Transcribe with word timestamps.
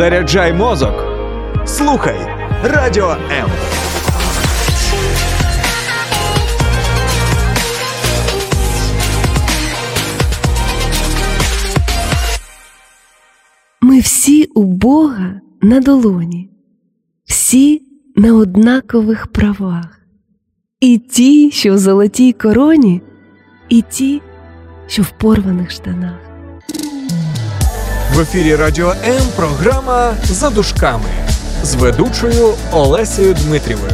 Заряджай 0.00 0.52
мозок. 0.52 0.94
Слухай 1.66 2.18
Радіо 2.64 3.10
М. 3.10 3.50
Ми 13.80 14.00
всі 14.00 14.44
у 14.44 14.64
Бога 14.64 15.40
на 15.62 15.80
долоні, 15.80 16.50
всі 17.24 17.82
на 18.16 18.34
однакових 18.34 19.26
правах, 19.26 20.00
і 20.80 20.98
ті, 20.98 21.50
що 21.50 21.74
в 21.74 21.78
золотій 21.78 22.32
короні, 22.32 23.02
і 23.68 23.82
ті, 23.82 24.22
що 24.86 25.02
в 25.02 25.10
порваних 25.10 25.70
штанах. 25.70 26.29
В 28.14 28.20
ефірі 28.20 28.56
Радіо 28.56 28.90
М 28.90 29.22
програма 29.36 30.14
за 30.22 30.50
дужками 30.50 31.08
з 31.62 31.74
ведучою 31.74 32.54
Олесею 32.72 33.34
Дмитрівою. 33.34 33.92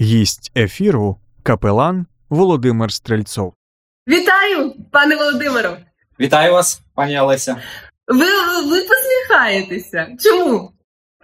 Гість 0.00 0.52
ефіру 0.56 1.16
капелан 1.42 2.06
Володимир 2.30 2.92
Стрельцов. 2.92 3.54
Вітаю, 4.08 4.74
пане 4.92 5.16
Володимиро. 5.16 5.76
Вітаю 6.20 6.52
вас, 6.52 6.82
пані 6.94 7.20
Олеся. 7.20 7.56
Ви, 8.08 8.26
ви 8.70 8.82
посміхаєтеся. 8.88 10.08
Чому? 10.20 10.72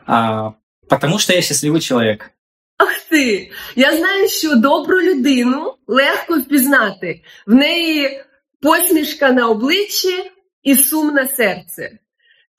А, 0.07 0.51
потому 0.89 1.19
что 1.19 1.33
я 1.33 1.41
счастливый 1.41 1.81
человек. 1.81 2.31
Ах 2.79 3.01
ти! 3.11 3.51
Я 3.77 3.97
знаю, 3.97 4.29
що 4.29 4.57
добру 4.57 5.01
людину 5.01 5.75
легко 5.87 6.39
впізнати. 6.39 7.23
В 7.47 7.55
неї 7.55 8.25
посмішка 8.62 9.32
на 9.32 9.50
обличчі 9.50 10.32
і 10.64 10.76
сум 10.76 11.14
на 11.14 11.28
серце. 11.28 11.92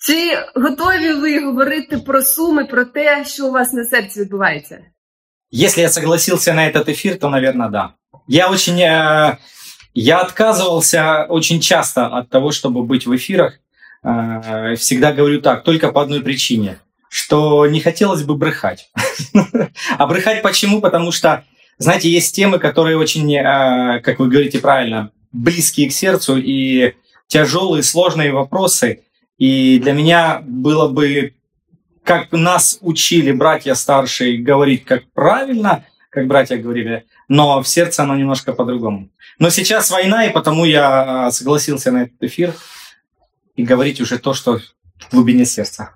Чи 0.07 0.39
готові 0.55 1.13
ви 1.13 1.45
говорити 1.45 1.99
про 1.99 2.23
суми, 2.23 2.65
про 2.65 2.85
те, 2.85 3.25
що 3.25 3.47
у 3.47 3.51
вас 3.51 3.73
на 3.73 3.85
серці 3.85 4.21
відбувається? 4.21 4.79
Если 5.53 5.83
я 5.83 5.89
согласился 5.89 6.55
на 6.55 6.67
этот 6.69 6.89
эфир, 6.89 7.19
то, 7.19 7.29
наверное, 7.29 7.69
да. 7.69 7.95
Я 8.29 8.51
очень... 8.51 8.81
э, 8.81 9.37
я 9.95 10.21
отказывался 10.21 11.27
очень 11.29 11.61
часто 11.61 12.07
от 12.07 12.29
того, 12.29 12.51
чтобы 12.51 12.83
быть 12.83 13.07
в 13.07 13.15
эфирах. 13.15 13.61
Э, 14.03 14.75
всегда 14.77 15.13
говорю 15.13 15.41
так, 15.41 15.65
только 15.65 15.93
по 15.93 16.03
одной 16.03 16.21
причине, 16.21 16.79
что 17.09 17.67
не 17.67 17.81
хотелось 17.81 18.23
бы 18.23 18.37
брехать. 18.37 18.91
А 19.99 20.07
брехать 20.07 20.43
почему? 20.43 20.81
Потому 20.81 21.13
что, 21.13 21.45
знаете, 21.79 22.11
есть 22.11 22.35
темы, 22.35 22.59
которые 22.59 22.97
очень, 22.99 23.35
э, 23.35 24.01
как 24.01 24.19
вы 24.19 24.29
говорите 24.29 24.59
правильно, 24.59 25.11
близкие 25.33 25.89
к 25.89 25.93
сердцу 25.93 26.37
и 26.37 26.95
тяжелые, 27.27 27.83
сложные 27.83 28.33
вопросы. 28.33 29.03
И 29.39 29.79
для 29.79 29.93
меня 29.93 30.41
было 30.43 30.89
бы 30.89 31.35
как 32.05 32.33
нас 32.33 32.79
учили 32.81 33.33
братья 33.33 33.75
старшие 33.75 34.39
говорить 34.39 34.85
как 34.85 35.03
правильно, 35.13 35.85
как 36.09 36.27
братья 36.29 36.57
говорили, 36.57 37.05
но 37.29 37.61
в 37.61 37.69
сердце 37.69 38.03
оно 38.03 38.15
немножко 38.17 38.53
по-другому. 38.53 39.11
Но 39.39 39.51
сейчас 39.51 39.91
война, 39.91 40.25
и 40.27 40.33
потому 40.33 40.65
я 40.65 41.27
а, 41.27 41.31
согласился 41.31 41.91
на 41.91 42.03
этот 42.05 42.23
эфир 42.23 42.55
и 43.57 43.65
говорить 43.65 44.01
уже 44.01 44.19
то, 44.19 44.33
что 44.35 44.61
в 44.99 45.11
глубине 45.13 45.45
сердца. 45.45 45.91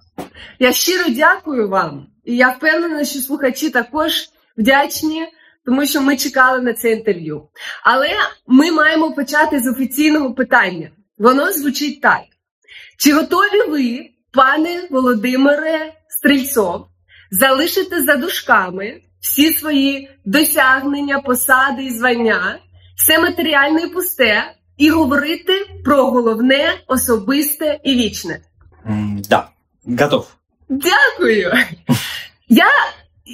Я 0.58 0.72
щиро 0.72 1.05
дякую 1.08 1.69
вам. 1.69 2.06
І 2.25 2.36
я 2.36 2.50
впевнена, 2.50 3.05
що 3.05 3.19
слухачі 3.19 3.70
також 3.70 4.12
вдячні, 4.56 5.27
Тому 5.66 5.85
що 5.85 6.02
ми 6.02 6.17
чекали 6.17 6.61
на 6.61 6.73
це 6.73 6.91
інтерв'ю. 6.91 7.47
Але 7.83 8.09
ми 8.47 8.71
маємо 8.71 9.11
почати 9.11 9.59
з 9.59 9.67
офіційного 9.67 10.33
питання. 10.33 10.89
Воно 11.17 11.53
звучить 11.53 12.02
так: 12.02 12.22
чи 12.97 13.13
готові 13.13 13.69
ви, 13.69 14.09
пане 14.31 14.88
Володимире 14.91 15.94
Стрільцов, 16.09 16.85
залишити 17.31 18.03
за 18.03 18.16
дужками 18.16 19.01
всі 19.19 19.53
свої 19.53 20.09
досягнення, 20.25 21.19
посади 21.19 21.84
і 21.84 21.90
звання, 21.90 22.59
все 22.95 23.19
матеріальне 23.19 23.81
і 23.81 23.90
пусте, 23.90 24.53
і 24.78 24.90
говорити 24.90 25.66
про 25.84 26.11
головне, 26.11 26.73
особисте 26.88 27.79
і 27.84 27.95
вічне? 27.95 28.40
Да, 29.29 29.50
готов. 30.00 30.35
Дякую. 30.69 31.53
Я, 32.47 32.69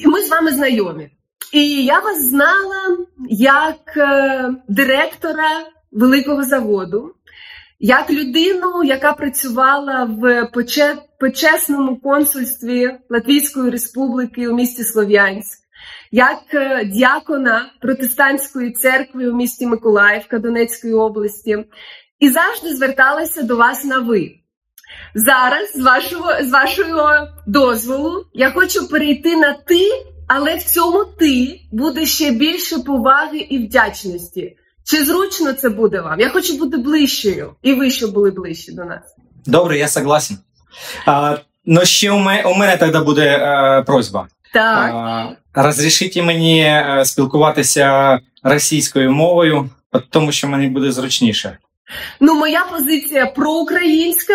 ми 0.05 0.21
з 0.21 0.29
вами 0.29 0.51
знайомі. 0.51 1.09
І 1.51 1.83
я 1.85 1.99
вас 1.99 2.21
знала 2.21 2.97
як 3.29 3.97
е, 3.97 4.49
директора 4.67 5.49
великого 5.91 6.43
заводу, 6.43 7.13
як 7.79 8.09
людину, 8.11 8.83
яка 8.83 9.13
працювала 9.13 10.03
в 10.03 10.49
почесному 11.19 11.97
консульстві 11.97 12.99
Латвійської 13.09 13.69
республіки 13.69 14.47
у 14.47 14.55
місті 14.55 14.83
Слов'янськ, 14.83 15.59
як 16.11 16.39
е, 16.53 16.85
діакона 16.85 17.71
протестантської 17.81 18.71
церкви 18.71 19.29
у 19.29 19.35
місті 19.35 19.67
Миколаївка 19.67 20.39
Донецької 20.39 20.93
області, 20.93 21.65
і 22.19 22.29
завжди 22.29 22.75
зверталася 22.75 23.43
до 23.43 23.55
вас 23.55 23.83
на 23.83 23.99
ви. 23.99 24.31
Зараз, 25.15 25.71
з 25.75 25.81
вашого, 25.81 26.43
з 26.43 26.51
вашого 26.51 27.27
дозволу, 27.47 28.25
я 28.33 28.51
хочу 28.51 28.89
перейти 28.89 29.35
на 29.35 29.53
ти, 29.53 29.89
але 30.33 30.55
в 30.55 30.63
цьому 30.63 31.05
ти 31.05 31.61
буде 31.71 32.05
ще 32.05 32.31
більше 32.31 32.79
поваги 32.79 33.37
і 33.37 33.57
вдячності. 33.57 34.57
Чи 34.83 35.05
зручно 35.05 35.53
це 35.53 35.69
буде 35.69 36.01
вам? 36.01 36.19
Я 36.19 36.29
хочу 36.29 36.57
бути 36.57 36.77
ближчою, 36.77 37.55
і 37.61 37.73
ви 37.73 37.91
щоб 37.91 38.13
були 38.13 38.31
ближче 38.31 38.71
до 38.71 38.85
нас. 38.85 39.01
Добре, 39.45 39.77
я 39.77 39.87
согласен. 39.87 40.37
А, 41.05 41.37
но 41.65 41.85
ще 41.85 42.11
у 42.11 42.17
мене, 42.17 42.43
у 42.43 42.53
мене 42.53 42.77
тоді 42.77 43.05
буде 43.05 43.25
е, 43.27 43.83
просьба. 43.87 44.27
Так, 44.53 44.89
А, 44.93 45.29
Розрішите 45.53 46.21
мені 46.23 46.61
е, 46.61 47.01
спілкуватися 47.05 48.19
російською 48.43 49.11
мовою, 49.11 49.69
тому 50.09 50.31
що 50.31 50.47
мені 50.47 50.67
буде 50.67 50.91
зручніше. 50.91 51.57
ну 52.19 52.33
моя 52.33 52.65
позиція 52.71 53.25
проукраїнська. 53.25 54.33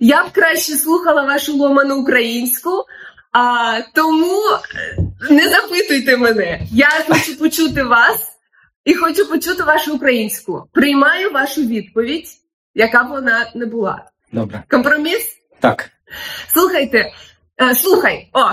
Я 0.00 0.24
б 0.24 0.32
краще 0.32 0.72
слухала 0.72 1.22
вашу 1.22 1.56
ломану 1.56 1.96
українську, 1.96 2.70
а 3.34 3.80
тому 3.94 4.40
е, 4.74 4.96
не 5.30 5.48
запитуйте 5.48 6.16
мене. 6.16 6.60
Я 6.72 6.88
хочу 7.08 7.38
почути 7.38 7.82
вас 7.82 8.20
і 8.84 8.94
хочу 8.94 9.28
почути 9.28 9.62
вашу 9.62 9.94
українську. 9.94 10.68
Приймаю 10.72 11.30
вашу 11.30 11.62
відповідь, 11.62 12.26
яка 12.74 13.04
б 13.04 13.08
вона 13.08 13.50
не 13.54 13.66
була. 13.66 14.04
Добре. 14.32 14.62
Компроміс? 14.70 15.36
Так. 15.60 15.90
Слухайте, 16.52 17.12
е, 17.62 17.74
слухай, 17.74 18.28
о, 18.32 18.44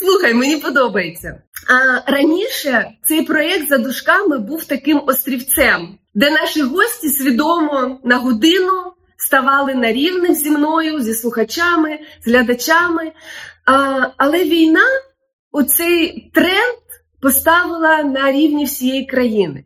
слухай, 0.00 0.34
мені 0.34 0.56
подобається. 0.56 1.42
А, 1.68 2.10
раніше 2.12 2.90
цей 3.08 3.22
проєкт 3.22 3.68
за 3.68 3.78
дужками 3.78 4.38
був 4.38 4.64
таким 4.64 5.02
острівцем, 5.06 5.98
де 6.14 6.30
наші 6.30 6.62
гості 6.62 7.08
свідомо 7.08 8.00
на 8.04 8.16
годину 8.16 8.92
ставали 9.16 9.74
на 9.74 9.92
рівних 9.92 10.34
зі 10.34 10.50
мною, 10.50 11.00
зі 11.00 11.14
слухачами, 11.14 11.98
з 12.24 12.28
глядачами. 12.28 13.12
А, 13.64 14.06
але 14.16 14.44
війна, 14.44 14.86
оцей 15.52 16.30
тренд 16.34 16.78
поставила 17.20 18.02
на 18.02 18.32
рівні 18.32 18.64
всієї 18.64 19.06
країни. 19.06 19.64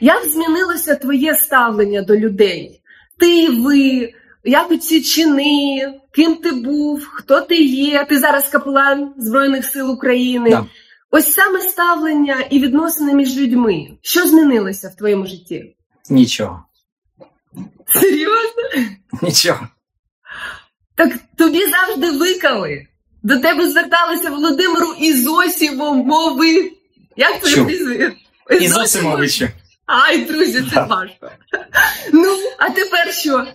Як 0.00 0.24
змінилося 0.24 0.94
твоє 0.94 1.34
ставлення 1.34 2.02
до 2.02 2.16
людей? 2.16 2.80
Ти, 3.18 3.50
ви, 3.50 4.12
як 4.44 4.70
оці 4.70 5.02
чини, 5.02 5.94
ким 6.12 6.36
ти 6.36 6.50
був, 6.50 7.08
хто 7.12 7.40
ти 7.40 7.56
є? 7.56 8.04
Ти 8.04 8.18
зараз 8.18 8.48
капелан 8.48 9.14
Збройних 9.16 9.64
сил 9.64 9.90
України. 9.90 10.50
Да. 10.50 10.66
Ось 11.10 11.32
саме 11.32 11.60
ставлення 11.60 12.40
і 12.50 12.58
відносини 12.58 13.14
між 13.14 13.36
людьми. 13.36 13.88
Що 14.02 14.26
змінилося 14.26 14.88
в 14.88 14.96
твоєму 14.96 15.26
житті? 15.26 15.76
Нічого. 16.10 16.64
Серйозно? 17.86 18.62
Нічого. 19.22 19.68
Так 20.94 21.12
тобі 21.36 21.60
завжди 21.66 22.10
викали. 22.10 22.86
До 23.23 23.39
тебе 23.39 23.69
зверталися 23.69 24.29
Володимиру 24.29 24.93
Ізосівом 24.99 25.97
мови. 25.97 26.71
Як 27.17 27.39
твоє 27.39 27.55
Чув. 27.55 27.65
прізвище? 27.65 28.11
І 28.61 28.67
Зосимовичу. 28.67 29.47
Ай, 29.85 30.17
друзі, 30.25 30.59
це 30.61 30.75
Да. 30.75 30.83
важко. 30.83 31.31
Ну, 32.13 32.29
а 32.59 32.69
тепер 32.69 33.13
що? 33.13 33.45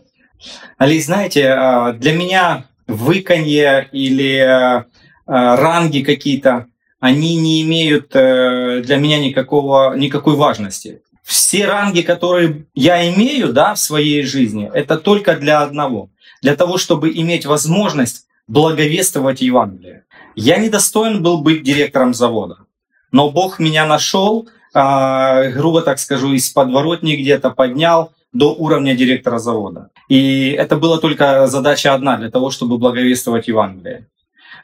Али, 0.78 1.00
знаете, 1.00 1.48
а, 1.58 1.92
для 1.92 2.12
меня 2.12 2.64
выканье 2.88 3.86
или 3.94 4.38
а, 4.38 4.84
а, 5.26 5.56
ранги 5.56 6.02
какие-то, 6.02 6.64
они 7.00 7.36
не 7.36 7.62
имеют 7.62 8.14
э, 8.16 8.80
для 8.82 8.96
меня 8.96 9.18
никакого, 9.18 9.94
никакой 9.96 10.36
важности. 10.36 11.00
Все 11.22 11.66
ранги, 11.66 12.00
которые 12.02 12.64
я 12.74 13.08
имею 13.14 13.52
да, 13.52 13.72
в 13.74 13.78
своей 13.78 14.22
жизни, 14.24 14.70
это 14.74 14.96
только 14.96 15.34
для 15.36 15.62
одного. 15.62 16.08
Для 16.42 16.56
того, 16.56 16.76
чтобы 16.78 17.10
иметь 17.14 17.46
возможность 17.46 18.26
благовествовать 18.49 19.41
Евангелие. 19.41 20.03
Я 20.35 20.57
недостоин 20.57 21.21
был 21.21 21.41
быть 21.41 21.63
директором 21.63 22.13
завода. 22.13 22.57
Но 23.11 23.29
Бог 23.29 23.59
меня 23.59 23.85
нашел, 23.85 24.49
а, 24.73 25.49
грубо 25.51 25.81
так 25.81 25.99
скажу, 25.99 26.33
из 26.33 26.49
подворотни 26.49 27.15
где-то 27.15 27.51
поднял, 27.51 28.11
до 28.33 28.53
уровня 28.53 28.95
директора 28.95 29.39
завода. 29.39 29.89
И 30.07 30.51
это 30.51 30.77
была 30.77 30.97
только 30.99 31.47
задача 31.47 31.93
одна 31.93 32.17
для 32.17 32.29
того, 32.29 32.51
чтобы 32.51 32.77
благовествовать 32.77 33.47
Евангелие. 33.47 34.07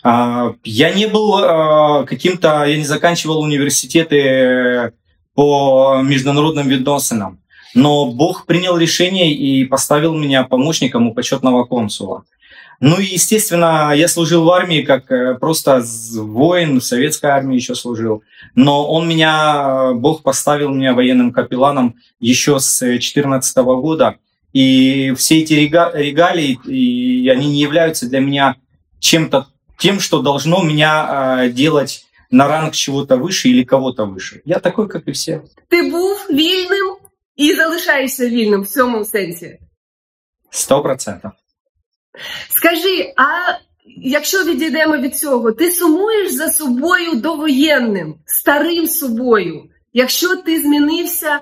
А, 0.04 0.54
я 0.64 0.92
не 0.92 1.08
был 1.08 1.36
а, 1.38 2.06
каким-то, 2.06 2.64
я 2.66 2.78
не 2.78 2.86
заканчивал 2.86 3.40
университеты 3.40 4.94
по 5.36 6.02
международным 6.04 6.68
відносинам, 6.68 7.40
но 7.76 8.12
Бог 8.12 8.46
принял 8.48 8.78
решение 8.78 9.32
и 9.32 9.66
поставил 9.66 10.16
меня 10.16 10.44
помощником 10.44 11.08
у 11.08 11.14
почетного 11.14 11.66
консула. 11.66 12.24
Ну 12.81 12.99
и, 12.99 13.05
естественно, 13.05 13.93
я 13.94 14.08
служил 14.08 14.44
в 14.44 14.50
армии 14.50 14.82
как 14.82 15.11
э, 15.11 15.35
просто 15.35 15.85
воин, 16.14 16.81
в 16.81 16.85
советской 16.85 17.26
армии 17.26 17.56
еще 17.56 17.75
служил. 17.75 18.23
Но 18.55 18.91
он 18.91 19.06
меня, 19.06 19.93
Бог 19.93 20.23
поставил 20.23 20.70
меня 20.70 20.94
военным 20.94 21.32
капелланом 21.32 21.97
еще 22.20 22.58
с 22.58 22.81
2014 22.81 23.56
года. 23.56 24.17
И 24.52 25.12
все 25.17 25.41
эти 25.41 25.52
регалии, 25.52 26.58
и 26.67 27.29
они 27.29 27.49
не 27.49 27.61
являются 27.61 28.08
для 28.08 28.20
меня 28.20 28.56
чем-то 28.99 29.47
тем, 29.79 30.00
что 30.00 30.23
должно 30.23 30.62
меня 30.62 31.43
э, 31.43 31.50
делать 31.50 32.06
на 32.31 32.49
ранг 32.49 32.75
чего-то 32.75 33.17
выше 33.17 33.49
или 33.49 33.64
кого-то 33.64 34.06
выше. 34.06 34.43
Я 34.44 34.58
такой, 34.58 34.88
как 34.88 35.08
и 35.08 35.12
все. 35.12 35.43
Ти 35.69 35.91
був 35.91 36.26
вільним 36.31 36.97
і 37.37 37.55
залишаєшся 37.55 38.29
вільним 38.29 38.62
в 38.62 38.69
цьому 38.69 39.05
сенсі. 39.05 39.58
Сто 40.50 40.82
процентов. 40.82 41.31
Скажи, 42.50 43.13
а 43.17 43.27
якщо 43.97 44.44
відійдемо 44.44 44.97
від 44.97 45.17
цього, 45.17 45.51
ти 45.51 45.71
сумуєш 45.71 46.31
за 46.31 46.47
собою 46.47 47.15
довоєнним, 47.15 48.15
старим 48.25 48.88
собою? 48.88 49.63
Якщо 49.94 50.35
ти 50.35 50.62
змінився, 50.62 51.39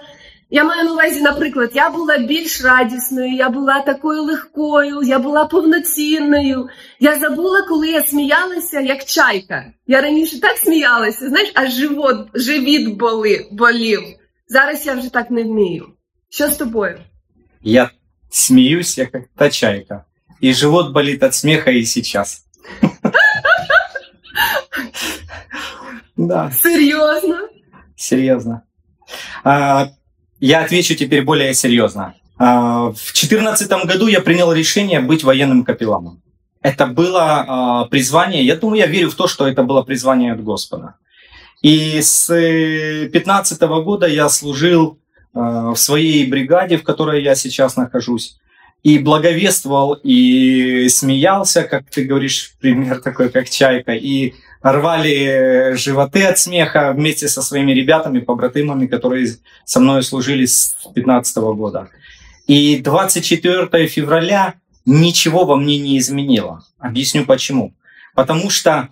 я 0.50 0.64
маю 0.64 0.84
на 0.84 0.92
увазі, 0.94 1.22
наприклад, 1.22 1.72
я 1.74 1.90
була 1.90 2.18
більш 2.18 2.64
радісною, 2.64 3.36
я 3.36 3.50
була 3.50 3.82
такою 3.82 4.24
легкою, 4.24 5.02
я 5.04 5.20
була 5.20 5.46
повноцінною. 5.46 6.70
Я 7.00 7.20
забула, 7.20 7.62
коли 7.62 7.90
я 7.90 8.04
сміялася, 8.04 8.80
як 8.80 9.06
чайка. 9.06 9.66
Я 9.88 10.02
раніше 10.02 10.40
так 10.40 10.58
сміялася, 10.58 11.30
знаєш, 11.30 11.52
аж 11.54 11.74
живот, 11.74 12.28
живіт 12.34 12.98
боли, 12.98 13.48
болів. 13.52 14.02
Зараз 14.48 14.86
я 14.86 14.94
вже 14.94 15.14
так 15.14 15.32
не 15.32 15.44
вмію. 15.44 15.88
Що 16.30 16.48
з 16.48 16.58
тобою? 16.58 17.00
Я 17.62 17.90
смеюсь, 18.30 18.98
я 18.98 19.06
как 19.06 19.24
та 19.38 19.50
чайка. 19.50 20.06
И 20.44 20.52
живот 20.52 20.92
болит 20.92 21.24
от 21.24 21.34
смеха 21.34 21.72
и 21.72 21.86
сейчас. 21.86 22.44
Да. 26.18 26.52
Серйозно? 26.52 27.48
Серьезно. 27.96 28.64
А, 29.46 29.88
я 30.42 30.66
отвечу 30.66 30.96
теперь 30.96 31.24
более 31.24 31.54
серьезно. 31.54 32.16
А, 32.38 32.90
в 32.90 33.14
2014 33.14 33.70
году 33.86 34.08
я 34.08 34.20
принял 34.20 34.52
решение 34.52 35.00
быть 35.00 35.24
военным 35.24 35.64
капелланом. 35.64 36.22
Это 36.62 36.88
было 36.88 37.46
а, 37.48 37.86
призвание, 37.86 38.46
я 38.46 38.58
думаю, 38.58 38.80
я 38.80 38.88
верю 38.88 39.12
в 39.12 39.16
то, 39.16 39.28
что 39.28 39.48
это 39.48 39.64
было 39.64 39.82
призвание 39.82 40.34
от 40.34 40.44
Господа. 40.44 40.96
И 41.62 42.02
с 42.02 42.28
2015 42.28 43.62
года 43.62 44.08
я 44.08 44.28
служил 44.28 45.00
в 45.34 45.76
своей 45.76 46.28
бригаде, 46.28 46.78
в 46.78 46.84
которой 46.84 47.24
я 47.24 47.34
сейчас 47.34 47.78
нахожусь 47.78 48.38
и 48.84 49.00
благовествовал, 49.00 49.94
и 50.04 50.88
смеялся, 50.90 51.64
как 51.64 51.90
ты 51.90 52.04
говоришь, 52.04 52.54
пример 52.60 53.00
такой, 53.00 53.30
как 53.30 53.50
чайка, 53.50 53.94
и 53.94 54.34
рвали 54.62 55.74
животы 55.76 56.26
от 56.26 56.38
смеха 56.38 56.92
вместе 56.94 57.30
со 57.30 57.42
своими 57.42 57.72
ребятами, 57.72 58.20
побратымами, 58.20 58.88
которые 58.88 59.28
со 59.64 59.80
мной 59.80 60.04
служили 60.04 60.46
с 60.46 60.76
15 60.94 61.38
года. 61.38 61.90
И 62.46 62.78
24 62.78 63.88
февраля 63.88 64.56
ничего 64.86 65.46
во 65.46 65.56
мне 65.56 65.80
не 65.80 65.98
изменило. 65.98 66.66
Объясню 66.78 67.26
почему. 67.26 67.74
Потому 68.16 68.50
что, 68.50 68.90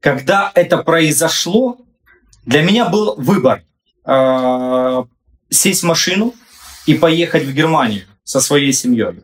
когда 0.00 0.52
это 0.54 0.78
произошло, 0.78 1.78
для 2.44 2.62
меня 2.62 2.90
был 2.90 3.14
выбор 3.16 3.62
э, 4.04 5.04
сесть 5.48 5.82
в 5.82 5.86
машину 5.86 6.34
и 6.84 6.92
поехать 6.92 7.44
в 7.44 7.54
Германию 7.54 8.04
со 8.24 8.40
своей 8.40 8.72
семьей. 8.72 9.22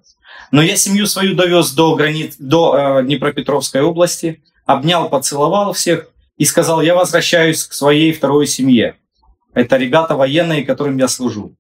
Но 0.53 0.63
я 0.63 0.77
семью 0.77 1.07
свою 1.07 1.35
довез 1.35 1.73
до 1.73 1.95
границ, 1.95 2.37
до 2.39 2.77
э, 3.01 3.05
Днепропетровской 3.05 3.83
области, 3.83 4.43
обнял, 4.67 5.09
поцеловал 5.09 5.73
всех 5.73 6.09
и 6.37 6.45
сказал, 6.45 6.81
я 6.81 6.95
возвращаюсь 6.95 7.65
к 7.65 7.73
своей 7.73 8.13
второй 8.13 8.47
семье. 8.47 8.97
Это 9.55 9.77
ребята 9.77 10.15
военные, 10.15 10.65
которым 10.65 10.97
я 10.99 11.09
служу. 11.09 11.57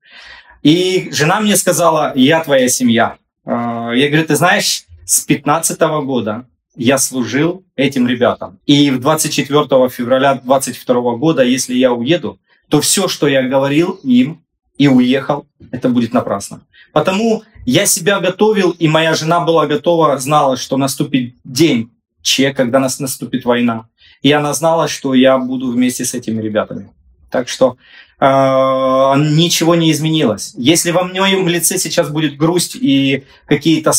И 0.62 1.08
жена 1.12 1.40
мне 1.40 1.56
сказала, 1.56 2.12
я 2.14 2.42
твоя 2.42 2.68
семья. 2.68 3.16
Э, 3.44 3.92
я 3.94 4.08
говорю, 4.08 4.26
ты 4.26 4.36
знаешь, 4.36 4.84
с 5.04 5.20
15 5.20 5.80
года 6.04 6.46
я 6.76 6.98
служил 6.98 7.64
этим 7.76 8.06
ребятам. 8.06 8.58
И 8.66 8.90
в 8.90 9.00
24 9.00 9.88
февраля 9.88 10.34
22 10.34 11.16
года, 11.16 11.42
если 11.42 11.74
я 11.74 11.92
уеду, 11.92 12.38
то 12.68 12.80
все, 12.80 13.08
что 13.08 13.26
я 13.28 13.42
говорил 13.42 13.98
им 14.02 14.44
и 14.80 14.88
уехал, 14.88 15.46
это 15.72 15.90
будет 15.90 16.14
напрасно. 16.14 16.62
Потому 16.94 17.42
я 17.66 17.84
себя 17.84 18.18
готовил, 18.18 18.70
и 18.70 18.88
моя 18.88 19.12
жена 19.12 19.40
была 19.40 19.66
готова, 19.66 20.18
знала, 20.18 20.56
что 20.56 20.78
наступит 20.78 21.34
день 21.44 21.90
Че, 22.22 22.54
когда 22.54 22.78
нас 22.78 22.98
наступит 22.98 23.44
война. 23.44 23.88
И 24.22 24.32
она 24.32 24.54
знала, 24.54 24.88
что 24.88 25.12
я 25.12 25.36
буду 25.36 25.70
вместе 25.70 26.06
с 26.06 26.14
этими 26.14 26.40
ребятами. 26.40 26.88
Так 27.30 27.50
что 27.50 27.76
э, 28.20 28.24
ничего 28.24 29.74
не 29.74 29.92
изменилось. 29.92 30.54
Если 30.56 30.92
во 30.92 31.04
моем 31.04 31.46
лице 31.46 31.76
сейчас 31.76 32.08
будет 32.08 32.38
грусть 32.38 32.74
и 32.74 33.24
какие-то 33.44 33.92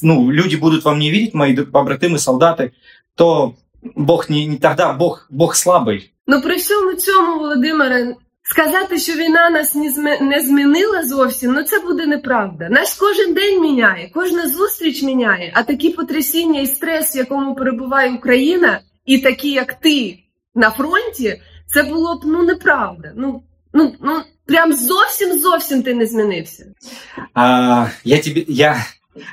ну, 0.00 0.30
люди 0.30 0.56
будут 0.56 0.84
во 0.84 0.94
мне 0.94 1.10
видеть, 1.10 1.34
мои 1.34 1.54
побратимы, 1.54 2.18
солдаты, 2.18 2.72
то 3.14 3.56
Бог 3.94 4.30
не, 4.30 4.46
не 4.46 4.56
тогда 4.56 4.94
Бог, 4.94 5.26
Бог 5.28 5.54
слабый. 5.54 6.14
Ну 6.26 6.40
при 6.40 6.58
всьому 6.58 6.96
цьому, 6.96 7.40
Володимире, 7.40 8.16
Сказати, 8.46 8.98
що 8.98 9.12
війна 9.12 9.50
нас 9.50 9.74
не 10.20 10.40
змінила 10.40 11.02
зовсім, 11.02 11.52
ну 11.52 11.62
це 11.62 11.78
буде 11.78 12.06
неправда. 12.06 12.68
Нас 12.70 12.94
кожен 12.94 13.34
день 13.34 13.62
міняє, 13.62 14.10
кожна 14.14 14.48
зустріч 14.48 15.02
міняє, 15.02 15.52
а 15.54 15.62
такі 15.62 15.90
потрясіння 15.90 16.60
і 16.60 16.66
стрес, 16.66 17.16
в 17.16 17.18
якому 17.18 17.54
перебуває 17.54 18.10
Україна, 18.12 18.80
і 19.06 19.18
такі, 19.18 19.50
як 19.50 19.74
ти 19.74 20.18
на 20.54 20.70
фронті, 20.70 21.40
це 21.66 21.82
було 21.82 22.14
б 22.18 22.20
ну 22.24 22.42
неправда. 22.42 23.12
Ну 23.16 23.42
ну 23.72 23.94
ну 24.00 24.22
прям 24.46 24.72
зовсім 24.72 25.38
зовсім 25.38 25.82
ти 25.82 25.94
не 25.94 26.06
змінився. 26.06 26.66
А, 27.34 27.86
Я 28.04 28.18
тобі 28.22 28.44
я 28.48 28.84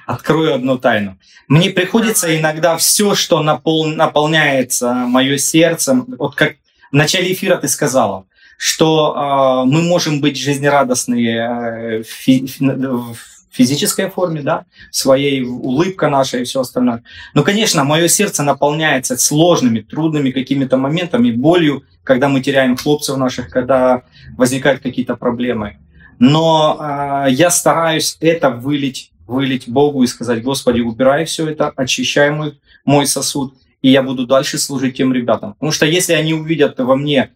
открою 0.07 0.53
одну 0.53 0.77
тайну. 0.77 1.15
Мне 1.47 1.69
приходится 1.69 2.39
иногда 2.39 2.75
все, 2.75 3.15
что 3.15 3.41
напол, 3.43 3.87
наполняется 3.87 4.93
мое 4.93 5.37
сердцем, 5.37 6.05
вот 6.19 6.35
как 6.35 6.53
в 6.91 6.95
начале 6.95 7.31
эфира 7.33 7.57
ты 7.57 7.67
сказала, 7.67 8.23
что 8.61 9.65
э, 9.65 9.71
мы 9.71 9.81
можем 9.81 10.21
быть 10.21 10.37
жизнерадостные 10.37 11.99
э, 11.99 12.03
фи, 12.03 12.45
в 12.59 13.15
физической 13.49 14.07
форме, 14.07 14.43
да, 14.43 14.65
своей 14.91 15.41
улыбка 15.41 16.09
наша 16.09 16.37
и 16.37 16.43
все 16.43 16.61
остальное. 16.61 17.01
Но, 17.33 17.41
конечно, 17.41 17.83
мое 17.83 18.07
сердце 18.07 18.43
наполняется 18.43 19.17
сложными, 19.17 19.79
трудными 19.79 20.29
какими-то 20.29 20.77
моментами, 20.77 21.31
болью, 21.31 21.81
когда 22.03 22.29
мы 22.29 22.39
теряем 22.41 22.77
хлопцев 22.77 23.17
наших, 23.17 23.49
когда 23.49 24.03
возникают 24.37 24.83
какие-то 24.83 25.15
проблемы. 25.15 25.79
Но 26.19 26.77
э, 26.79 27.31
я 27.31 27.49
стараюсь 27.49 28.15
это 28.19 28.51
вылить, 28.51 29.11
вылить 29.25 29.67
Богу 29.67 30.03
и 30.03 30.07
сказать, 30.07 30.43
Господи, 30.43 30.81
убирай 30.81 31.25
все 31.25 31.49
это, 31.49 31.69
очищай 31.69 32.29
мой, 32.29 32.59
мой 32.85 33.07
сосуд, 33.07 33.55
и 33.81 33.89
я 33.89 34.03
буду 34.03 34.27
дальше 34.27 34.59
служить 34.59 34.97
тем 34.97 35.11
ребятам. 35.13 35.53
Потому 35.53 35.71
что 35.71 35.87
если 35.87 36.13
они 36.13 36.35
увидят 36.35 36.77
во 36.77 36.95
мне 36.95 37.31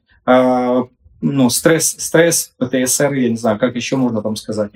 ну, 1.25 1.51
стресс, 1.51 1.97
стресс, 1.99 2.53
ПТСР, 2.59 3.13
я 3.15 3.31
не 3.31 3.37
знаю, 3.37 3.59
как 3.59 3.77
еще 3.77 3.97
можно 3.97 4.23
там 4.23 4.37
сказать, 4.37 4.73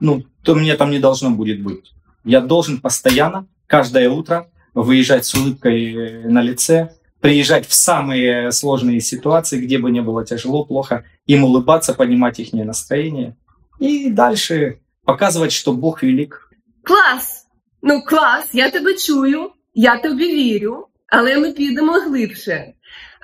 ну, 0.00 0.24
то 0.42 0.54
мне 0.54 0.74
там 0.74 0.90
не 0.90 0.98
должно 0.98 1.30
будет 1.30 1.62
быть. 1.62 1.92
Я 2.24 2.40
должен 2.40 2.80
постоянно, 2.80 3.46
каждое 3.66 4.10
утро, 4.10 4.48
выезжать 4.74 5.24
с 5.24 5.34
улыбкой 5.34 6.24
на 6.24 6.42
лице, 6.42 6.90
приезжать 7.20 7.66
в 7.66 7.74
самые 7.74 8.52
сложные 8.52 9.00
ситуации, 9.00 9.60
где 9.60 9.78
бы 9.78 9.90
не 9.90 10.02
было 10.02 10.24
тяжело, 10.24 10.64
плохо, 10.64 11.04
им 11.26 11.44
улыбаться, 11.44 11.94
понимать 11.94 12.38
их 12.38 12.52
настроение 12.52 13.36
и 13.78 14.10
дальше 14.10 14.80
показывать, 15.04 15.52
что 15.52 15.72
Бог 15.72 16.02
велик. 16.02 16.50
Клас! 16.82 17.46
Ну, 17.80 18.02
клас, 18.02 18.48
я 18.52 18.70
тебе 18.70 18.96
чую, 18.96 19.50
я 19.74 19.98
тобі 19.98 20.34
вірю, 20.34 20.86
але 21.06 21.38
ми 21.38 21.52
підемо 21.52 21.92
глибше. 21.92 22.72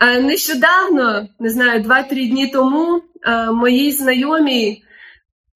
Е, 0.01 0.21
нещодавно, 0.21 1.27
не 1.39 1.49
знаю, 1.49 1.83
два-три 1.83 2.27
дні 2.27 2.47
тому 2.47 3.01
е, 3.23 3.51
моїй 3.51 3.91
знайомій 3.91 4.83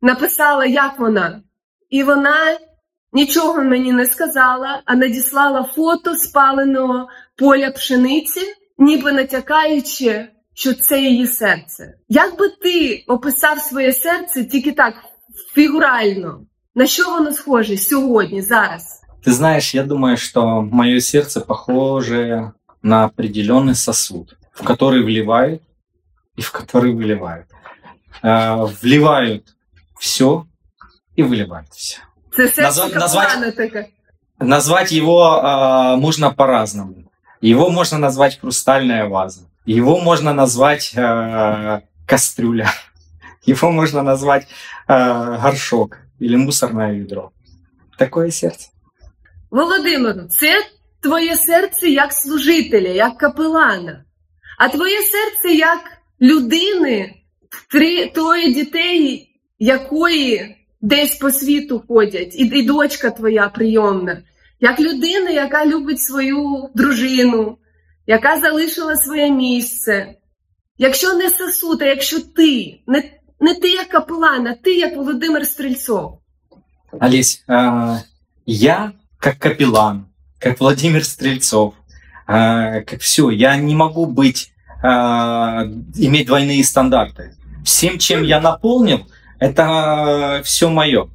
написала, 0.01 0.65
як 0.65 0.99
вона. 0.99 1.41
І 1.89 2.03
вона 2.03 2.57
нічого 3.13 3.63
мені 3.63 3.93
не 3.93 4.05
сказала, 4.05 4.81
а 4.85 4.95
надіслала 4.95 5.63
фото 5.63 6.15
спаленого 6.15 7.07
поля 7.37 7.71
пшениці, 7.71 8.41
ніби 8.77 9.11
натякаючи, 9.11 10.27
що 10.53 10.73
це 10.73 11.01
її 11.01 11.27
серце. 11.27 11.93
Як 12.09 12.39
би 12.39 12.49
ти 12.49 13.03
описав 13.07 13.59
своє 13.59 13.93
серце 13.93 14.45
тільки 14.45 14.71
так 14.71 14.93
фігурально? 15.55 16.45
На 16.75 16.85
що 16.85 17.11
воно 17.11 17.31
схоже 17.31 17.77
сьогодні, 17.77 18.41
зараз? 18.41 18.99
Ты 19.25 19.31
знаешь, 19.31 19.73
я 19.73 19.83
думаю, 19.83 20.17
что 20.17 20.61
мое 20.71 20.99
сердце 21.01 21.39
похоже 21.39 22.51
на 22.83 23.05
определенный 23.05 23.75
сосуд, 23.75 24.37
в 24.51 24.63
который 24.63 25.01
вливают 25.03 25.63
и 26.35 26.41
в 26.41 26.51
который 26.51 26.93
выливают. 26.93 27.47
Э, 28.21 28.65
Вливают 28.81 29.55
все 29.99 30.45
и 31.15 31.23
выливают 31.23 31.69
все. 31.73 31.97
Назва- 32.37 32.93
назвать-. 32.93 33.89
Назвать 34.39 34.91
его 34.91 35.39
э, 35.41 35.95
можно 35.95 36.31
по-разному. 36.31 37.09
Его 37.41 37.69
можно 37.69 37.97
назвать 37.97 38.39
хрустальная 38.39 39.05
ваза. 39.07 39.41
Его 39.65 39.99
можно 39.99 40.33
назвать 40.33 40.91
э, 40.95 41.81
кастрюля. 42.05 42.69
Его 43.45 43.71
можно 43.71 44.01
назвать 44.03 44.47
э, 44.87 45.37
горшок 45.41 45.97
или 46.19 46.35
мусорное 46.37 46.93
ведро. 46.93 47.31
Такое 47.97 48.31
сердце. 48.31 48.69
Володимиру, 49.51 50.27
це 50.29 50.53
твоє 51.03 51.37
серце 51.37 51.89
як 51.89 52.13
служителя, 52.13 52.89
як 52.89 53.17
капелана. 53.17 54.05
А 54.57 54.69
твоє 54.69 54.97
серце 55.01 55.57
як 55.57 55.79
людини, 56.21 57.13
три, 57.71 58.53
дітей, 58.53 59.29
якої 59.59 60.55
десь 60.81 61.15
по 61.15 61.31
світу 61.31 61.83
ходять, 61.87 62.35
і, 62.35 62.43
і 62.43 62.65
дочка 62.65 63.09
твоя 63.09 63.49
прийомна, 63.49 64.23
як 64.59 64.79
людина, 64.79 65.29
яка 65.29 65.65
любить 65.65 66.01
свою 66.01 66.69
дружину, 66.75 67.57
яка 68.07 68.39
залишила 68.39 68.95
своє 68.95 69.31
місце. 69.31 70.15
Якщо 70.77 71.13
не 71.13 71.29
сосуд, 71.29 71.81
а 71.81 71.85
якщо 71.85 72.19
ти, 72.19 72.79
не, 72.87 73.03
не 73.39 73.55
ти 73.55 73.69
як 73.69 73.87
капелан, 73.87 74.47
а 74.47 74.53
ти 74.53 74.73
як 74.73 74.95
Володимир 74.95 75.47
Стрільцов. 75.47 76.19
Олесь, 77.01 77.45
я 78.45 78.91
как 79.19 79.39
капеллан, 79.39 80.05
как 80.43 80.59
Владимир 80.59 81.05
Стрельцов, 81.05 81.73
э, 82.27 82.81
как 82.81 82.99
все, 82.99 83.29
я 83.29 83.55
не 83.55 83.75
могу 83.75 84.05
быть, 84.05 84.51
э, 84.83 84.87
иметь 84.87 86.27
двойные 86.27 86.63
стандарты. 86.65 87.33
Всем, 87.63 87.97
чем 87.97 88.23
я 88.23 88.41
наполнил, 88.41 89.07
это 89.39 90.41
все 90.43 90.69
мое. 90.69 91.09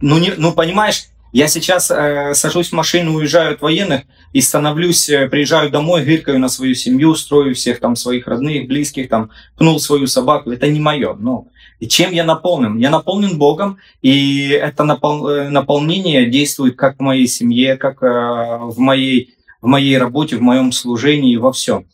Ну, 0.00 0.18
не, 0.18 0.32
ну, 0.36 0.52
понимаешь, 0.52 1.04
я 1.32 1.46
сейчас 1.46 1.90
э, 1.90 2.34
сажусь 2.34 2.70
в 2.70 2.72
машину, 2.72 3.14
уезжаю 3.14 3.54
от 3.54 3.62
военных 3.62 4.02
и 4.32 4.40
становлюсь, 4.40 5.08
э, 5.08 5.28
приезжаю 5.28 5.70
домой, 5.70 6.04
гыркаю 6.04 6.38
на 6.40 6.48
свою 6.48 6.74
семью, 6.74 7.14
строю 7.14 7.54
всех 7.54 7.78
там 7.78 7.96
своих 7.96 8.26
родных, 8.26 8.66
близких, 8.66 9.08
там, 9.08 9.30
пнул 9.56 9.80
свою 9.80 10.08
собаку. 10.08 10.50
Это 10.50 10.68
не 10.68 10.80
мое. 10.80 11.14
Но 11.14 11.46
и 11.82 11.88
чем 11.88 12.12
я 12.12 12.22
наполнен? 12.22 12.78
Я 12.78 12.90
наполнен 12.90 13.38
Богом, 13.38 13.78
и 14.02 14.50
это 14.50 14.84
напол- 14.84 15.28
э, 15.28 15.48
наполнение 15.48 16.30
действует 16.30 16.76
как 16.76 16.98
в 16.98 17.02
моей 17.02 17.26
семье, 17.26 17.76
как 17.76 18.04
э, 18.04 18.06
в, 18.06 18.78
моей, 18.78 19.34
в 19.60 19.66
моей 19.66 19.98
работе, 19.98 20.36
в 20.36 20.42
моем 20.42 20.70
служении, 20.70 21.34
во 21.34 21.50
всем. 21.50 21.88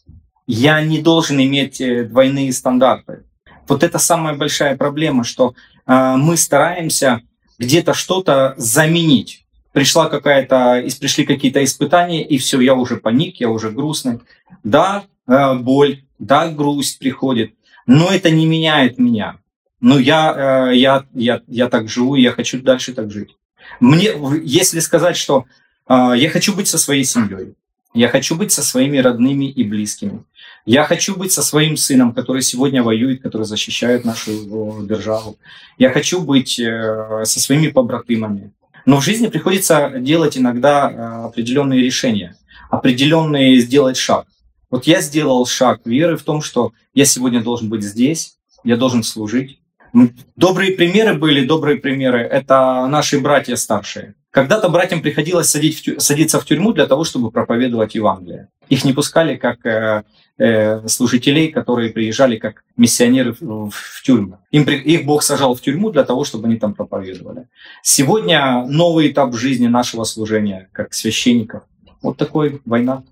Я 0.46 0.82
не 0.82 0.98
должен 1.00 1.40
иметь 1.40 1.80
э, 1.80 2.04
двойные 2.04 2.52
стандарты. 2.52 3.24
Вот 3.66 3.82
это 3.82 3.98
самая 3.98 4.34
большая 4.34 4.76
проблема, 4.76 5.24
что 5.24 5.54
мы 5.86 6.36
стараемся 6.36 7.22
где-то 7.58 7.94
что-то 7.94 8.54
заменить. 8.58 9.46
Пришла 9.72 10.10
какая-то, 10.10 10.84
пришли 11.00 11.24
какие-то 11.24 11.64
испытания, 11.64 12.22
и 12.22 12.36
все, 12.36 12.60
я 12.60 12.74
уже 12.74 12.98
паник, 12.98 13.40
я 13.40 13.48
уже 13.48 13.70
грустный. 13.70 14.20
Да, 14.64 15.04
боль, 15.26 16.02
да, 16.18 16.48
грусть 16.48 16.98
приходит, 16.98 17.54
но 17.86 18.10
это 18.10 18.30
не 18.30 18.44
меняет 18.44 18.98
меня. 18.98 19.38
Ну, 19.80 19.98
я, 19.98 20.70
э, 20.70 20.76
я, 20.76 21.04
я, 21.14 21.40
я 21.46 21.68
так 21.68 21.88
живу, 21.88 22.16
я 22.16 22.32
хочу 22.32 22.60
дальше 22.60 22.92
так 22.92 23.10
жить. 23.10 23.36
Мне, 23.80 24.10
если 24.42 24.80
сказать, 24.80 25.16
что 25.16 25.44
э, 25.88 26.14
я 26.16 26.30
хочу 26.30 26.54
быть 26.54 26.66
со 26.66 26.78
своей 26.78 27.04
семьей, 27.04 27.54
я 27.94 28.08
хочу 28.08 28.34
быть 28.34 28.50
со 28.50 28.62
своими 28.62 28.98
родными 28.98 29.44
и 29.44 29.62
близкими, 29.62 30.24
я 30.66 30.84
хочу 30.84 31.16
быть 31.16 31.32
со 31.32 31.42
своим 31.42 31.76
сыном, 31.76 32.12
который 32.12 32.42
сегодня 32.42 32.82
воюет, 32.82 33.22
который 33.22 33.44
защищает 33.44 34.04
нашу 34.04 34.32
э, 34.32 34.86
державу. 34.86 35.36
Я 35.78 35.90
хочу 35.90 36.22
быть 36.22 36.54
со 36.56 37.40
своими 37.40 37.68
побратимами. 37.68 38.52
Но 38.84 39.00
в 39.00 39.04
жизни 39.04 39.28
приходится 39.28 39.92
делать 39.98 40.36
иногда 40.36 41.24
определенные 41.26 41.82
решения, 41.82 42.36
определенные 42.70 43.60
сделать 43.60 43.96
шаг. 43.96 44.26
Вот 44.70 44.86
я 44.86 45.00
сделал 45.00 45.46
шаг 45.46 45.80
веры 45.84 46.16
в 46.16 46.22
том, 46.22 46.42
что 46.42 46.72
я 46.94 47.04
сегодня 47.04 47.42
должен 47.42 47.68
быть 47.68 47.84
здесь, 47.84 48.38
я 48.64 48.76
должен 48.76 49.02
служить. 49.02 49.57
М, 49.95 50.09
Добрые 50.35 50.71
примеры 50.71 51.13
были, 51.13 51.45
добрые 51.45 51.77
примеры. 51.77 52.19
Это 52.21 52.87
наши 52.87 53.19
братья 53.19 53.55
старшие. 53.57 54.13
Когда-то 54.31 54.69
братьям 54.69 55.01
приходилось 55.01 55.49
садить 55.49 55.77
в 55.77 55.81
тю- 55.83 55.99
садиться 55.99 56.39
в 56.39 56.45
тюрьму 56.45 56.73
для 56.73 56.87
того, 56.87 57.03
чтобы 57.03 57.29
проповедовать 57.31 57.95
Евангелие. 57.95 58.47
Их 58.69 58.85
не 58.85 58.93
пускали 58.93 59.35
как 59.35 59.63
э, 59.65 60.03
э, 60.39 60.87
служителей, 60.87 61.51
которые 61.51 61.89
приезжали 61.91 62.37
как 62.37 62.63
миссионеры 62.77 63.33
в, 63.39 63.69
в 63.69 64.01
тюрьму. 64.03 64.37
Им, 64.51 64.65
при- 64.65 64.81
их 64.81 65.05
Бог 65.05 65.21
сажал 65.21 65.53
в 65.53 65.61
тюрьму 65.61 65.91
для 65.91 66.03
того, 66.03 66.23
чтобы 66.23 66.47
они 66.47 66.57
там 66.57 66.73
проповедовали. 66.73 67.47
Сегодня 67.83 68.65
новый 68.67 69.11
этап 69.11 69.35
жизни 69.35 69.67
нашего 69.67 70.03
служения, 70.05 70.67
как 70.71 70.93
священников. 70.95 71.61
Вот 72.01 72.17
такой 72.17 72.59
война. 72.65 73.03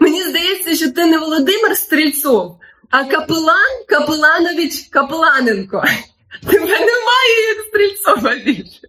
Мені 0.00 0.22
здається, 0.24 0.76
що 0.76 0.92
ти 0.92 1.06
не 1.06 1.18
Володимир 1.18 1.76
Стрільцов, 1.76 2.56
а 2.91 3.05
капелан 3.05 3.85
Капеланович 3.87 4.89
Капеланенко. 4.89 5.83
Тебе 6.49 6.65
немає 6.65 7.47
як 7.49 7.65
Стрільцова 7.67 8.35
більше. 8.35 8.87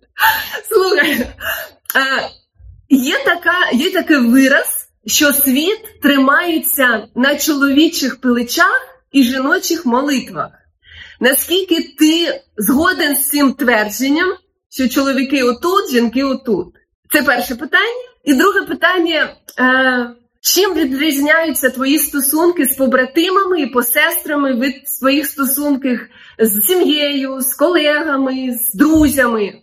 Слухай, 0.68 1.12
е, 1.12 2.28
є, 2.88 3.18
така, 3.24 3.70
є 3.72 3.90
такий 3.90 4.16
вираз, 4.16 4.88
що 5.06 5.32
світ 5.32 6.00
тримається 6.02 7.08
на 7.14 7.36
чоловічих 7.36 8.20
плечах 8.20 8.88
і 9.12 9.22
жіночих 9.22 9.86
молитвах. 9.86 10.50
Наскільки 11.20 11.82
ти 11.82 12.42
згоден 12.56 13.16
з 13.16 13.28
цим 13.28 13.52
твердженням, 13.52 14.36
що 14.70 14.88
чоловіки 14.88 15.42
отут, 15.42 15.90
жінки 15.90 16.24
отут? 16.24 16.74
Це 17.12 17.22
перше 17.22 17.54
питання. 17.54 18.08
І 18.24 18.34
друге 18.34 18.62
питання. 18.62 19.36
Е, 19.58 20.14
Чим 20.41 20.73
відрізняються 20.73 21.69
твої 21.69 21.99
стосунки 21.99 22.65
з 22.65 22.75
побратимами 22.75 23.61
і 23.61 23.67
посестрами 23.67 24.53
від 24.53 24.89
своїх 24.89 25.27
стосунків 25.27 26.07
з 26.39 26.61
сім'єю, 26.67 27.41
з 27.41 27.53
колегами, 27.53 28.59
з 28.61 28.73
друзями? 28.73 29.53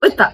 Ось 0.00 0.14
так. 0.14 0.32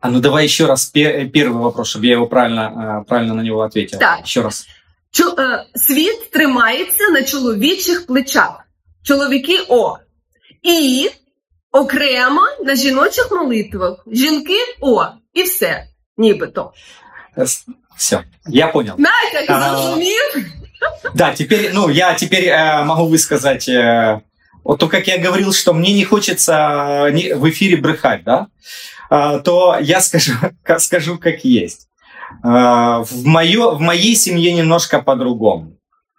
А 0.00 0.08
ну 0.10 0.20
давай 0.20 0.44
еще 0.46 0.66
раз 0.66 0.86
пе- 0.86 1.30
первый 1.34 1.58
вопрос, 1.58 1.88
чтобы 1.96 2.06
я 2.06 2.14
его 2.14 2.26
правильно, 2.26 3.02
э, 3.04 3.08
правильно 3.08 3.34
на 3.34 3.42
него 3.42 3.60
ответил. 3.60 3.98
Так. 3.98 4.20
Еще 4.24 4.42
раз. 4.42 4.66
Чо, 5.10 5.34
е, 5.38 5.66
світ 5.74 6.30
тримається 6.30 7.08
на 7.08 7.22
чоловічих 7.22 8.06
плечах. 8.06 8.60
Чоловіки 9.02 9.58
О. 9.68 9.96
І 10.62 11.10
окремо 11.72 12.40
на 12.64 12.74
жіночих 12.74 13.28
молитвах. 13.30 14.04
Жінки 14.12 14.58
О. 14.80 15.04
І 15.34 15.42
все. 15.42 15.86
Нібито. 16.16 16.72
Все, 17.97 18.23
я 18.47 18.67
понял. 18.67 18.95
Натяк 18.97 19.45
А. 19.49 19.77
зрозумів? 19.77 20.45
Да, 21.15 21.33
теперь, 21.33 21.71
ну, 21.73 21.89
я 21.89 22.13
теперь 22.13 22.45
э, 22.49 22.83
могу 22.83 23.05
высказать, 23.07 23.67
э, 23.69 24.19
вот 24.63 24.79
то, 24.79 24.87
как 24.87 25.07
я 25.07 25.17
говорил, 25.17 25.53
что 25.53 25.73
мне 25.73 25.93
не 25.93 26.03
хочется 26.03 26.53
э, 27.13 27.35
в 27.35 27.49
эфире 27.49 27.77
брехать, 27.77 28.23
да, 28.23 28.47
А, 29.09 29.39
то 29.39 29.77
я 29.81 30.01
скажу, 30.01 30.33
ка- 30.63 30.79
скажу 30.79 31.17
как 31.17 31.45
есть. 31.45 31.87
А, 32.43 32.99
В, 33.03 33.25
моё, 33.25 33.75
в 33.75 33.81
моей 33.81 34.15
семье 34.15 34.53
немножко 34.53 35.01
по-другому. 35.01 35.71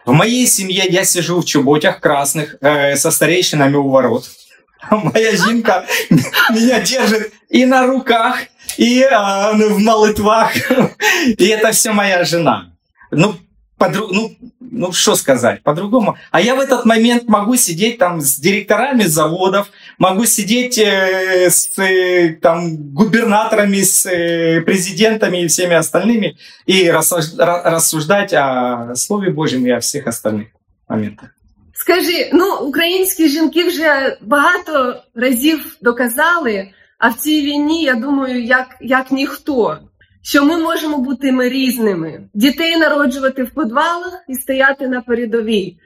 В 0.07 0.13
моей 0.13 0.47
семье 0.47 0.85
я 0.91 1.05
сижу 1.05 1.41
в 1.41 1.45
чуботях 1.45 2.01
красных 2.01 2.57
э, 2.63 2.97
со 2.97 3.11
старейшинами 3.11 3.77
у 3.77 3.89
ворот. 3.89 4.25
Моя 4.91 5.37
жінка 5.37 5.85
меня 6.51 6.81
держит 6.81 7.33
и 7.51 7.67
на 7.67 7.87
руках, 7.87 8.39
и 8.78 9.02
а, 9.12 9.54
ну, 9.54 9.70
в 9.76 9.80
молитвах. 9.80 10.52
И 11.38 11.46
это 11.48 11.72
все 11.72 11.92
моя 11.94 12.24
жена. 12.24 12.72
Ну, 13.12 13.36
подру- 13.80 14.10
ну, 14.12 14.36
ну, 14.60 14.92
что 14.94 15.16
сказать, 15.16 15.64
по-другому. 15.64 16.16
А 16.32 16.40
я 16.40 16.56
в 16.56 16.60
этот 16.60 16.86
момент 16.86 17.28
могу 17.28 17.58
сидеть 17.58 17.98
там 17.98 18.22
с 18.22 18.40
директорами 18.40 19.04
заводов, 19.04 19.68
могу 19.98 20.26
сидеть 20.26 20.78
э, 20.78 21.50
с 21.50 21.78
э, 21.80 22.38
там, 22.42 22.78
губернаторами, 22.94 23.82
с 23.82 24.06
э, 24.06 24.62
президентами 24.62 25.42
и 25.44 25.48
всеми 25.48 25.76
остальными 25.76 26.38
и 26.66 26.86
рассужд- 26.90 27.38
ра- 27.38 27.64
рассуждать 27.70 28.34
о 28.34 28.94
Слове 28.96 29.30
Божьем 29.32 29.66
и 29.66 29.72
о 29.72 29.80
всех 29.80 30.08
остальных 30.08 30.48
моментах. 30.88 31.30
Скажи, 31.74 32.30
ну 32.34 32.56
українські 32.58 33.30
жінки 33.30 33.64
вже 33.64 34.18
багато 34.22 35.04
разів 35.16 35.78
доказали, 35.82 36.68
А 36.99 37.09
в 37.09 37.15
цій 37.15 37.43
війні, 37.43 37.83
я 37.83 37.95
думаю, 37.95 38.43
як, 38.43 38.77
як 38.81 39.13
ніхто, 39.13 39.79
що 40.23 40.45
ми 40.45 40.59
можемо 40.59 40.99
бути 40.99 41.33
ми 41.33 41.49
різними, 41.49 42.29
дітей 42.35 42.77
народжувати 42.77 43.43
в 43.43 43.51
підвалах 43.51 44.25
і 44.29 44.35
стояти 44.35 44.89
на 44.89 45.01
передовій. 45.01 45.79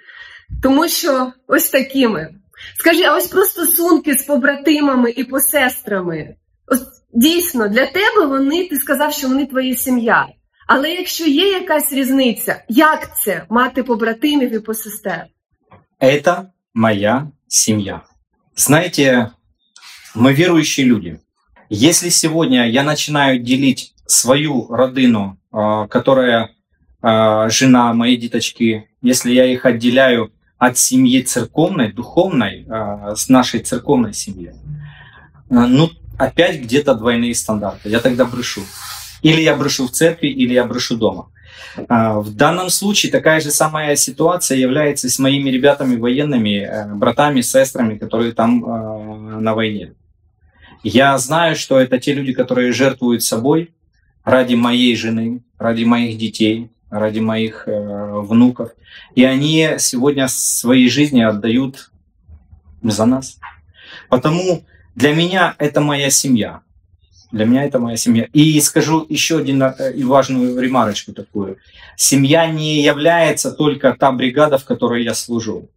Тому 0.62 0.88
що 0.88 1.32
ось 1.46 1.70
такими. 1.70 2.34
Скажи, 2.78 3.02
а 3.02 3.16
ось 3.16 3.26
про 3.26 3.44
стосунки 3.44 4.14
з 4.14 4.24
побратимами 4.24 5.10
і 5.10 5.24
посестрами. 5.24 6.34
Ось 6.66 6.82
дійсно 7.12 7.68
для 7.68 7.86
тебе 7.86 8.26
вони, 8.26 8.68
ти 8.68 8.76
сказав, 8.76 9.12
що 9.12 9.28
вони 9.28 9.46
твоя 9.46 9.76
сім'я. 9.76 10.28
Але 10.66 10.90
якщо 10.90 11.26
є 11.26 11.48
якась 11.48 11.92
різниця, 11.92 12.64
як 12.68 13.18
це 13.20 13.44
мати 13.50 13.82
побратимів 13.82 14.54
і 14.54 14.58
посестер? 14.58 15.26
Это 16.00 16.46
моя 16.74 17.30
семья. 17.48 18.00
Знаете, 18.56 19.30
мы 20.14 20.32
верующие 20.32 20.86
люди. 20.86 21.20
Если 21.68 22.08
сегодня 22.08 22.68
я 22.68 22.82
начинаю 22.82 23.38
делить 23.38 23.94
свою 24.06 24.66
родину, 24.68 25.38
а, 25.52 25.86
которая 25.86 26.50
а, 27.02 27.48
жена, 27.48 27.92
мои 27.94 28.16
деточки, 28.16 28.88
если 29.00 29.32
я 29.32 29.46
их 29.46 29.64
отделяю 29.64 30.32
от 30.58 30.76
семьи 30.76 31.22
церковной, 31.22 31.92
духовной, 31.92 32.66
а, 32.68 33.14
с 33.16 33.28
нашей 33.28 33.60
церковной 33.60 34.12
семьи, 34.12 34.52
а, 35.48 35.66
ну, 35.66 35.90
опять 36.18 36.60
где-то 36.60 36.94
двойные 36.94 37.34
стандарты. 37.34 37.88
Я 37.88 38.00
тогда 38.00 38.26
брешу. 38.26 38.60
Или 39.22 39.40
я 39.40 39.56
брешу 39.56 39.86
в 39.86 39.92
церкви, 39.92 40.28
или 40.28 40.52
я 40.52 40.64
брешу 40.64 40.96
дома. 40.96 41.28
В 41.76 42.34
данном 42.34 42.68
случае 42.68 43.12
такая 43.12 43.40
же 43.40 43.50
самая 43.50 43.94
ситуация 43.94 44.58
является 44.58 45.08
с 45.08 45.18
моими 45.18 45.50
ребятами 45.50 45.96
военными, 45.96 46.64
э, 46.64 46.94
братами, 46.94 47.42
сестрами, 47.42 47.96
которые 47.96 48.32
там 48.32 49.42
на 49.42 49.54
войне. 49.54 49.92
Я 50.82 51.16
знаю, 51.18 51.56
что 51.56 51.78
это 51.78 51.98
те 51.98 52.14
люди, 52.14 52.32
которые 52.32 52.72
жертвуют 52.72 53.22
собой 53.22 53.74
ради 54.24 54.54
моей 54.54 54.96
жены, 54.96 55.42
ради 55.58 55.84
моих 55.84 56.16
детей, 56.16 56.70
ради 56.90 57.20
моих 57.20 57.68
э, 57.68 58.20
внуков. 58.20 58.72
И 59.14 59.24
они 59.24 59.74
сегодня 59.78 60.26
свои 60.28 60.88
жизни 60.88 61.20
отдают 61.20 61.90
за 62.82 63.04
нас. 63.04 63.38
Потому 64.08 64.64
для 64.94 65.14
меня 65.14 65.54
это 65.58 65.80
моя 65.80 66.10
семья. 66.10 66.62
Для 67.30 67.44
меня 67.44 67.64
это 67.64 67.78
моя 67.78 67.96
семья. 67.96 68.26
И 68.32 68.58
скажу 68.60 69.04
еще 69.08 69.38
один 69.38 69.62
э, 69.62 69.92
и 69.94 70.02
важную 70.02 70.58
ремарочку 70.58 71.12
такую. 71.12 71.58
Семья 71.96 72.46
не 72.46 72.82
является 72.82 73.52
только 73.52 73.94
та 73.98 74.12
бригада, 74.12 74.56
в 74.56 74.64
которой 74.64 75.04
я 75.04 75.12
служу. 75.14 75.68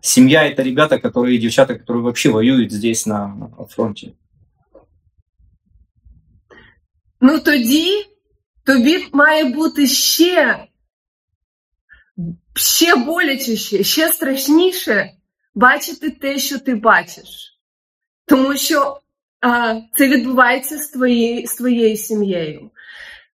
Семья 0.00 0.44
это 0.44 0.62
ребята, 0.62 0.98
которые, 0.98 1.38
девчата, 1.38 1.76
которые 1.78 2.02
вообще 2.02 2.30
воюют 2.30 2.72
здесь 2.72 3.06
на 3.06 3.50
фронте. 3.70 4.14
Ну 7.24 7.38
тоді 7.38 8.06
тобі 8.64 9.08
має 9.12 9.44
бути 9.44 9.86
ще, 9.86 10.66
ще 12.54 12.96
болячіше, 12.96 13.84
ще 13.84 14.12
страшніше 14.12 15.10
бачити 15.54 16.10
те, 16.10 16.38
що 16.38 16.58
ти 16.58 16.74
бачиш. 16.74 17.58
Тому 18.26 18.56
що 18.56 19.00
а, 19.40 19.80
це 19.94 20.08
відбувається 20.08 20.78
з, 20.78 20.88
твоєю, 20.88 21.46
з 21.46 21.54
твоєю 21.54 21.96
сім'єю. 21.96 22.70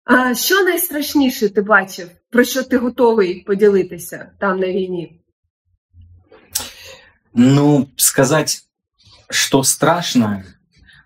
А, 0.04 0.34
що 0.34 0.64
найстрашніше 0.64 1.48
ти 1.48 1.62
бачив, 1.62 2.10
про 2.30 2.44
що 2.44 2.62
ти 2.62 2.78
готовий 2.78 3.40
поділитися 3.40 4.30
там 4.40 4.60
на 4.60 4.66
війні? 4.66 5.20
Ну, 7.34 7.88
сказать, 7.96 8.64
что 9.30 9.64
страшно, 9.64 10.42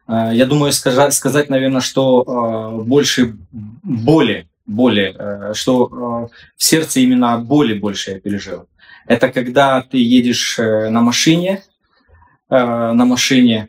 я 0.08 0.46
думаю, 0.46 0.72
сказать, 0.72 1.12
сказать 1.12 1.50
наверное, 1.50 1.82
что 1.82 2.24
э, 2.26 2.82
больше 2.82 3.36
боли, 3.52 4.48
боли, 4.64 5.14
э, 5.18 5.54
что 5.54 5.86
э, 5.86 6.34
в 6.56 6.64
сердце 6.64 7.00
именно 7.00 7.38
боли 7.38 7.74
больше 7.74 8.12
я 8.12 8.20
пережил. 8.20 8.66
Это 9.06 9.30
когда 9.30 9.82
ты 9.82 9.98
едешь 9.98 10.58
э, 10.58 10.88
на 10.88 11.02
машине, 11.02 11.62
э, 12.48 12.56
на 12.56 13.04
машине, 13.04 13.68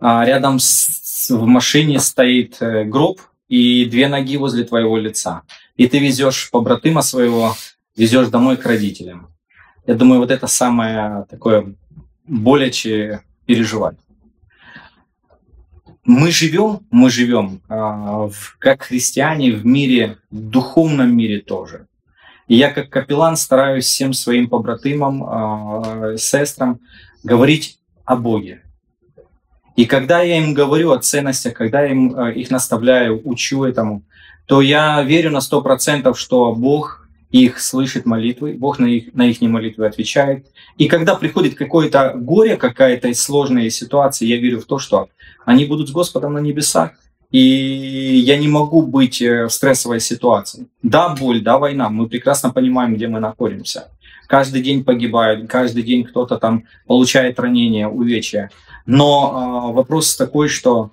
а 0.00 0.24
рядом 0.24 0.58
с, 0.58 1.30
в 1.30 1.46
машине 1.46 2.00
стоит 2.00 2.58
гроб 2.60 3.20
и 3.48 3.84
две 3.84 4.08
ноги 4.08 4.36
возле 4.36 4.64
твоего 4.64 4.98
лица. 4.98 5.42
И 5.76 5.86
ты 5.86 5.98
везешь 5.98 6.50
побратима 6.50 7.02
своего, 7.02 7.54
везешь 7.96 8.28
домой 8.28 8.56
к 8.56 8.66
родителям. 8.66 9.28
Я 9.86 9.94
думаю, 9.94 10.20
вот 10.20 10.30
это 10.30 10.46
самое 10.46 11.24
такое 11.30 11.74
боляче 12.26 13.20
переживать. 13.46 13.96
Мы 16.04 16.30
живем, 16.30 16.80
мы 16.90 17.08
живем 17.10 17.60
а, 17.68 18.28
как 18.58 18.82
христиане 18.82 19.52
в 19.52 19.64
мире, 19.64 20.18
в 20.30 20.38
духовном 20.38 21.16
мире 21.16 21.40
тоже. 21.40 21.86
И 22.46 22.56
я 22.56 22.70
как 22.70 22.90
капеллан 22.90 23.36
стараюсь 23.36 23.86
всем 23.86 24.12
своим 24.12 24.48
побратимам, 24.48 25.24
а, 25.24 26.16
сестрам 26.18 26.78
говорить 27.22 27.78
о 28.04 28.16
Боге. 28.16 28.62
И 29.76 29.86
когда 29.86 30.20
я 30.20 30.38
им 30.38 30.52
говорю 30.52 30.92
о 30.92 30.98
ценностях, 30.98 31.54
когда 31.54 31.82
я 31.82 31.90
им, 31.90 32.14
э, 32.14 32.34
их 32.34 32.50
наставляю, 32.50 33.20
учу 33.24 33.64
этому, 33.64 34.02
то 34.46 34.60
я 34.60 35.02
верю 35.02 35.30
на 35.30 35.40
сто 35.40 35.62
процентов, 35.62 36.18
что 36.18 36.54
Бог 36.54 37.03
их 37.34 37.58
слышит 37.58 38.06
молитвы, 38.06 38.52
Бог 38.52 38.78
на 38.78 38.86
их, 38.86 39.12
на 39.12 39.26
их 39.26 39.40
молитвы 39.40 39.86
отвечает. 39.86 40.46
И 40.78 40.86
когда 40.86 41.16
приходит 41.16 41.56
какое-то 41.56 42.12
горе, 42.14 42.56
какая-то 42.56 43.12
сложная 43.14 43.70
ситуация, 43.70 44.28
я 44.28 44.36
верю 44.36 44.60
в 44.60 44.66
то, 44.66 44.78
что 44.78 45.08
они 45.44 45.64
будут 45.64 45.88
с 45.88 45.92
Господом 45.92 46.34
на 46.34 46.38
небесах. 46.38 46.92
И 47.32 47.40
я 47.40 48.38
не 48.38 48.46
могу 48.46 48.82
быть 48.82 49.20
э, 49.20 49.46
в 49.46 49.50
стрессовой 49.50 49.98
ситуации. 49.98 50.68
Да, 50.84 51.08
боль, 51.08 51.42
да, 51.42 51.58
война. 51.58 51.88
Мы 51.88 52.08
прекрасно 52.08 52.50
понимаем, 52.50 52.94
где 52.94 53.08
мы 53.08 53.18
находимся. 53.18 53.88
Каждый 54.28 54.62
день 54.62 54.84
погибают, 54.84 55.50
каждый 55.50 55.82
день 55.82 56.04
кто-то 56.04 56.38
там 56.38 56.62
получает 56.86 57.40
ранения, 57.40 57.88
увечья. 57.88 58.50
Но 58.86 59.70
э, 59.72 59.74
вопрос 59.74 60.16
такой, 60.16 60.48
что 60.48 60.92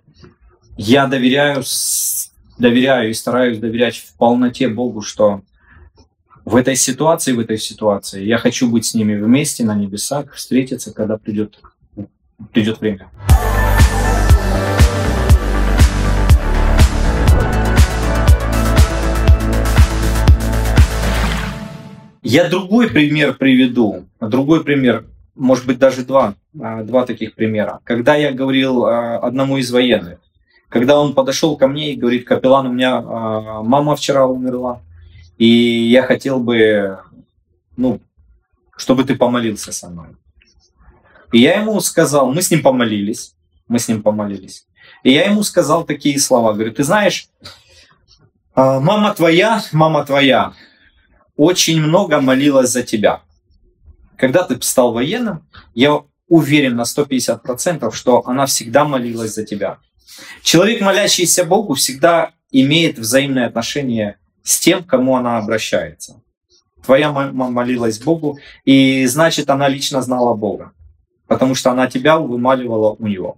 я 0.75 1.05
доверяю, 1.05 1.63
доверяю 2.57 3.11
и 3.11 3.13
стараюсь 3.13 3.59
доверять 3.59 3.97
в 3.97 4.17
полноте 4.17 4.67
Богу, 4.69 5.01
что 5.01 5.41
в 6.51 6.55
этой 6.57 6.75
ситуации, 6.75 7.31
в 7.31 7.39
этой 7.39 7.57
ситуации 7.57 8.25
я 8.25 8.37
хочу 8.37 8.69
быть 8.69 8.85
с 8.85 8.93
ними 8.93 9.15
вместе 9.15 9.63
на 9.63 9.73
небесах, 9.73 10.33
встретиться, 10.33 10.93
когда 10.93 11.17
придет, 11.17 11.57
придет 12.51 12.81
время. 12.81 13.09
Я 22.21 22.49
другой 22.49 22.89
пример 22.89 23.35
приведу. 23.35 24.03
Другой 24.19 24.65
пример, 24.65 25.05
может 25.35 25.65
быть, 25.65 25.79
даже 25.79 26.03
два, 26.03 26.35
а, 26.59 26.83
два 26.83 27.05
таких 27.05 27.33
примера. 27.33 27.79
Когда 27.85 28.15
я 28.15 28.33
говорил 28.33 28.85
а, 28.85 29.19
одному 29.19 29.55
из 29.55 29.71
военных, 29.71 30.19
когда 30.67 30.99
он 30.99 31.13
подошел 31.13 31.55
ко 31.55 31.69
мне 31.69 31.93
и 31.93 31.95
говорит, 31.95 32.25
капеллан, 32.25 32.67
у 32.67 32.73
меня 32.73 32.97
а, 32.97 33.63
мама 33.63 33.95
вчера 33.95 34.25
умерла, 34.27 34.81
и 35.41 35.89
я 35.89 36.03
хотел 36.03 36.39
бы, 36.39 36.99
ну, 37.75 37.99
чтобы 38.77 39.05
ты 39.05 39.15
помолился 39.15 39.71
со 39.71 39.89
мной. 39.89 40.09
И 41.31 41.39
я 41.39 41.59
ему 41.59 41.79
сказал, 41.79 42.31
мы 42.31 42.43
с 42.43 42.51
ним 42.51 42.61
помолились, 42.61 43.33
мы 43.67 43.79
с 43.79 43.87
ним 43.87 44.03
помолились. 44.03 44.67
И 45.01 45.11
я 45.11 45.25
ему 45.25 45.41
сказал 45.41 45.83
такие 45.83 46.19
слова, 46.19 46.53
говорю, 46.53 46.71
ты 46.71 46.83
знаешь, 46.83 47.27
а, 48.53 48.79
мама 48.79 49.15
твоя, 49.15 49.63
мама 49.71 50.05
твоя 50.05 50.53
очень 51.35 51.81
много 51.81 52.21
молилась 52.21 52.69
за 52.69 52.83
тебя. 52.83 53.23
Когда 54.17 54.43
ты 54.43 54.61
стал 54.61 54.93
военным, 54.93 55.47
я 55.73 56.03
уверен 56.27 56.75
на 56.75 56.83
150%, 56.83 57.91
что 57.95 58.27
она 58.27 58.45
всегда 58.45 58.85
молилась 58.85 59.33
за 59.33 59.43
тебя. 59.43 59.79
Человек, 60.43 60.81
молящийся 60.81 61.45
Богу, 61.45 61.73
всегда 61.73 62.29
имеет 62.51 62.99
взаимное 62.99 63.47
отношение 63.47 64.19
с 64.43 64.59
тем, 64.59 64.83
к 64.83 64.87
кому 64.87 65.15
она 65.15 65.37
обращается. 65.37 66.21
Твоя 66.83 67.11
мама 67.11 67.49
молилась 67.49 67.99
Богу, 67.99 68.39
и 68.65 69.05
значит, 69.05 69.49
она 69.49 69.67
лично 69.67 70.01
знала 70.01 70.33
Бога, 70.33 70.71
потому 71.27 71.53
что 71.53 71.71
она 71.71 71.87
тебя 71.87 72.17
вымаливала 72.17 72.95
у 72.97 73.07
него. 73.07 73.37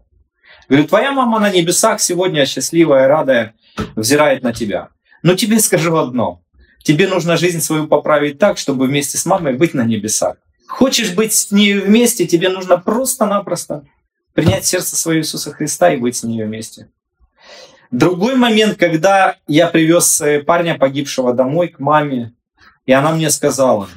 Говорю, 0.70 0.88
твоя 0.88 1.12
мама 1.12 1.40
на 1.40 1.52
небесах 1.52 2.00
сегодня 2.00 2.46
счастливая, 2.46 3.08
радая, 3.08 3.54
взирает 3.96 4.44
на 4.44 4.54
тебя. 4.54 4.90
Но 5.22 5.36
тебе 5.36 5.60
скажу 5.60 5.96
одно. 5.98 6.42
Тебе 6.84 7.08
нужно 7.08 7.38
жизнь 7.38 7.60
свою 7.60 7.88
поправить 7.88 8.40
так, 8.40 8.58
чтобы 8.58 8.88
вместе 8.88 9.18
с 9.18 9.26
мамой 9.26 9.54
быть 9.54 9.74
на 9.74 9.84
небесах. 9.84 10.38
Хочешь 10.68 11.14
быть 11.14 11.34
с 11.34 11.52
ней 11.52 11.78
вместе, 11.78 12.26
тебе 12.26 12.50
нужно 12.50 12.78
просто-напросто 12.78 13.86
принять 14.34 14.66
сердце 14.66 14.96
свое 14.96 15.20
Иисуса 15.20 15.52
Христа 15.52 15.94
и 15.94 15.98
быть 15.98 16.16
с 16.16 16.24
ней 16.24 16.44
вместе. 16.44 16.90
Другой 17.94 18.36
момент, 18.36 18.80
когда 18.80 19.36
я 19.48 19.68
привез 19.68 20.20
парня 20.48 20.80
погибшего 20.80 21.32
домой 21.32 21.68
к 21.68 21.78
маме, 21.78 22.34
и 22.88 22.92
она 22.92 23.12
мне 23.12 23.30
сказала, 23.30 23.88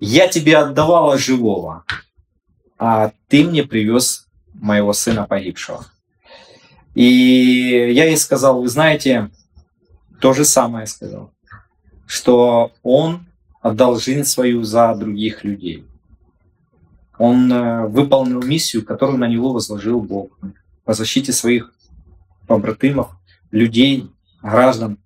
я 0.00 0.26
тебе 0.26 0.56
отдавала 0.56 1.16
живого, 1.16 1.84
а 2.76 3.12
ты 3.28 3.44
мне 3.44 3.62
привез 3.62 4.26
моего 4.52 4.92
сына 4.92 5.28
погибшего. 5.28 5.86
И 6.96 7.04
я 7.92 8.06
ей 8.06 8.16
сказал, 8.16 8.62
вы 8.62 8.68
знаете, 8.68 9.30
то 10.20 10.32
же 10.32 10.44
самое 10.44 10.88
сказал, 10.88 11.30
что 12.04 12.72
он 12.82 13.26
отдал 13.60 14.00
жизнь 14.00 14.24
свою 14.24 14.64
за 14.64 14.92
других 14.96 15.44
людей. 15.44 15.86
Он 17.16 17.52
э, 17.52 17.86
выполнил 17.86 18.42
миссию, 18.42 18.84
которую 18.84 19.18
на 19.18 19.28
него 19.28 19.52
возложил 19.52 20.00
Бог 20.00 20.36
по 20.84 20.94
защите 20.94 21.32
своих 21.32 21.72
побратимов, 22.48 23.10
людей, 23.52 24.10
граждан. 24.42 24.98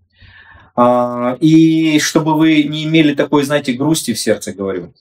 А, 0.74 1.36
И 1.40 1.98
чтобы 1.98 2.38
вы 2.38 2.62
не 2.62 2.84
имели 2.84 3.14
такой, 3.14 3.44
знаете, 3.44 3.74
грусти 3.74 4.14
в 4.14 4.18
сердце, 4.18 4.54
говорю, 4.54 4.94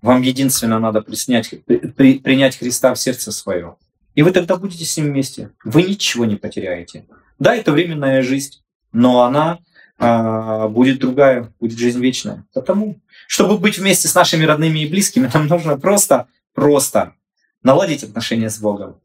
вам 0.00 0.22
единственно 0.22 0.80
надо 0.80 1.00
принять 1.02 2.58
Христа 2.58 2.92
в 2.92 2.98
сердце 2.98 3.30
свое. 3.30 3.76
И 4.16 4.22
вы 4.22 4.32
тогда 4.32 4.56
будете 4.56 4.84
с 4.84 4.96
Ним 4.96 5.06
вместе. 5.06 5.50
Вы 5.64 5.84
ничего 5.84 6.24
не 6.24 6.36
потеряете. 6.36 7.04
Да, 7.38 7.54
это 7.54 7.72
временная 7.72 8.22
жизнь, 8.22 8.62
но 8.92 9.22
она 9.22 9.58
а, 9.98 10.68
будет 10.68 10.98
другая, 10.98 11.52
будет 11.60 11.78
жизнь 11.78 12.00
вечная. 12.00 12.44
Потому, 12.52 13.00
чтобы 13.28 13.58
быть 13.58 13.78
вместе 13.78 14.08
с 14.08 14.14
нашими 14.14 14.44
родными 14.44 14.80
и 14.80 14.88
близкими, 14.88 15.30
нам 15.34 15.46
нужно 15.46 15.78
просто, 15.78 16.26
просто 16.52 17.14
наладить 17.62 18.02
отношения 18.02 18.50
с 18.50 18.58
Богом. 18.58 19.00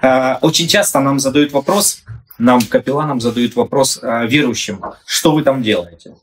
А, 0.00 0.38
Очень 0.42 0.68
часто 0.68 1.00
нам 1.00 1.18
задают 1.20 1.52
вопрос, 1.52 2.02
нам, 2.38 2.60
капелланам, 2.60 3.20
задают 3.20 3.56
вопрос 3.56 3.98
а, 4.02 4.24
верующим, 4.26 4.82
что 5.06 5.32
вы 5.32 5.42
там 5.42 5.62
делаете? 5.62 6.16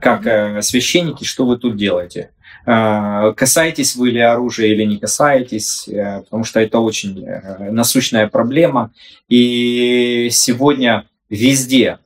Как 0.00 0.26
э, 0.26 0.62
священники, 0.62 1.24
что 1.24 1.44
вы 1.44 1.58
тут 1.58 1.76
делаете? 1.76 2.30
Касаетесь 2.64 3.96
вы 3.96 4.10
ли 4.10 4.20
оружия 4.20 4.68
или 4.68 4.84
не 4.84 4.98
касаетесь? 4.98 5.88
Э, 5.88 6.20
Потому 6.22 6.44
что 6.44 6.60
это 6.60 6.78
очень 6.78 7.24
э, 7.26 7.72
насущная 7.72 8.28
проблема. 8.28 8.92
И 9.28 10.28
сегодня 10.30 11.08
везде, 11.28 11.98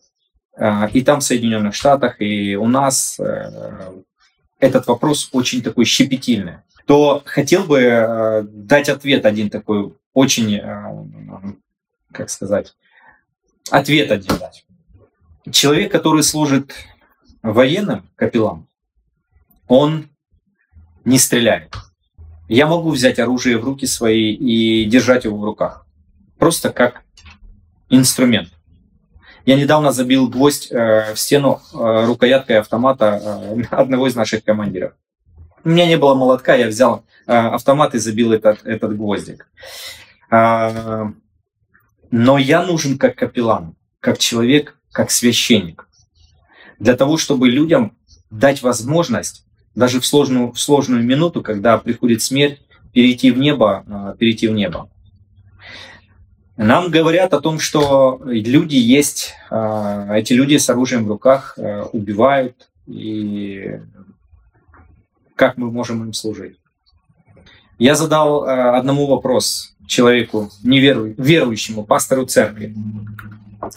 и 0.93 1.03
там 1.03 1.21
в 1.21 1.25
Соединенных 1.25 1.75
Штатах, 1.75 2.21
и 2.21 2.57
у 2.57 2.67
нас 2.67 3.19
э, 3.19 3.51
этот 4.59 4.87
вопрос 4.87 5.29
очень 5.33 5.62
такой 5.62 5.85
щепетильный. 5.85 6.59
То 6.87 7.23
хотел 7.25 7.65
бы 7.65 7.79
э, 7.81 8.43
дать 8.43 8.88
ответ 8.88 9.27
один 9.27 9.51
такой 9.51 9.95
очень, 10.14 10.57
э, 10.57 11.55
как 12.12 12.31
сказать, 12.31 12.75
ответ 13.70 14.11
один 14.11 14.37
дать. 14.38 14.66
Человек, 15.51 15.90
который 15.90 16.22
служит 16.22 16.72
военным 17.42 18.09
капеллан, 18.16 18.66
он 19.66 20.09
не 21.05 21.18
стреляет. 21.18 21.75
Я 22.48 22.66
могу 22.66 22.90
взять 22.90 23.18
оружие 23.18 23.59
в 23.59 23.64
руки 23.64 23.87
свои 23.87 24.33
и 24.33 24.85
держать 24.85 25.25
его 25.25 25.38
в 25.38 25.44
руках. 25.44 25.87
Просто 26.38 26.70
как 26.70 27.03
инструмент. 27.88 28.51
Я 29.44 29.57
недавно 29.57 29.90
забил 29.90 30.29
гвоздь 30.29 30.70
э, 30.70 31.14
в 31.14 31.18
стену 31.18 31.61
э, 31.72 32.05
рукояткой 32.07 32.61
автомата 32.61 33.40
одного 33.70 34.07
из 34.07 34.14
наших 34.14 34.44
командиров. 34.44 34.92
У 35.64 35.68
меня 35.68 35.87
не 35.87 35.96
было 35.96 36.14
молотка, 36.14 36.55
я 36.55 36.66
взял 36.66 37.05
э, 37.27 37.33
автомат 37.33 37.94
и 37.94 37.98
забил 37.98 38.33
этот, 38.33 38.64
этот 38.64 38.96
гвоздик. 38.96 39.46
А, 40.31 41.12
но 42.11 42.38
я 42.38 42.64
нужен 42.64 42.98
как 42.98 43.14
капеллан, 43.14 43.77
как 44.01 44.18
человек, 44.18 44.77
как 44.90 45.11
священник. 45.11 45.88
Для 46.81 46.96
того, 46.96 47.16
чтобы 47.16 47.48
людям 47.48 47.96
дать 48.31 48.62
возможность, 48.62 49.44
даже 49.77 50.01
в 50.01 50.07
сложную, 50.07 50.53
в 50.53 50.59
сложную 50.59 51.05
минуту, 51.05 51.42
когда 51.42 51.79
приходит 51.79 52.22
смерть, 52.22 52.61
перейти 52.92 53.31
в 53.31 53.38
небо, 53.38 53.85
э, 53.87 54.16
перейти 54.18 54.48
в 54.48 54.53
небо. 54.53 54.90
Нам 56.57 56.90
говорят 56.90 57.35
о 57.35 57.40
том, 57.40 57.61
что 57.61 58.20
люди 58.25 58.77
есть, 58.77 59.35
э, 59.51 60.09
эти 60.18 60.33
люди 60.33 60.57
с 60.57 60.68
оружием 60.68 61.05
в 61.05 61.09
руках 61.09 61.57
убивают, 61.92 62.68
и 62.87 63.81
как 65.37 65.57
мы 65.57 65.71
можем 65.71 66.03
им 66.05 66.12
служить. 66.12 66.57
Я 67.79 67.95
задал 67.95 68.45
э, 68.45 68.79
одному 68.79 69.07
вопрос 69.07 69.75
человеку, 69.87 70.51
неверу, 70.62 71.14
верующему, 71.18 71.85
пастору 71.85 72.27
церкви, 72.27 72.75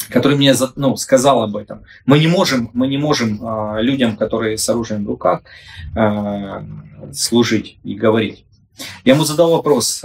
который 0.09 0.37
мне 0.37 0.53
ну, 0.75 0.95
сказал 0.95 1.41
об 1.41 1.57
этом. 1.57 1.83
Мы 2.05 2.19
не 2.19 2.27
можем, 2.27 2.69
мы 2.73 2.87
не 2.87 2.97
можем 2.97 3.39
э, 3.41 3.81
людям, 3.81 4.15
которые 4.15 4.57
с 4.57 4.69
оружием 4.69 5.05
в 5.05 5.09
руках, 5.09 5.41
э, 5.95 6.63
служить 7.13 7.79
и 7.83 7.95
говорить. 7.95 8.45
Я 9.05 9.13
ему 9.13 9.23
задал 9.23 9.51
вопрос. 9.51 10.03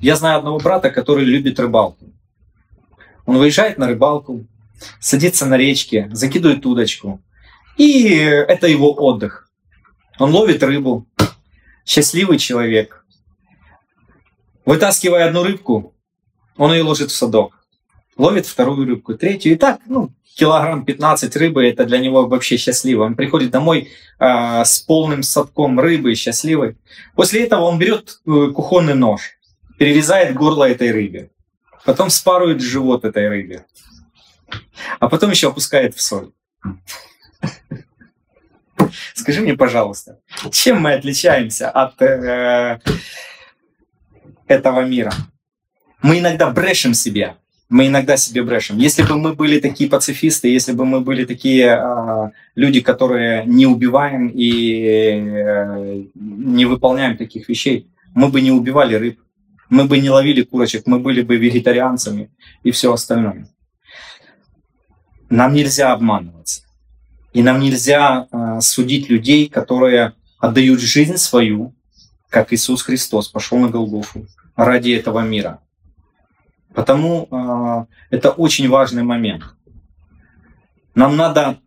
Я 0.00 0.14
знаю 0.14 0.38
одного 0.38 0.58
брата, 0.58 0.88
который 0.88 1.24
любит 1.24 1.58
рыбалку. 1.58 2.06
Он 3.26 3.36
выезжает 3.38 3.76
на 3.76 3.88
рыбалку, 3.88 4.46
садится 5.00 5.46
на 5.46 5.56
речке, 5.56 6.08
закидывает 6.12 6.64
удочку. 6.64 7.20
И 7.76 8.08
это 8.14 8.68
его 8.68 8.94
отдых. 8.94 9.47
Он 10.18 10.32
ловит 10.32 10.62
рыбу. 10.62 11.06
Счастливый 11.84 12.38
человек. 12.38 13.04
Вытаскивая 14.64 15.26
одну 15.26 15.44
рыбку, 15.44 15.94
он 16.56 16.72
ее 16.72 16.82
ложит 16.82 17.10
в 17.10 17.14
садок. 17.14 17.64
Ловит 18.16 18.46
вторую 18.46 18.86
рыбку, 18.86 19.14
третью. 19.14 19.52
И 19.52 19.56
так, 19.56 19.80
ну, 19.86 20.12
килограмм 20.34 20.84
15 20.84 21.34
рыбы, 21.36 21.66
это 21.66 21.84
для 21.84 21.98
него 21.98 22.26
вообще 22.26 22.56
счастливо. 22.56 23.04
Он 23.04 23.14
приходит 23.14 23.50
домой 23.50 23.90
э, 24.18 24.64
с 24.64 24.80
полным 24.80 25.22
садком 25.22 25.80
рыбы, 25.80 26.14
счастливый. 26.14 26.76
После 27.14 27.44
этого 27.44 27.62
он 27.62 27.78
берет 27.78 28.20
э, 28.26 28.50
кухонный 28.54 28.94
нож, 28.94 29.38
перерезает 29.78 30.34
горло 30.34 30.68
этой 30.68 30.90
рыбе. 30.90 31.30
Потом 31.84 32.10
спарывает 32.10 32.60
живот 32.60 33.04
этой 33.04 33.28
рыбе. 33.28 33.64
А 34.98 35.08
потом 35.08 35.30
еще 35.30 35.48
опускает 35.48 35.94
в 35.94 36.00
соль. 36.00 36.32
Скажи 39.14 39.40
мне, 39.40 39.54
пожалуйста, 39.54 40.18
чем 40.50 40.80
мы 40.80 40.94
отличаемся 40.94 41.70
от 41.70 42.00
э, 42.02 42.78
этого 44.46 44.84
мира? 44.84 45.12
Мы 46.02 46.20
иногда 46.20 46.50
брешем 46.50 46.94
себе. 46.94 47.36
Мы 47.68 47.88
иногда 47.88 48.16
себе 48.16 48.42
брешем. 48.42 48.78
Если 48.78 49.02
бы 49.02 49.16
мы 49.16 49.34
были 49.34 49.60
такие 49.60 49.90
пацифисты, 49.90 50.48
если 50.48 50.72
бы 50.72 50.86
мы 50.86 51.00
были 51.00 51.26
такие 51.26 51.66
э, 51.66 52.30
люди, 52.54 52.80
которые 52.80 53.44
не 53.44 53.66
убиваем 53.66 54.28
и 54.28 54.84
э, 54.84 56.04
не 56.14 56.64
выполняем 56.64 57.16
таких 57.18 57.48
вещей, 57.48 57.90
мы 58.14 58.28
бы 58.28 58.40
не 58.40 58.50
убивали 58.50 58.94
рыб, 58.94 59.20
мы 59.68 59.84
бы 59.84 59.98
не 59.98 60.08
ловили 60.08 60.42
курочек, 60.42 60.86
мы 60.86 60.98
были 60.98 61.20
бы 61.20 61.36
вегетарианцами 61.36 62.30
и 62.62 62.70
все 62.70 62.90
остальное. 62.90 63.48
Нам 65.28 65.52
нельзя 65.52 65.92
обманываться. 65.92 66.62
И 67.32 67.42
нам 67.42 67.60
нельзя 67.60 68.26
э, 68.30 68.60
судить 68.60 69.08
людей, 69.10 69.48
которые 69.48 70.14
отдают 70.38 70.80
жизнь 70.80 71.16
свою, 71.16 71.74
как 72.30 72.52
Иисус 72.52 72.82
Христос 72.82 73.28
пошел 73.28 73.58
на 73.58 73.68
Голгофу 73.68 74.26
ради 74.56 74.90
этого 74.90 75.20
мира. 75.20 75.60
Потому 76.74 77.28
э, 77.30 77.86
это 78.10 78.30
очень 78.30 78.68
важный 78.68 79.02
момент. 79.02 79.44
Нам 80.94 81.16
надо, 81.16 81.58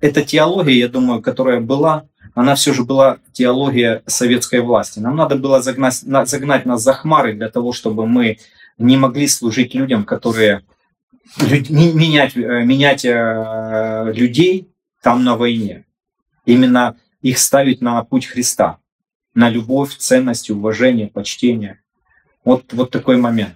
эта 0.00 0.22
теология, 0.22 0.78
я 0.78 0.88
думаю, 0.88 1.20
которая 1.20 1.60
была, 1.60 2.04
она 2.34 2.54
все 2.54 2.72
же 2.72 2.84
была 2.84 3.18
теология 3.32 4.02
советской 4.06 4.60
власти. 4.60 5.00
Нам 5.00 5.16
надо 5.16 5.36
было 5.36 5.60
загнать, 5.60 6.02
на- 6.04 6.26
загнать 6.26 6.66
нас 6.66 6.82
за 6.82 6.92
хмары 6.92 7.34
для 7.34 7.48
того, 7.48 7.72
чтобы 7.72 8.06
мы 8.06 8.38
не 8.78 8.96
могли 8.96 9.26
служить 9.26 9.74
людям, 9.74 10.04
которые 10.04 10.62
менять, 11.40 12.36
э, 12.36 12.64
менять 12.64 13.04
э, 13.04 14.12
людей 14.14 14.67
там 15.02 15.24
на 15.24 15.36
войне. 15.36 15.84
Именно 16.44 16.96
их 17.20 17.38
ставить 17.38 17.80
на 17.80 18.02
путь 18.04 18.26
Христа, 18.26 18.78
на 19.34 19.48
любовь, 19.48 19.96
ценность, 19.96 20.50
уважение, 20.50 21.08
почтение. 21.08 21.80
Вот, 22.44 22.72
вот 22.72 22.90
такой 22.90 23.16
момент. 23.16 23.54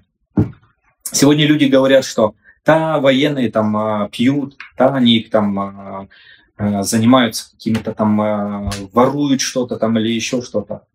Сегодня 1.02 1.46
люди 1.46 1.64
говорят, 1.64 2.05
что 2.05 2.35
да, 2.64 3.00
военные 3.00 3.50
там 3.50 3.76
а, 3.76 4.09
пьют, 4.09 4.57
да, 4.78 4.94
они 4.94 5.20
там 5.20 5.59
а, 5.59 6.09
а, 6.57 6.83
занимаются 6.83 7.50
какими-то 7.50 7.92
там, 7.92 8.70
воруют 8.92 9.40
что-то 9.40 9.76
там 9.76 9.98
или 9.98 10.11
еще 10.11 10.42
что-то. 10.42 10.87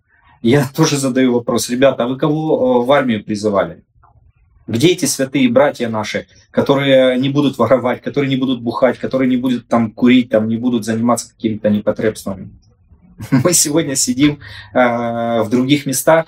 Я 0.41 0.65
тоже 0.75 0.97
задаю 0.97 1.33
вопрос, 1.33 1.69
ребята, 1.69 2.03
а 2.03 2.07
вы 2.07 2.17
кого 2.17 2.83
в 2.83 2.91
армию 2.91 3.23
призывали? 3.23 3.83
Где 4.67 4.89
эти 4.89 5.05
святые 5.05 5.47
братья 5.49 5.87
наши, 5.87 6.27
которые 6.51 7.17
не 7.17 7.29
будут 7.29 7.57
воровать, 7.57 8.01
которые 8.01 8.29
не 8.29 8.35
будут 8.35 8.61
бухать, 8.61 8.97
которые 8.99 9.29
не 9.29 9.37
будут 9.37 9.69
там 9.69 9.91
курить, 9.91 10.29
там 10.29 10.49
не 10.49 10.57
будут 10.57 10.83
заниматься 10.83 11.29
какими-то 11.29 11.69
непотребствами? 11.69 12.49
Мы 13.31 13.53
сегодня 13.53 13.95
сидим 13.95 14.39
э, 14.73 15.41
в 15.41 15.47
других 15.49 15.85
местах, 15.85 16.25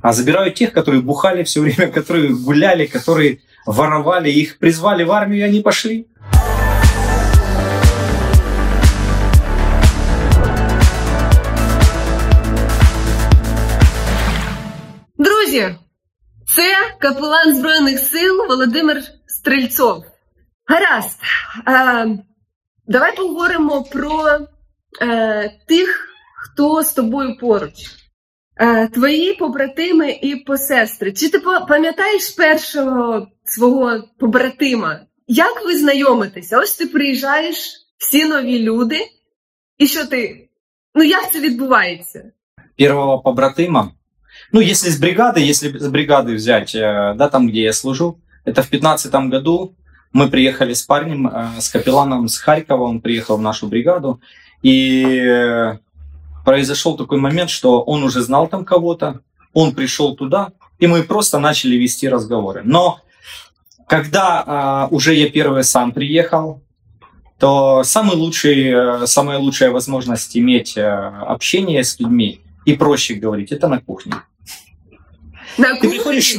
а 0.00 0.12
забирают 0.12 0.54
тех, 0.54 0.72
которые 0.72 1.02
бухали 1.02 1.42
все 1.42 1.60
время, 1.60 1.90
которые 1.92 2.32
гуляли, 2.32 2.86
которые 2.86 3.40
воровали, 3.66 4.30
их 4.30 4.58
призвали 4.58 5.02
в 5.02 5.10
армию, 5.10 5.40
и 5.40 5.48
они 5.48 5.60
пошли. 5.62 6.06
Друзі, 15.18 15.74
це 16.56 16.96
капелан 16.98 17.56
Збройних 17.56 17.98
сил 17.98 18.46
Володимир 18.48 19.02
Стрельцов. 19.26 20.04
Гаразд. 20.66 21.18
Е, 21.68 22.18
давай 22.86 23.16
поговоримо 23.16 23.84
про 23.84 24.38
е, 25.02 25.58
тих, 25.68 26.08
хто 26.36 26.82
з 26.82 26.92
тобою 26.92 27.38
поруч. 27.38 27.72
Е, 28.56 28.88
Твої 28.88 29.34
побратими 29.34 30.10
і 30.10 30.36
посестри. 30.36 31.12
Чи 31.12 31.28
ти 31.28 31.38
пам'ятаєш 31.68 32.30
першого 32.30 33.28
свого 33.44 34.02
побратима? 34.18 35.00
Як 35.26 35.64
ви 35.64 35.76
знайомитеся? 35.76 36.58
Ось 36.58 36.76
ти 36.76 36.86
приїжджаєш, 36.86 37.56
всі 37.98 38.24
нові 38.24 38.58
люди, 38.58 38.98
і 39.78 39.86
що 39.86 40.06
ти? 40.06 40.48
Ну 40.94 41.04
як 41.04 41.32
це 41.32 41.40
відбувається? 41.40 42.32
Первого 42.78 43.22
побратима. 43.22 43.92
Ну, 44.52 44.60
если 44.60 44.90
с 44.90 44.98
бригады, 44.98 45.40
если 45.40 45.76
с 45.76 45.88
бригады 45.88 46.34
взять, 46.34 46.74
э, 46.74 47.14
да, 47.16 47.28
там, 47.28 47.48
где 47.48 47.62
я 47.62 47.72
служу, 47.72 48.18
это 48.44 48.62
в 48.62 48.68
15 48.68 49.12
году 49.28 49.74
мы 50.12 50.28
приехали 50.28 50.74
с 50.74 50.82
парнем, 50.82 51.28
э, 51.28 51.60
с 51.60 51.68
капелланом 51.68 52.28
с 52.28 52.38
Харькова, 52.38 52.82
он 52.82 53.00
приехал 53.00 53.36
в 53.36 53.42
нашу 53.42 53.68
бригаду, 53.68 54.20
и 54.62 55.04
э, 55.24 55.78
произошел 56.44 56.96
такой 56.96 57.18
момент, 57.18 57.50
что 57.50 57.82
он 57.82 58.02
уже 58.02 58.22
знал 58.22 58.48
там 58.48 58.64
кого-то, 58.64 59.20
он 59.52 59.74
пришел 59.74 60.16
туда, 60.16 60.52
и 60.78 60.86
мы 60.86 61.02
просто 61.02 61.38
начали 61.38 61.76
вести 61.76 62.08
разговоры. 62.08 62.62
Но 62.64 63.00
когда 63.86 64.44
а, 64.46 64.88
уже 64.90 65.14
я 65.14 65.28
первый 65.28 65.64
сам 65.64 65.92
приехал, 65.92 66.62
то 67.38 67.82
самый 67.82 68.16
лучший, 68.16 68.70
э, 68.70 69.06
самая 69.06 69.38
лучшая 69.38 69.70
возможность 69.70 70.36
иметь 70.36 70.76
э, 70.76 70.86
общение 70.86 71.82
с 71.82 71.98
людьми 71.98 72.40
и 72.66 72.74
проще 72.74 73.14
говорить, 73.14 73.50
это 73.50 73.66
на 73.66 73.80
кухне. 73.80 74.14
На 75.58 75.78
Ты 75.78 75.88
приходишь, 75.88 76.36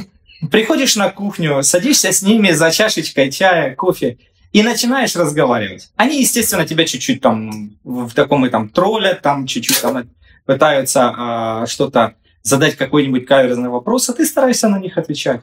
приходишь 0.50 0.96
на 0.96 1.10
кухню, 1.10 1.64
садишься 1.64 2.12
с 2.12 2.22
ними 2.22 2.52
за 2.52 2.72
чашечкой 2.72 3.32
чая, 3.32 3.76
кофе 3.76 4.18
и 4.52 4.64
начинаешь 4.64 5.16
разговаривать. 5.16 5.92
Они, 5.96 6.22
естественно, 6.22 6.66
тебя 6.66 6.86
чуть-чуть 6.86 7.22
там 7.22 7.78
в 7.84 8.14
таком 8.14 8.46
и 8.46 8.50
там 8.50 8.70
троллят, 8.70 9.22
там 9.22 9.48
чуть-чуть 9.48 9.82
там 9.82 10.10
пытаются 10.46 11.14
а, 11.16 11.66
что-то 11.68 12.16
задать 12.44 12.76
какой-нибудь 12.76 13.26
каверзный 13.26 13.70
вопрос, 13.70 14.10
а 14.10 14.14
ты 14.14 14.26
стараешься 14.26 14.68
на 14.68 14.80
них 14.80 14.98
отвечать. 14.98 15.42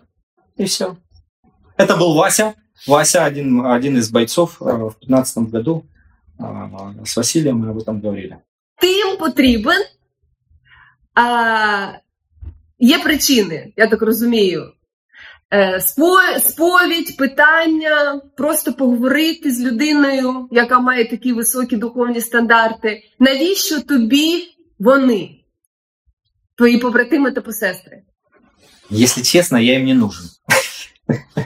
И 0.57 0.64
все. 0.64 0.96
Это 1.76 1.96
был 1.96 2.14
Вася. 2.14 2.54
Вася 2.87 3.24
один, 3.24 3.64
один 3.64 3.96
из 3.96 4.11
бойцов 4.11 4.61
э, 4.61 4.64
в 4.64 4.96
15 5.00 5.50
году. 5.50 5.87
А, 6.38 6.92
С 7.04 7.16
Василием 7.16 7.59
мы 7.59 7.70
об 7.70 7.78
этом 7.78 8.00
говорили. 8.00 8.38
Тим 8.81 9.16
потрібен. 9.16 9.85
А, 11.14 12.00
є 12.79 12.99
причини, 12.99 13.73
я 13.77 13.88
так 13.88 14.01
розумію. 14.01 14.71
Е, 15.53 15.79
спо- 15.79 16.39
сповідь, 16.39 17.17
питання, 17.17 18.21
просто 18.38 18.73
поговорити 18.73 19.51
з 19.51 19.62
людиною, 19.62 20.47
яка 20.51 20.79
має 20.79 21.09
такі 21.09 21.33
високі 21.33 21.75
духовні 21.75 22.21
стандарти. 22.21 23.03
Навіщо 23.19 23.81
тобі 23.81 24.43
вони, 24.79 25.29
твої 26.57 26.77
побратими 26.77 27.31
та 27.31 27.41
посестри? 27.41 28.03
Если 28.91 29.23
честно, 29.23 29.59
я 29.59 29.75
им 29.75 29.86
не 29.86 29.93
нужен. 29.93 30.25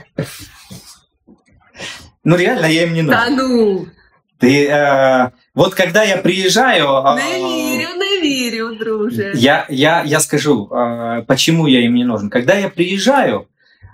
Ну 2.24 2.38
реально, 2.38 2.68
я 2.68 2.84
им 2.84 2.94
не 2.94 3.04
нужен. 3.04 3.20
Та 3.20 3.30
ну, 3.30 3.88
Ты, 4.40 4.68
э, 4.68 5.32
вот 5.56 5.76
когда 5.76 6.04
я 6.04 6.18
приезжаю, 6.18 6.88
э, 6.88 7.81
вірю, 8.23 8.75
друже. 8.75 9.33
я, 9.35 9.67
я, 9.71 10.05
я 10.05 10.21
скажу, 10.21 10.69
э, 10.71 11.23
почему 11.27 11.69
я 11.69 11.85
им 11.85 11.95
не 11.95 12.05
нужен. 12.05 12.31
Когда 12.31 12.55
я 12.55 12.69
приезжаю, 12.69 13.47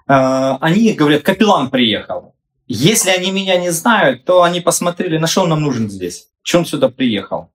э, 0.09 0.59
они 0.61 0.93
говорят, 0.93 1.23
капеллан 1.23 1.71
приехал. 1.71 2.35
Если 2.69 3.11
они 3.11 3.33
меня 3.33 3.59
не 3.59 3.73
знают, 3.73 4.25
то 4.25 4.43
они 4.43 4.61
посмотрели, 4.61 5.19
на 5.19 5.27
что 5.27 5.43
он 5.43 5.49
нам 5.49 5.61
нужен 5.63 5.91
здесь, 5.91 6.29
он 6.55 6.67
сюда 6.67 6.89
приехал. 6.89 7.49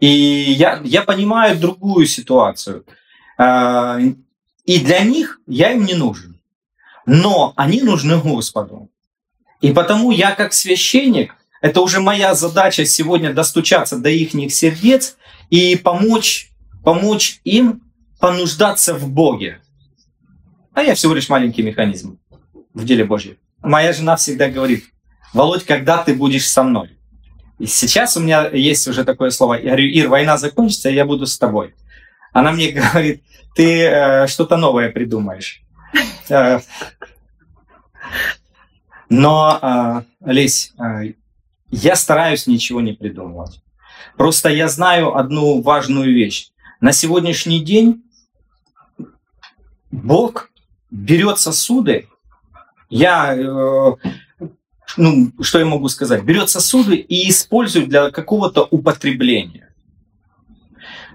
И 0.00 0.08
я, 0.08 0.80
я 0.84 1.02
понимаю 1.02 1.56
другую 1.56 2.06
ситуацию. 2.06 2.84
Э, 3.38 3.98
и 4.66 4.78
для 4.78 5.00
них 5.00 5.40
я 5.46 5.72
им 5.72 5.84
не 5.84 5.94
нужен. 5.94 6.40
Но 7.06 7.52
они 7.56 7.82
нужны 7.82 8.18
Господу. 8.18 8.88
И 9.62 9.72
потому 9.72 10.10
я 10.10 10.32
как 10.32 10.52
священник, 10.52 11.34
это 11.60 11.80
уже 11.80 12.00
моя 12.00 12.34
задача 12.34 12.84
сегодня 12.84 13.32
достучаться 13.32 13.96
до 13.96 14.08
их 14.08 14.32
сердец 14.52 15.16
и 15.52 15.76
помочь, 15.76 16.50
помочь 16.82 17.42
им 17.44 17.82
понуждаться 18.18 18.94
в 18.94 19.06
Боге. 19.10 19.60
А 20.72 20.82
я 20.82 20.94
всего 20.94 21.12
лишь 21.12 21.28
маленький 21.28 21.62
механизм 21.62 22.18
в 22.72 22.86
деле 22.86 23.04
Божьем. 23.04 23.36
Моя 23.60 23.92
жена 23.92 24.16
всегда 24.16 24.48
говорит, 24.48 24.84
Володь, 25.34 25.64
когда 25.64 26.02
ты 26.02 26.14
будешь 26.14 26.48
со 26.48 26.62
мной? 26.62 26.96
И 27.58 27.66
сейчас 27.66 28.16
у 28.16 28.20
меня 28.20 28.48
есть 28.48 28.88
уже 28.88 29.04
такое 29.04 29.28
слово. 29.28 29.54
Я 29.54 29.72
говорю, 29.72 29.88
Ир, 29.88 30.08
война 30.08 30.38
закончится, 30.38 30.88
и 30.88 30.94
я 30.94 31.04
буду 31.04 31.26
с 31.26 31.38
тобой. 31.38 31.74
Она 32.32 32.52
мне 32.52 32.70
говорит, 32.72 33.22
ты 33.54 33.82
э, 33.82 34.26
что-то 34.28 34.56
новое 34.56 34.90
придумаешь. 34.90 35.60
Э, 36.30 36.60
Но, 39.10 39.58
э, 39.60 40.32
Лесь, 40.32 40.72
э, 40.78 41.12
я 41.70 41.94
стараюсь 41.94 42.46
ничего 42.46 42.80
не 42.80 42.94
придумывать. 42.94 43.62
Просто 44.16 44.48
я 44.50 44.68
знаю 44.68 45.16
одну 45.16 45.62
важную 45.62 46.12
вещь. 46.12 46.50
На 46.80 46.92
сегодняшний 46.92 47.60
день 47.60 48.02
Бог 49.90 50.50
берет 50.90 51.38
сосуды. 51.38 52.08
Я, 52.90 53.34
э, 53.34 53.92
ну, 54.96 55.32
что 55.40 55.58
я 55.58 55.64
могу 55.64 55.88
сказать? 55.88 56.22
Берет 56.24 56.50
сосуды 56.50 56.96
и 56.96 57.28
использует 57.30 57.88
для 57.88 58.10
какого-то 58.10 58.66
употребления. 58.70 59.68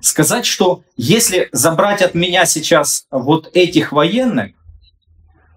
Сказать, 0.02 0.46
что 0.46 0.84
если 0.96 1.50
забрать 1.52 2.02
от 2.02 2.14
меня 2.14 2.46
сейчас 2.46 3.08
вот 3.12 3.50
этих 3.54 3.92
военных, 3.92 4.54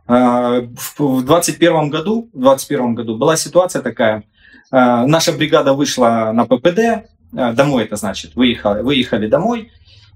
э, 0.08 0.12
в 0.12 0.98
в 0.98 1.24
21 1.24 1.90
году, 1.90 2.28
в 2.32 2.40
21 2.40 2.94
году 2.94 3.16
была 3.16 3.36
ситуация 3.36 3.82
такая, 3.82 4.24
э, 4.72 5.06
наша 5.06 5.32
бригада 5.32 5.72
вышла 5.72 6.32
на 6.34 6.46
ППД, 6.46 7.10
домой 7.32 7.84
это 7.84 7.96
значит, 7.96 8.34
выехали, 8.34 8.82
выехали 8.82 9.26
домой, 9.26 9.70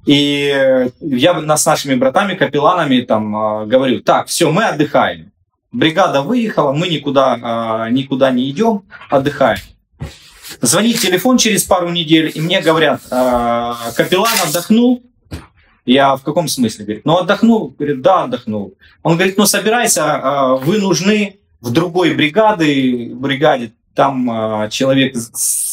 и 0.06 0.52
э, 0.54 0.90
я 1.00 1.34
на- 1.40 1.56
с 1.56 1.64
нашими 1.66 1.94
братами, 1.94 2.34
капелланами 2.34 3.00
там 3.00 3.34
э, 3.34 3.66
говорю, 3.66 4.00
так, 4.00 4.26
все, 4.26 4.50
мы 4.50 4.64
отдыхаем. 4.64 5.32
Бригада 5.72 6.22
выехала, 6.22 6.72
мы 6.72 6.88
никуда, 6.88 7.86
э, 7.88 7.90
никуда 7.90 8.30
не 8.30 8.50
идем, 8.50 8.82
отдыхаем. 9.10 9.60
Звонит 10.60 11.00
телефон 11.00 11.38
через 11.38 11.64
пару 11.64 11.88
недель, 11.90 12.30
и 12.34 12.40
мне 12.40 12.60
говорят, 12.60 13.00
э, 13.10 13.72
капеллан 13.96 14.34
отдохнул. 14.46 15.02
Я 15.86 16.16
в 16.16 16.22
каком 16.22 16.48
смысле? 16.48 16.84
Говорит, 16.84 17.04
ну 17.04 17.18
отдохнул? 17.18 17.74
Говорит, 17.78 18.00
да, 18.02 18.24
отдохнул. 18.24 18.74
Он 19.02 19.16
говорит, 19.16 19.36
ну 19.38 19.46
собирайся, 19.46 20.02
э, 20.02 20.64
вы 20.64 20.78
нужны 20.78 21.38
в 21.60 21.70
другой 21.72 22.14
бригаде, 22.14 23.10
бригаде 23.14 23.72
там 23.94 24.30
э, 24.64 24.68
человек 24.70 25.16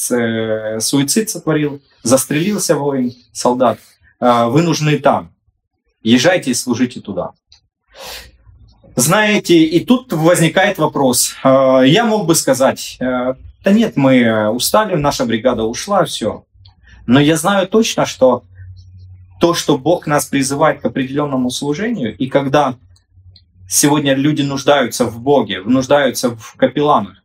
э, 0.09 0.79
суицид 0.79 1.29
сотворил, 1.29 1.81
застрелился 2.01 2.75
воин, 2.75 3.13
солдат. 3.33 3.79
Э, 4.19 4.45
Вы 4.45 4.61
нужны 4.61 4.97
там. 4.97 5.33
Езжайте 6.01 6.51
и 6.51 6.55
служите 6.55 7.01
туда. 7.01 7.31
Знаете, 8.95 9.63
и 9.63 9.85
тут 9.85 10.11
возникает 10.13 10.77
вопрос. 10.77 11.35
Я 11.43 12.03
мог 12.05 12.25
бы 12.25 12.35
сказать, 12.35 12.97
да 12.99 13.71
нет, 13.71 13.95
мы 13.95 14.49
устали, 14.49 14.95
наша 14.95 15.25
бригада 15.25 15.63
ушла, 15.63 16.03
все. 16.05 16.43
Но 17.05 17.19
я 17.19 17.37
знаю 17.37 17.67
точно, 17.67 18.05
что 18.05 18.43
то, 19.39 19.53
что 19.53 19.77
Бог 19.77 20.07
нас 20.07 20.25
призывает 20.25 20.81
к 20.81 20.85
определенному 20.85 21.49
служению, 21.49 22.15
и 22.15 22.27
когда 22.27 22.75
сегодня 23.67 24.13
люди 24.13 24.43
нуждаются 24.43 25.05
в 25.05 25.19
Боге, 25.19 25.61
нуждаются 25.61 26.35
в 26.35 26.55
капелланах, 26.57 27.20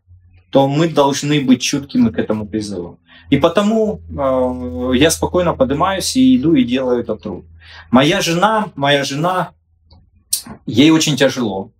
то 0.56 0.68
мы 0.68 0.88
должны 0.88 1.42
быть 1.42 1.60
чуткими 1.60 2.08
к 2.08 2.18
этому 2.18 2.46
призыву. 2.46 2.98
И 3.28 3.36
потому 3.36 4.00
э, 4.08 4.96
я 4.96 5.10
спокойно 5.10 5.52
поднимаюсь 5.52 6.16
и 6.16 6.38
иду 6.38 6.54
и 6.54 6.64
делаю 6.64 7.00
этот 7.00 7.22
труд. 7.22 7.44
Моя 7.90 8.22
жена, 8.22 8.68
моя 8.74 9.04
жена, 9.04 9.50
ей 10.64 10.90
очень 10.90 11.14
тяжело, 11.14 11.72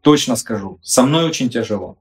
точно 0.00 0.36
скажу, 0.36 0.78
со 0.80 1.02
мной 1.02 1.24
очень 1.24 1.50
тяжело 1.50 1.96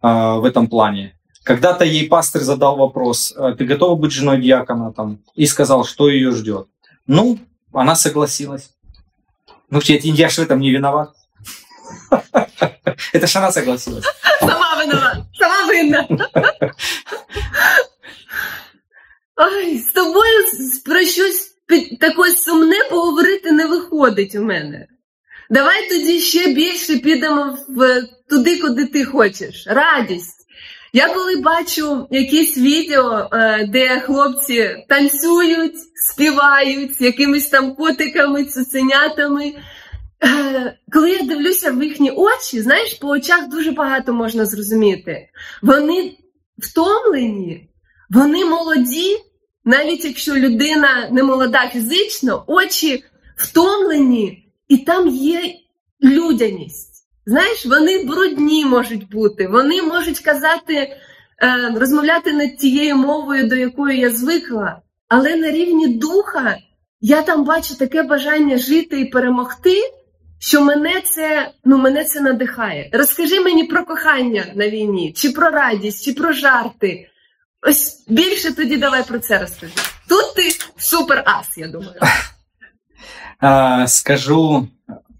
э, 0.00 0.08
в 0.08 0.46
этом 0.46 0.66
плане. 0.66 1.12
Когда-то 1.42 1.84
ей 1.84 2.08
пастор 2.08 2.40
задал 2.40 2.76
вопрос, 2.76 3.34
«Э, 3.36 3.54
ты 3.58 3.66
готова 3.66 3.96
быть 3.96 4.12
женой 4.12 4.40
диакона 4.40 4.94
там, 4.94 5.18
и 5.34 5.44
сказал, 5.44 5.84
что 5.84 6.08
ее 6.08 6.30
ждет. 6.30 6.68
Ну, 7.06 7.38
она 7.70 7.96
согласилась. 7.96 8.70
Ну, 9.68 9.78
я, 9.84 9.98
я 10.02 10.28
ж 10.30 10.38
в 10.38 10.38
этом 10.38 10.60
не 10.60 10.70
виноват. 10.70 11.10
Это 13.12 13.26
ж 13.26 13.36
она 13.36 13.52
согласилась. 13.52 14.06
Сама 15.44 15.66
винна. 15.68 16.08
Ай, 19.36 19.78
з 19.78 19.92
тобою 19.92 20.44
про 20.84 21.00
щось 21.00 21.56
таке 22.00 22.30
сумне 22.30 22.76
поговорити 22.90 23.52
не 23.52 23.66
виходить 23.66 24.34
у 24.34 24.42
мене. 24.42 24.86
Давай 25.50 25.88
тоді 25.88 26.20
ще 26.20 26.52
більше 26.52 26.98
підемо 26.98 27.58
в 27.68 28.02
туди, 28.30 28.58
куди 28.58 28.86
ти 28.86 29.04
хочеш. 29.04 29.64
Радість. 29.66 30.46
Я 30.92 31.08
коли 31.08 31.36
бачу 31.36 32.06
якісь 32.10 32.58
відео, 32.58 33.28
е, 33.32 33.66
де 33.66 34.00
хлопці 34.00 34.76
танцюють, 34.88 35.76
співають 35.94 37.00
якимись 37.00 37.48
там 37.48 37.74
котиками, 37.74 38.44
цуценятами. 38.44 39.52
Коли 40.92 41.10
я 41.10 41.22
дивлюся 41.22 41.70
в 41.70 41.82
їхні 41.82 42.10
очі, 42.10 42.62
знаєш, 42.62 42.94
по 42.94 43.08
очах 43.08 43.48
дуже 43.48 43.72
багато 43.72 44.12
можна 44.12 44.46
зрозуміти. 44.46 45.28
Вони 45.62 46.16
втомлені, 46.58 47.70
вони 48.10 48.44
молоді, 48.44 49.16
навіть 49.64 50.04
якщо 50.04 50.34
людина 50.34 51.08
не 51.12 51.22
молода 51.22 51.68
фізично, 51.68 52.44
очі 52.46 53.04
втомлені, 53.36 54.52
і 54.68 54.78
там 54.78 55.08
є 55.08 55.54
людяність. 56.02 56.94
Знаєш, 57.26 57.66
вони 57.66 58.04
брудні 58.04 58.64
можуть 58.64 59.10
бути, 59.10 59.48
вони 59.48 59.82
можуть 59.82 60.18
казати, 60.20 60.74
е, 60.74 60.98
розмовляти 61.76 62.32
не 62.32 62.56
тією 62.56 62.96
мовою, 62.96 63.48
до 63.48 63.56
якої 63.56 64.00
я 64.00 64.10
звикла, 64.10 64.82
але 65.08 65.36
на 65.36 65.50
рівні 65.50 65.88
духа 65.88 66.56
я 67.00 67.22
там 67.22 67.44
бачу 67.44 67.76
таке 67.76 68.02
бажання 68.02 68.58
жити 68.58 69.00
і 69.00 69.04
перемогти, 69.04 69.80
що 70.39 70.61
мене 70.61 71.01
це, 71.01 71.51
ну, 71.65 71.77
мене 71.77 72.03
це 72.03 72.21
надихає. 72.21 72.89
Розкажи 72.93 73.39
мені 73.39 73.63
про 73.63 73.85
кохання 73.85 74.45
на 74.55 74.69
війні, 74.69 75.13
чи 75.15 75.29
про 75.29 75.49
радість, 75.49 76.05
чи 76.05 76.13
про 76.13 76.33
жарти. 76.33 77.09
Ось 77.61 78.05
більше 78.07 78.53
тоді 78.53 78.77
давай 78.77 79.03
про 79.07 79.19
це 79.19 79.39
розкажи. 79.39 79.73
Тут 80.09 80.35
ти 80.35 80.49
супер 80.77 81.23
ас, 81.25 81.57
я 81.57 81.67
думаю. 81.67 81.95
А, 83.41 83.87
скажу, 83.87 84.67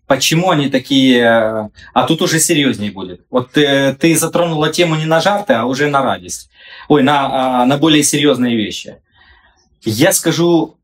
почему 0.08 0.50
они 0.50 0.70
такие... 0.70 1.22
э, 1.24 1.70
А 1.94 2.04
тут 2.04 2.22
уже 2.22 2.40
серьезнее 2.40 2.92
будет. 2.92 3.22
Вот 3.30 3.58
э, 3.58 3.96
ты 3.96 4.16
затронула 4.16 4.70
тему 4.70 4.96
не 4.96 5.06
на 5.06 5.20
жарты, 5.22 5.54
а 5.54 5.66
уже 5.66 5.88
на 5.88 6.02
радость. 6.02 6.50
Ой, 6.90 7.04
на, 7.04 7.62
а, 7.62 7.66
на 7.66 7.78
более 7.78 8.04
серьезные 8.04 8.56
вещи. 8.58 8.98
Я 9.84 10.12
скажу... 10.12 10.76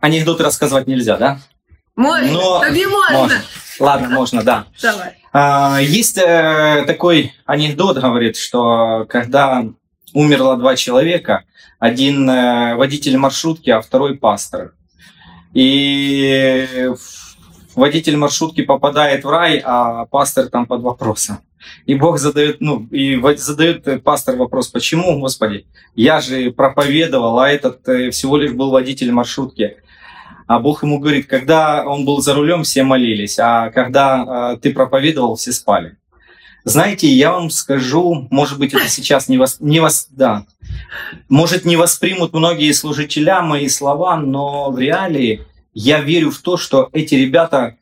Анекдоты 0.00 0.42
рассказывать 0.42 0.86
нельзя, 0.86 1.16
да? 1.16 1.38
Можна, 1.95 2.31
Но- 2.31 2.59
тобі 2.59 2.87
можна. 2.87 3.19
Можно. 3.19 3.37
Ладно, 3.79 4.09
можно, 4.09 4.43
да. 4.43 4.65
Давай. 4.81 5.11
А, 5.33 5.79
Есть 5.81 6.17
э, 6.17 6.83
такой 6.87 7.33
анекдот, 7.45 7.97
говорит, 7.97 8.35
что 8.35 9.05
когда 9.09 9.63
умерло 10.13 10.57
два 10.57 10.75
человека, 10.75 11.43
один 11.79 12.29
э, 12.29 12.75
водитель 12.75 13.17
маршрутки, 13.17 13.69
а 13.69 13.81
второй 13.81 14.17
пастор. 14.17 14.73
И 15.53 16.89
водитель 17.75 18.17
маршрутки 18.17 18.61
попадает 18.61 19.23
в 19.23 19.29
рай, 19.29 19.61
а 19.63 20.05
пастор 20.05 20.47
там 20.47 20.65
под 20.65 20.81
вопросом. 20.81 21.39
И 21.85 21.95
Бог 21.95 22.17
задает, 22.19 22.57
ну, 22.59 22.87
и 22.91 23.19
задает 23.37 23.87
э, 23.87 23.99
пастор 23.99 24.35
вопрос, 24.35 24.67
почему, 24.67 25.19
Господи, 25.19 25.65
я 25.95 26.21
же 26.21 26.51
проповедовал, 26.51 27.39
а 27.39 27.49
этот 27.49 27.81
всего 28.13 28.37
лишь 28.37 28.51
был 28.51 28.71
водитель 28.71 29.11
маршрутки. 29.11 29.77
А 30.47 30.59
Бог 30.59 30.83
ему 30.83 30.99
говорит, 30.99 31.27
когда 31.27 31.85
он 31.85 32.05
был 32.05 32.21
за 32.21 32.33
рулем, 32.33 32.63
все 32.63 32.83
молились, 32.83 33.39
а 33.39 33.69
когда 33.69 34.53
э, 34.53 34.57
ты 34.57 34.73
проповедовал, 34.73 35.35
все 35.35 35.51
спали. 35.51 35.97
Знаете, 36.63 37.07
я 37.07 37.31
вам 37.31 37.49
скажу, 37.49 38.27
может 38.29 38.59
быть, 38.59 38.73
это 38.73 38.87
сейчас 38.87 39.27
не 39.27 39.37
вас, 39.37 39.57
не 39.59 39.79
вас, 39.79 40.07
да, 40.11 40.45
может 41.27 41.65
не 41.65 41.75
воспримут 41.75 42.33
многие 42.33 42.71
служителя 42.71 43.41
мои 43.41 43.67
слова, 43.67 44.17
но 44.17 44.69
в 44.69 44.77
реалии 44.77 45.45
я 45.73 46.01
верю 46.01 46.29
в 46.29 46.39
то, 46.39 46.57
что 46.57 46.89
эти 46.91 47.15
ребята 47.15 47.77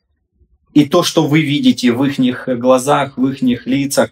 и 0.72 0.84
то, 0.86 1.02
что 1.02 1.26
вы 1.26 1.42
видите 1.42 1.92
в 1.92 2.02
их 2.04 2.48
глазах, 2.58 3.18
в 3.18 3.28
их 3.28 3.66
лицах, 3.66 4.10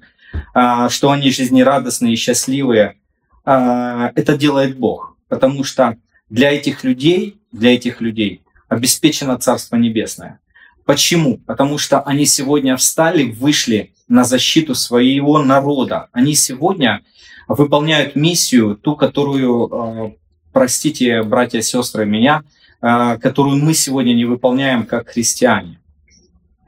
а, 0.52 0.88
что 0.88 1.11
они 1.11 1.30
жизнерадостные 1.30 2.12
и 2.12 2.16
счастливые, 2.16 2.96
а, 3.44 4.12
это 4.14 4.37
делает 4.37 4.76
Бог, 4.76 5.16
потому 5.28 5.64
что 5.64 5.96
для 6.28 6.52
этих 6.52 6.84
людей, 6.84 7.38
для 7.52 7.74
этих 7.74 8.00
людей 8.00 8.42
обеспечено 8.68 9.38
Царство 9.38 9.76
Небесное. 9.76 10.40
Почему? 10.84 11.38
Потому 11.38 11.78
что 11.78 12.00
они 12.00 12.26
сегодня 12.26 12.76
встали, 12.76 13.30
вышли 13.30 13.92
на 14.08 14.24
защиту 14.24 14.74
своего 14.74 15.42
народа. 15.42 16.08
Они 16.12 16.34
сегодня 16.34 17.02
выполняют 17.46 18.16
миссию, 18.16 18.76
ту, 18.76 18.96
которую, 18.96 19.68
э, 19.70 20.12
простите, 20.52 21.22
братья 21.22 21.58
и 21.58 21.62
сестры, 21.62 22.06
меня, 22.06 22.42
э, 22.80 23.18
которую 23.18 23.56
мы 23.56 23.74
сегодня 23.74 24.14
не 24.14 24.24
выполняем 24.24 24.87
как 24.87 25.11
христиане. 25.11 25.78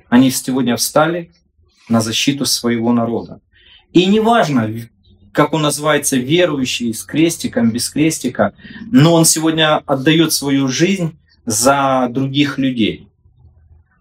Они 0.09 0.31
сегодня 0.31 0.77
встали 0.77 1.31
на 1.89 2.01
защиту 2.01 2.45
своего 2.45 2.93
народа. 2.93 3.41
И 3.93 4.07
неважно, 4.07 4.69
как 5.33 5.53
он 5.53 5.63
называется, 5.63 6.17
верующий, 6.17 6.93
с 6.93 7.05
крестиком, 7.05 7.71
без 7.71 7.89
крестика, 7.89 8.55
но 8.91 9.15
он 9.15 9.25
сегодня 9.25 9.79
отдает 9.79 10.33
свою 10.33 10.69
жизнь 10.69 11.19
за 11.47 12.09
других 12.11 12.59
людей. 12.59 13.09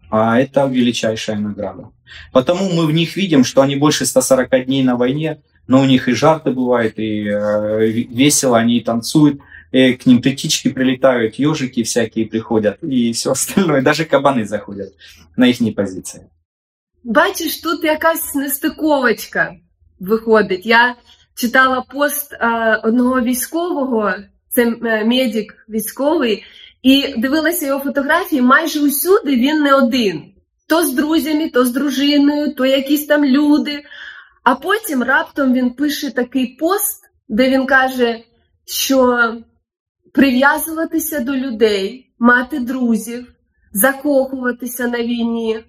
А 0.10 0.40
это 0.40 0.66
величайшая 0.66 1.38
награда. 1.38 1.90
Потому 2.32 2.70
мы 2.70 2.86
в 2.88 2.92
них 2.92 3.16
видим, 3.16 3.44
что 3.44 3.62
они 3.62 3.76
больше 3.76 4.06
140 4.06 4.66
дней 4.66 4.84
на 4.84 4.96
войне, 4.96 5.42
но 5.68 5.82
у 5.82 5.86
них 5.86 6.08
и 6.08 6.14
жарты 6.14 6.52
бывает, 6.52 6.98
и 6.98 7.28
э, 7.28 7.88
весело, 7.88 8.58
они 8.58 8.78
и 8.78 8.84
танцуют, 8.84 9.40
и 9.72 9.94
к 9.94 10.08
ним 10.08 10.20
птички 10.20 10.70
прилетают, 10.70 11.36
ежики 11.36 11.84
всякие 11.84 12.26
приходят, 12.26 12.84
и 12.84 13.14
все 13.14 13.32
остальное, 13.32 13.84
даже 13.84 14.06
кабаны 14.06 14.46
заходят 14.46 14.94
на 15.38 15.46
их 15.48 15.76
позиции. 15.76 16.30
Бачиш, 17.04 17.62
тут 17.62 17.84
якась 17.84 18.34
нестиковочка 18.34 19.60
виходить. 20.00 20.66
Я 20.66 20.98
читала 21.40 21.82
пост 21.82 22.34
е, 22.34 22.76
одного 22.84 23.22
військового, 23.22 24.14
це 24.50 24.68
е, 24.68 25.06
медик 25.06 25.66
військовий, 25.70 26.44
і 26.82 27.14
дивилася 27.18 27.66
його 27.66 27.80
фотографії. 27.80 28.42
Майже 28.42 28.80
усюди 28.80 29.36
він 29.36 29.62
не 29.64 29.74
один. 29.74 30.24
То 30.68 30.86
з 30.86 30.94
друзями, 30.94 31.50
то 31.50 31.66
з 31.66 31.72
дружиною, 31.72 32.56
то 32.56 32.66
якісь 32.66 33.06
там 33.06 33.26
люди. 33.26 33.84
А 34.44 34.56
потім 34.56 35.04
раптом 35.04 35.54
він 35.54 35.70
пише 35.70 36.12
такий 36.12 36.48
пост, 36.48 37.04
де 37.30 37.50
він 37.50 37.66
каже, 37.66 38.20
що 38.66 39.34
прив'язуватися 40.14 41.20
до 41.20 41.36
людей, 41.36 42.14
мати 42.20 42.60
друзів, 42.60 43.28
закохуватися 43.74 44.88
на 44.88 45.04
війні 45.04 45.60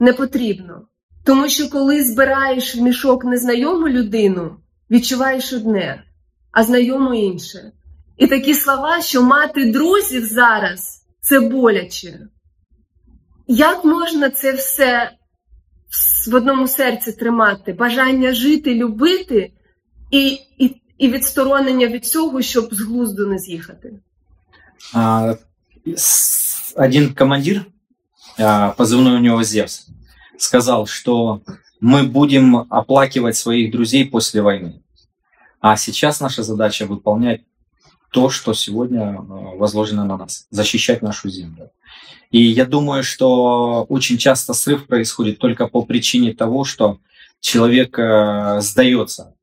не 0.00 0.12
потрібно. 0.12 0.86
Тому 1.24 1.48
що 1.48 1.70
коли 1.70 2.04
збираєш 2.04 2.76
в 2.76 2.82
мішок 2.82 3.24
незнайому 3.24 3.88
людину, 3.88 4.56
відчуваєш 4.90 5.52
одне, 5.52 6.04
а 6.52 6.64
знайому 6.64 7.14
інше. 7.14 7.72
І 8.16 8.26
такі 8.26 8.54
слова, 8.54 9.02
що 9.02 9.22
мати 9.22 9.72
друзів 9.72 10.26
зараз 10.26 11.06
це 11.20 11.40
боляче. 11.40 12.18
Як 13.46 13.84
можна 13.84 14.30
це 14.30 14.52
все 14.52 15.10
в 16.30 16.34
одному 16.34 16.68
серці 16.68 17.12
тримати? 17.12 17.72
Бажання 17.72 18.34
жити, 18.34 18.74
любити 18.74 19.52
і, 20.10 20.38
і, 20.58 20.82
і 20.98 21.08
відсторонення 21.08 21.86
від 21.86 22.06
цього, 22.06 22.42
щоб 22.42 22.74
з 22.74 22.80
глузду 22.80 23.26
не 23.26 23.38
з'їхати? 23.38 23.92
Один 26.76 27.14
командир, 27.14 27.64
а, 28.38 28.70
позывной 28.78 29.16
у 29.16 29.18
него 29.18 29.42
Зевс, 29.42 29.88
сказал, 30.38 30.86
что 30.86 31.40
мы 31.80 32.04
будем 32.04 32.56
оплакивать 32.56 33.36
своих 33.36 33.70
друзей 33.72 34.04
после 34.04 34.42
войны. 34.42 34.82
А 35.60 35.76
сейчас 35.76 36.20
наша 36.20 36.42
задача 36.42 36.86
выполнять 36.86 37.42
то, 38.10 38.28
что 38.28 38.54
сегодня 38.54 39.12
э, 39.12 39.16
возложено 39.18 40.04
на 40.04 40.16
нас, 40.16 40.46
защищать 40.50 41.02
нашу 41.02 41.28
землю. 41.28 41.70
И 42.30 42.42
я 42.42 42.64
думаю, 42.64 43.02
что 43.02 43.84
очень 43.88 44.18
часто 44.18 44.52
срыв 44.52 44.86
происходит 44.86 45.38
только 45.38 45.66
по 45.68 45.82
причине 45.82 46.32
того, 46.32 46.64
что 46.64 46.98
человек 47.40 47.98
э, 47.98 48.58
сдается. 48.60 49.34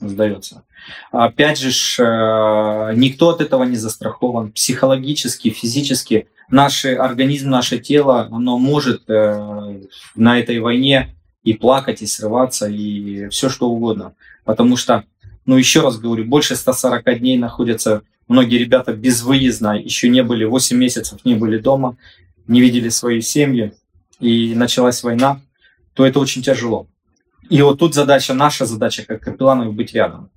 Сдается. 0.00 0.64
Опять 1.10 1.58
же, 1.58 1.70
э, 1.70 2.92
никто 2.96 3.30
от 3.30 3.40
этого 3.40 3.64
не 3.64 3.76
застрахован. 3.76 4.52
Психологически, 4.52 5.50
физически 5.50 6.28
наш 6.50 6.84
организм, 6.84 7.50
наше 7.50 7.78
тело, 7.78 8.28
оно 8.30 8.56
может 8.58 9.08
на 9.08 10.38
этой 10.38 10.60
войне 10.60 11.16
и 11.46 11.54
плакать, 11.54 12.02
и 12.02 12.06
срываться, 12.06 12.66
и 12.66 13.28
все 13.28 13.48
что 13.48 13.70
угодно. 13.70 14.14
Потому 14.44 14.76
что, 14.76 15.04
ну 15.46 15.56
еще 15.56 15.80
раз 15.80 15.96
говорю, 15.96 16.24
больше 16.24 16.56
140 16.56 17.20
дней 17.20 17.38
находятся 17.38 18.02
многие 18.26 18.58
ребята 18.58 18.92
безвыездно, 18.92 19.78
еще 19.78 20.08
не 20.08 20.24
были, 20.24 20.44
8 20.44 20.76
месяцев 20.76 21.24
не 21.24 21.36
были 21.36 21.58
дома, 21.58 21.96
не 22.48 22.60
видели 22.60 22.88
свои 22.88 23.20
семьи, 23.20 23.72
и 24.18 24.54
началась 24.56 25.04
война, 25.04 25.40
то 25.94 26.04
это 26.04 26.18
очень 26.18 26.42
тяжело. 26.42 26.88
И 27.48 27.62
вот 27.62 27.78
тут 27.78 27.94
задача, 27.94 28.34
наша 28.34 28.66
задача 28.66 29.04
как 29.06 29.20
капелланов 29.20 29.72
быть 29.72 29.94
рядом. 29.94 30.30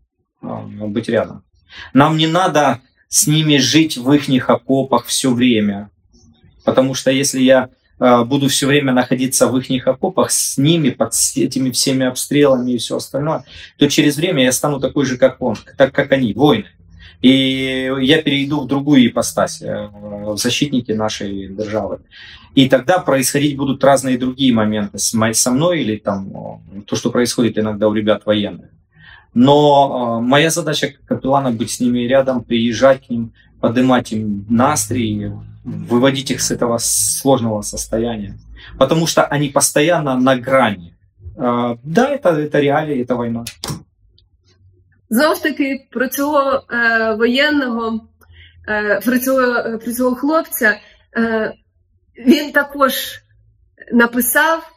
а, 0.44 0.62
Быть 0.62 1.10
рядом. 1.10 1.44
Нам 1.92 2.18
не 2.18 2.28
надо 2.28 2.82
с 3.08 3.26
ними 3.26 3.58
жить 3.58 3.98
в 3.98 4.12
их 4.12 4.48
окопах 4.48 5.06
все 5.06 5.34
время. 5.34 5.90
Потому 6.64 6.94
что 6.94 7.10
если 7.10 7.42
я 7.42 7.64
э, 7.64 7.70
буду 8.00 8.48
все 8.48 8.68
время 8.68 8.94
находиться 8.94 9.48
в 9.48 9.58
их 9.58 9.88
окопах 9.88 10.32
с 10.32 10.58
ними, 10.58 10.90
под 10.90 11.14
этими 11.36 11.72
всеми 11.72 12.06
обстрелами 12.06 12.72
и 12.72 12.78
все 12.78 12.98
остальное, 12.98 13.44
то 13.78 13.90
через 13.90 14.16
время 14.18 14.44
я 14.44 14.52
стану 14.52 14.80
такой 14.80 15.06
же, 15.06 15.18
как 15.18 15.42
он, 15.42 15.58
так 15.78 15.94
как 15.94 16.12
они, 16.12 16.34
воины. 16.34 16.68
И 17.22 17.92
я 18.02 18.22
перейду 18.22 18.62
в 18.62 18.68
другую 18.68 19.08
ипостась, 19.08 19.62
э, 19.62 19.90
в 19.92 20.38
защитники 20.38 20.94
нашей 20.94 21.50
державы. 21.50 22.00
И 22.56 22.70
тогда 22.70 23.00
происходить 23.00 23.58
будут 23.58 23.84
разные 23.84 24.18
другие 24.18 24.54
моменты 24.54 24.98
со 24.98 25.52
мной 25.52 25.82
или 25.82 25.98
там 25.98 26.62
то, 26.86 26.96
что 26.96 27.12
происходит 27.12 27.58
иногда 27.58 27.88
у 27.88 27.94
ребят 27.94 28.26
военных. 28.26 28.70
Но 29.34 30.22
моя 30.22 30.50
задача 30.50 30.88
как 30.88 31.06
капеллана 31.06 31.52
быть 31.52 31.70
с 31.70 31.80
ними 31.80 32.00
рядом, 32.00 32.44
приезжать 32.44 33.06
к 33.06 33.10
ним, 33.10 33.34
поднимать 33.60 34.12
им 34.12 34.46
настрой, 34.50 35.32
выводить 35.65 36.31
их 36.31 36.41
с 36.41 36.51
этого 36.51 36.79
сложного 36.79 37.63
состояния. 37.63 38.35
Потому 38.79 39.07
что 39.07 39.25
они 39.25 39.49
постоянно 39.49 40.19
на 40.19 40.37
грани. 40.37 40.95
Да, 41.37 42.09
это, 42.09 42.31
это 42.31 42.61
реалии, 42.61 43.03
это 43.03 43.17
война. 43.17 43.45
Знову 45.11 45.35
ж 45.35 45.43
таки, 45.43 45.89
про 45.91 46.09
цього 46.09 46.63
е, 46.71 47.15
воєнного, 47.15 48.01
е, 48.69 49.01
про, 49.05 49.19
цього, 49.19 49.79
про 49.79 49.93
цього 49.93 50.17
хлопця, 50.17 50.77
е, 51.17 51.55
він 52.27 52.53
також 52.53 52.93
написав, 53.93 54.71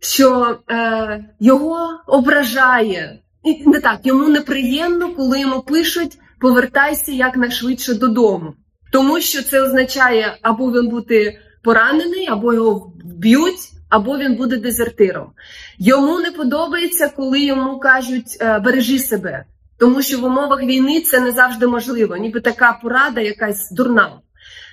що 0.00 0.58
е, 0.70 1.24
його 1.40 2.00
ображає. 2.06 3.22
І 3.44 3.68
не 3.68 3.80
так, 3.80 4.00
йому 4.04 4.28
неприємно, 4.28 5.14
коли 5.14 5.40
йому 5.40 5.62
пишуть 5.62 6.18
повертайся 6.40 7.12
якнайшвидше 7.12 7.94
додому. 7.94 8.54
Тому 8.93 9.21
що 9.21 9.43
це 9.43 9.61
означає, 9.61 10.37
або 10.41 10.71
він 10.71 10.89
буде 10.89 11.39
поранений, 11.63 12.27
або 12.27 12.53
його 12.53 12.93
вб'ють, 13.03 13.71
або 13.89 14.17
він 14.17 14.35
буде 14.35 14.57
дезертиром. 14.57 15.31
Йому 15.79 16.19
не 16.19 16.31
подобається, 16.31 17.11
коли 17.15 17.39
йому 17.39 17.79
кажуть 17.79 18.37
«Е, 18.41 18.59
бережи 18.59 18.99
себе, 18.99 19.45
тому 19.79 20.01
що 20.01 20.19
в 20.19 20.23
умовах 20.23 20.63
війни 20.63 21.01
це 21.01 21.19
не 21.19 21.31
завжди 21.31 21.67
можливо, 21.67 22.17
ніби 22.17 22.39
така 22.39 22.79
порада, 22.83 23.21
якась 23.21 23.71
дурна. 23.71 24.11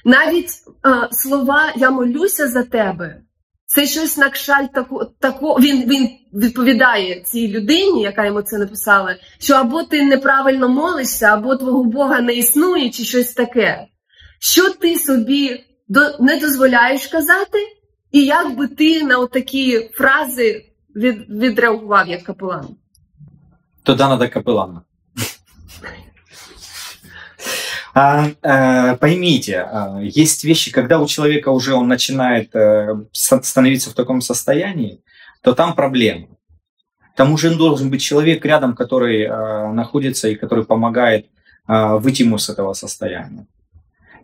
Навіть 0.05 0.51
е, 0.87 1.09
слова 1.11 1.73
Я 1.77 1.91
молюся 1.91 2.49
за 2.49 2.63
тебе. 2.63 3.21
Це 3.67 3.87
щось 3.87 4.17
на 4.17 4.31
кшаль 4.31 4.67
таку, 4.75 5.05
таку 5.21 5.55
він 5.55 5.89
він 5.89 6.09
відповідає 6.35 7.21
цій 7.21 7.49
людині, 7.49 8.03
яка 8.03 8.25
йому 8.25 8.43
це 8.43 8.59
написала, 8.59 9.17
що 9.39 9.55
або 9.55 9.83
ти 9.83 10.05
неправильно 10.05 10.69
молишся, 10.69 11.27
або 11.27 11.57
твого 11.57 11.85
Бога 11.85 12.21
не 12.21 12.33
існує, 12.33 12.91
чи 12.91 13.05
щось 13.05 13.33
таке. 13.33 13.87
Що 14.40 14.74
ти 14.74 14.96
собі 14.96 15.64
до, 15.88 16.18
не 16.20 16.40
дозволяєш 16.40 17.08
казати, 17.08 17.58
і 18.12 18.26
як 18.26 18.58
би 18.58 18.68
ти 18.68 19.04
на 19.04 19.28
такі 19.28 19.90
фрази 19.94 20.66
від, 20.96 21.30
відреагував 21.30 22.08
як 22.08 22.24
капелан? 22.24 22.68
Туда 23.84 24.10
надо 24.10 24.30
капеллана. 24.30 24.82
А, 27.98 28.28
а, 28.42 28.96
поймите, 28.96 29.62
а, 29.62 30.00
есть 30.02 30.44
вещи, 30.44 30.72
когда 30.72 31.00
у 31.00 31.08
человека 31.08 31.50
уже 31.50 31.74
он 31.74 31.88
начинает 31.88 32.54
а, 32.54 33.06
становиться 33.14 33.90
в 33.90 33.94
таком 33.94 34.22
состоянии, 34.22 35.02
то 35.42 35.54
там 35.54 35.76
проблема. 35.76 36.28
К 37.14 37.18
тому 37.18 37.38
же 37.38 37.56
должен 37.56 37.90
быть 37.90 38.02
человек 38.02 38.44
рядом, 38.44 38.76
который 38.76 39.26
а, 39.26 39.72
находится 39.72 40.28
и 40.28 40.36
который 40.36 40.66
помогает 40.66 41.28
а, 41.68 41.96
выйти 41.96 42.24
ему 42.24 42.38
с 42.38 42.50
этого 42.50 42.74
состояния. 42.74 43.48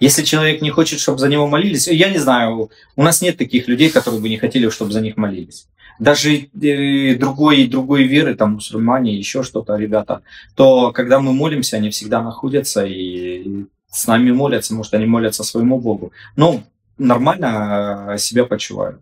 Если 0.00 0.24
человек 0.24 0.62
не 0.62 0.70
хочет, 0.70 1.00
чтобы 1.00 1.18
за 1.18 1.28
него 1.28 1.46
молились, 1.46 1.88
я 1.88 2.10
не 2.10 2.18
знаю, 2.18 2.70
у 2.96 3.02
нас 3.02 3.22
нет 3.22 3.36
таких 3.36 3.68
людей, 3.68 3.90
которые 3.90 4.20
бы 4.20 4.28
не 4.28 4.36
хотели, 4.36 4.68
чтобы 4.68 4.92
за 4.92 5.00
них 5.00 5.16
молились. 5.16 5.68
Даже 5.98 6.34
э, 6.36 7.14
другой, 7.14 7.66
другой 7.66 8.04
веры, 8.04 8.34
там 8.34 8.54
мусульмане, 8.54 9.16
еще 9.16 9.42
что-то, 9.42 9.76
ребята, 9.76 10.22
то 10.54 10.92
когда 10.92 11.20
мы 11.20 11.32
молимся, 11.32 11.76
они 11.78 11.88
всегда 11.90 12.22
находятся 12.22 12.84
и 12.84 13.64
с 13.88 14.06
нами 14.06 14.30
молятся, 14.30 14.74
может, 14.74 14.92
они 14.94 15.06
молятся 15.06 15.42
своему 15.42 15.80
Богу. 15.80 16.12
Но 16.36 16.62
нормально 16.98 18.08
э, 18.10 18.18
себя 18.18 18.44
почувают. 18.44 19.00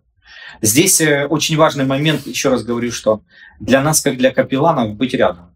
Здесь 0.61 1.01
э, 1.01 1.25
очень 1.27 1.57
важный 1.57 1.85
момент, 1.85 2.27
еще 2.27 2.49
раз 2.49 2.63
говорю, 2.63 2.91
что 2.91 3.21
для 3.59 3.81
нас, 3.81 4.01
как 4.01 4.17
для 4.17 4.31
капелланов, 4.31 4.95
быть 4.95 5.13
рядом. 5.13 5.55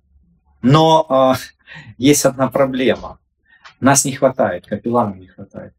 Но 0.61 1.05
э, 1.09 1.39
есть 1.97 2.25
одна 2.25 2.49
проблема. 2.49 3.19
Нас 3.79 4.05
не 4.05 4.13
хватает, 4.13 4.65
капелланов 4.65 5.17
не 5.17 5.27
хватает. 5.27 5.73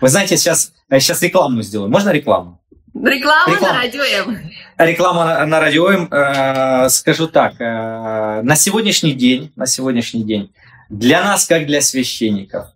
Вы 0.00 0.08
знаете, 0.08 0.36
сейчас, 0.36 0.72
сейчас 0.90 1.22
рекламу 1.22 1.62
сделаю. 1.62 1.90
Можно 1.90 2.10
рекламу? 2.10 2.60
Реклама, 2.94 3.54
Реклама. 3.54 3.72
на 3.72 3.80
радио 3.80 4.02
М. 4.02 4.50
Реклама 4.76 5.24
на, 5.24 5.46
на 5.46 5.60
радио 5.60 5.90
М. 5.90 6.08
Э, 6.10 6.90
скажу 6.90 7.26
так, 7.26 7.54
э, 7.58 8.42
на 8.42 8.54
сегодняшний 8.54 9.14
день, 9.14 9.50
на 9.56 9.66
сегодняшний 9.66 10.24
день, 10.24 10.52
для 10.90 11.22
нас, 11.22 11.46
как 11.46 11.66
для 11.66 11.80
священников, 11.80 12.66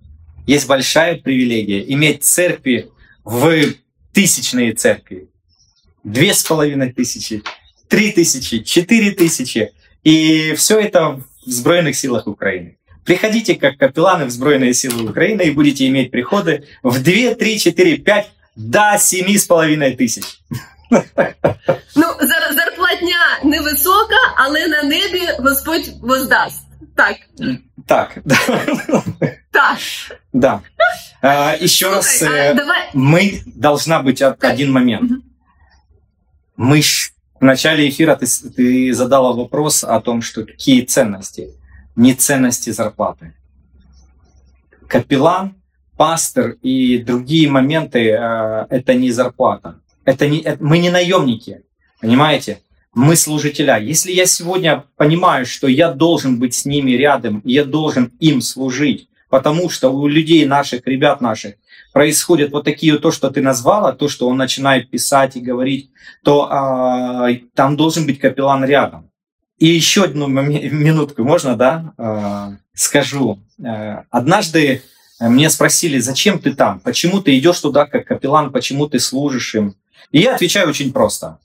есть 0.46 0.66
большая 0.66 1.16
привилегия 1.16 1.84
иметь 1.92 2.24
церкви 2.24 2.90
в 3.24 3.74
тысячные 4.12 4.72
церкви. 4.72 5.28
Две 6.02 6.32
с 6.32 6.42
половиной 6.44 6.92
тысячи, 6.92 7.42
три 7.88 8.12
тысячи, 8.12 8.62
четыре 8.62 9.10
тысячи. 9.10 9.72
И 10.02 10.54
все 10.54 10.80
это 10.80 11.20
в 11.44 11.50
Збройных 11.50 11.94
силах 11.94 12.26
Украины. 12.26 12.78
Приходите 13.06 13.54
как 13.54 13.78
капелланы 13.78 14.24
в 14.24 14.30
Збройные 14.30 14.74
силы 14.74 15.08
Украины 15.08 15.42
и 15.42 15.52
будете 15.52 15.86
иметь 15.86 16.10
приходы 16.10 16.64
в 16.82 17.02
2, 17.02 17.34
3, 17.36 17.58
4, 17.58 17.96
5, 17.98 18.30
до 18.56 18.96
7,5 18.96 19.96
тисяч. 19.96 20.24
Ну, 20.90 22.06
зарплатня 22.20 23.16
невисока, 23.44 24.16
але 24.36 24.68
на 24.68 24.82
небі 24.82 25.28
Господь 25.38 25.90
воздасть. 26.02 26.62
Так. 26.96 27.16
Так. 27.86 28.18
Так. 29.52 29.78
Да. 30.32 30.62
А, 31.22 31.56
еще 31.60 31.90
раз, 31.90 32.22
а, 32.22 32.26
э, 32.26 32.54
давай. 32.54 32.90
мы 32.94 33.42
должна 33.46 34.02
быть 34.02 34.22
один 34.22 34.72
момент. 34.72 35.12
Мы 36.56 36.82
в 36.82 37.44
начале 37.44 37.88
эфира 37.88 38.16
ты, 38.16 38.26
ты 38.26 38.94
задала 38.94 39.32
вопрос 39.32 39.84
о 39.84 40.00
том, 40.00 40.22
что 40.22 40.44
какие 40.44 40.82
ценности. 40.82 41.50
Не 41.96 42.14
ценности 42.14 42.70
зарплаты. 42.70 43.34
Капеллан 44.86 45.54
пастор 45.96 46.56
и 46.62 46.98
другие 46.98 47.50
моменты 47.50 48.10
э, 48.10 48.66
это 48.70 48.94
не 48.94 49.10
зарплата. 49.10 49.80
Это 50.04 50.28
не, 50.28 50.40
это, 50.40 50.62
мы 50.62 50.78
не 50.78 50.90
наемники, 50.90 51.62
понимаете? 52.00 52.60
Мы 52.94 53.16
служителя. 53.16 53.78
Если 53.78 54.12
я 54.12 54.26
сегодня 54.26 54.84
понимаю, 54.96 55.44
что 55.44 55.66
я 55.66 55.90
должен 55.90 56.38
быть 56.38 56.54
с 56.54 56.64
ними 56.64 56.92
рядом, 56.92 57.42
я 57.44 57.64
должен 57.64 58.12
им 58.20 58.40
служить, 58.40 59.08
потому 59.28 59.68
что 59.68 59.90
у 59.90 60.06
людей 60.06 60.46
наших, 60.46 60.86
ребят 60.86 61.20
наших, 61.20 61.54
происходят 61.92 62.52
вот 62.52 62.64
такие 62.64 62.98
то, 62.98 63.10
что 63.10 63.30
ты 63.30 63.42
назвала, 63.42 63.92
то, 63.92 64.08
что 64.08 64.28
он 64.28 64.36
начинает 64.36 64.90
писать 64.90 65.36
и 65.36 65.40
говорить, 65.40 65.90
то 66.22 67.26
э, 67.28 67.40
там 67.54 67.76
должен 67.76 68.06
быть 68.06 68.20
капеллан 68.20 68.64
рядом. 68.64 69.10
И 69.58 69.66
еще 69.66 70.04
одну 70.04 70.26
минутку 70.28 71.24
можно, 71.24 71.56
да, 71.56 71.94
э, 71.96 72.56
скажу. 72.74 73.40
Э, 73.58 74.02
однажды 74.10 74.82
мне 75.18 75.48
спросили, 75.48 75.98
зачем 75.98 76.38
ты 76.38 76.54
там, 76.54 76.80
почему 76.80 77.22
ты 77.22 77.38
идешь 77.38 77.60
туда 77.60 77.86
как 77.86 78.06
капеллан, 78.06 78.52
почему 78.52 78.86
ты 78.86 78.98
служишь 78.98 79.54
им. 79.54 79.74
И 80.10 80.20
я 80.20 80.34
отвечаю 80.34 80.68
очень 80.68 80.92
просто. 80.92 81.38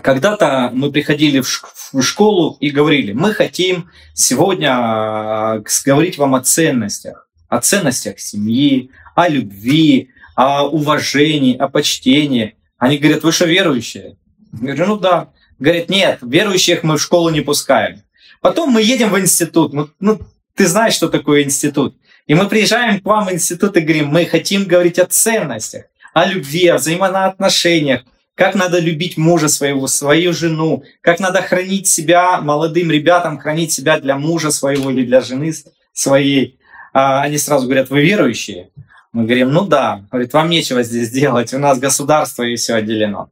Когда-то 0.00 0.70
мы 0.72 0.90
приходили 0.90 1.40
в 1.40 2.02
школу 2.02 2.56
и 2.60 2.70
говорили, 2.70 3.12
мы 3.12 3.34
хотим 3.34 3.90
сегодня 4.14 4.70
а, 4.72 5.62
говорить 5.84 6.18
вам 6.18 6.34
о 6.34 6.40
ценностях, 6.40 7.28
о 7.48 7.60
ценностях 7.60 8.20
семьи, 8.20 8.90
о 9.14 9.28
любви, 9.28 10.10
о 10.36 10.68
уважении, 10.68 11.56
о 11.56 11.68
почтении. 11.68 12.56
Они 12.78 12.98
говорят, 12.98 13.24
вы 13.24 13.32
что, 13.32 13.44
верующие? 13.44 14.16
Я 14.52 14.74
говорю, 14.74 14.86
ну 14.86 14.96
да. 14.98 15.31
Говорят, 15.62 15.88
нет, 15.88 16.18
верующих 16.22 16.82
мы 16.82 16.96
в 16.96 17.00
школу 17.00 17.30
не 17.30 17.40
пускаем. 17.40 18.02
Потом 18.40 18.70
мы 18.70 18.82
едем 18.82 19.10
в 19.10 19.20
институт. 19.20 19.72
Ну, 19.72 19.88
ну 20.00 20.18
ты 20.56 20.66
знаешь, 20.66 20.94
что 20.94 21.08
такое 21.08 21.44
институт. 21.44 21.96
И 22.26 22.34
мы 22.34 22.48
приезжаем 22.48 23.00
к 23.00 23.04
вам 23.04 23.26
в 23.26 23.32
институт 23.32 23.76
и 23.76 23.80
говорим, 23.80 24.08
мы 24.08 24.24
хотим 24.24 24.64
говорить 24.64 24.98
о 24.98 25.06
ценностях, 25.06 25.84
о 26.14 26.26
любви, 26.26 26.66
о 26.66 26.78
взаимоотношениях, 26.78 28.02
как 28.34 28.56
надо 28.56 28.80
любить 28.80 29.16
мужа 29.16 29.46
своего, 29.46 29.86
свою 29.86 30.32
жену, 30.32 30.82
как 31.00 31.20
надо 31.20 31.40
хранить 31.42 31.86
себя 31.86 32.40
молодым 32.40 32.90
ребятам, 32.90 33.38
хранить 33.38 33.70
себя 33.70 34.00
для 34.00 34.16
мужа 34.16 34.50
своего 34.50 34.90
или 34.90 35.04
для 35.04 35.20
жены 35.20 35.52
своей. 35.92 36.58
А 36.92 37.22
они 37.22 37.38
сразу 37.38 37.66
говорят, 37.66 37.88
вы 37.88 38.02
верующие? 38.02 38.70
Мы 39.12 39.24
говорим, 39.24 39.50
ну 39.50 39.66
да. 39.66 40.06
Говорит, 40.10 40.32
вам 40.32 40.48
нечего 40.48 40.82
здесь 40.82 41.10
делать, 41.10 41.52
у 41.52 41.58
нас 41.58 41.78
государство 41.78 42.42
и 42.42 42.56
все 42.56 42.74
отделено. 42.74 43.30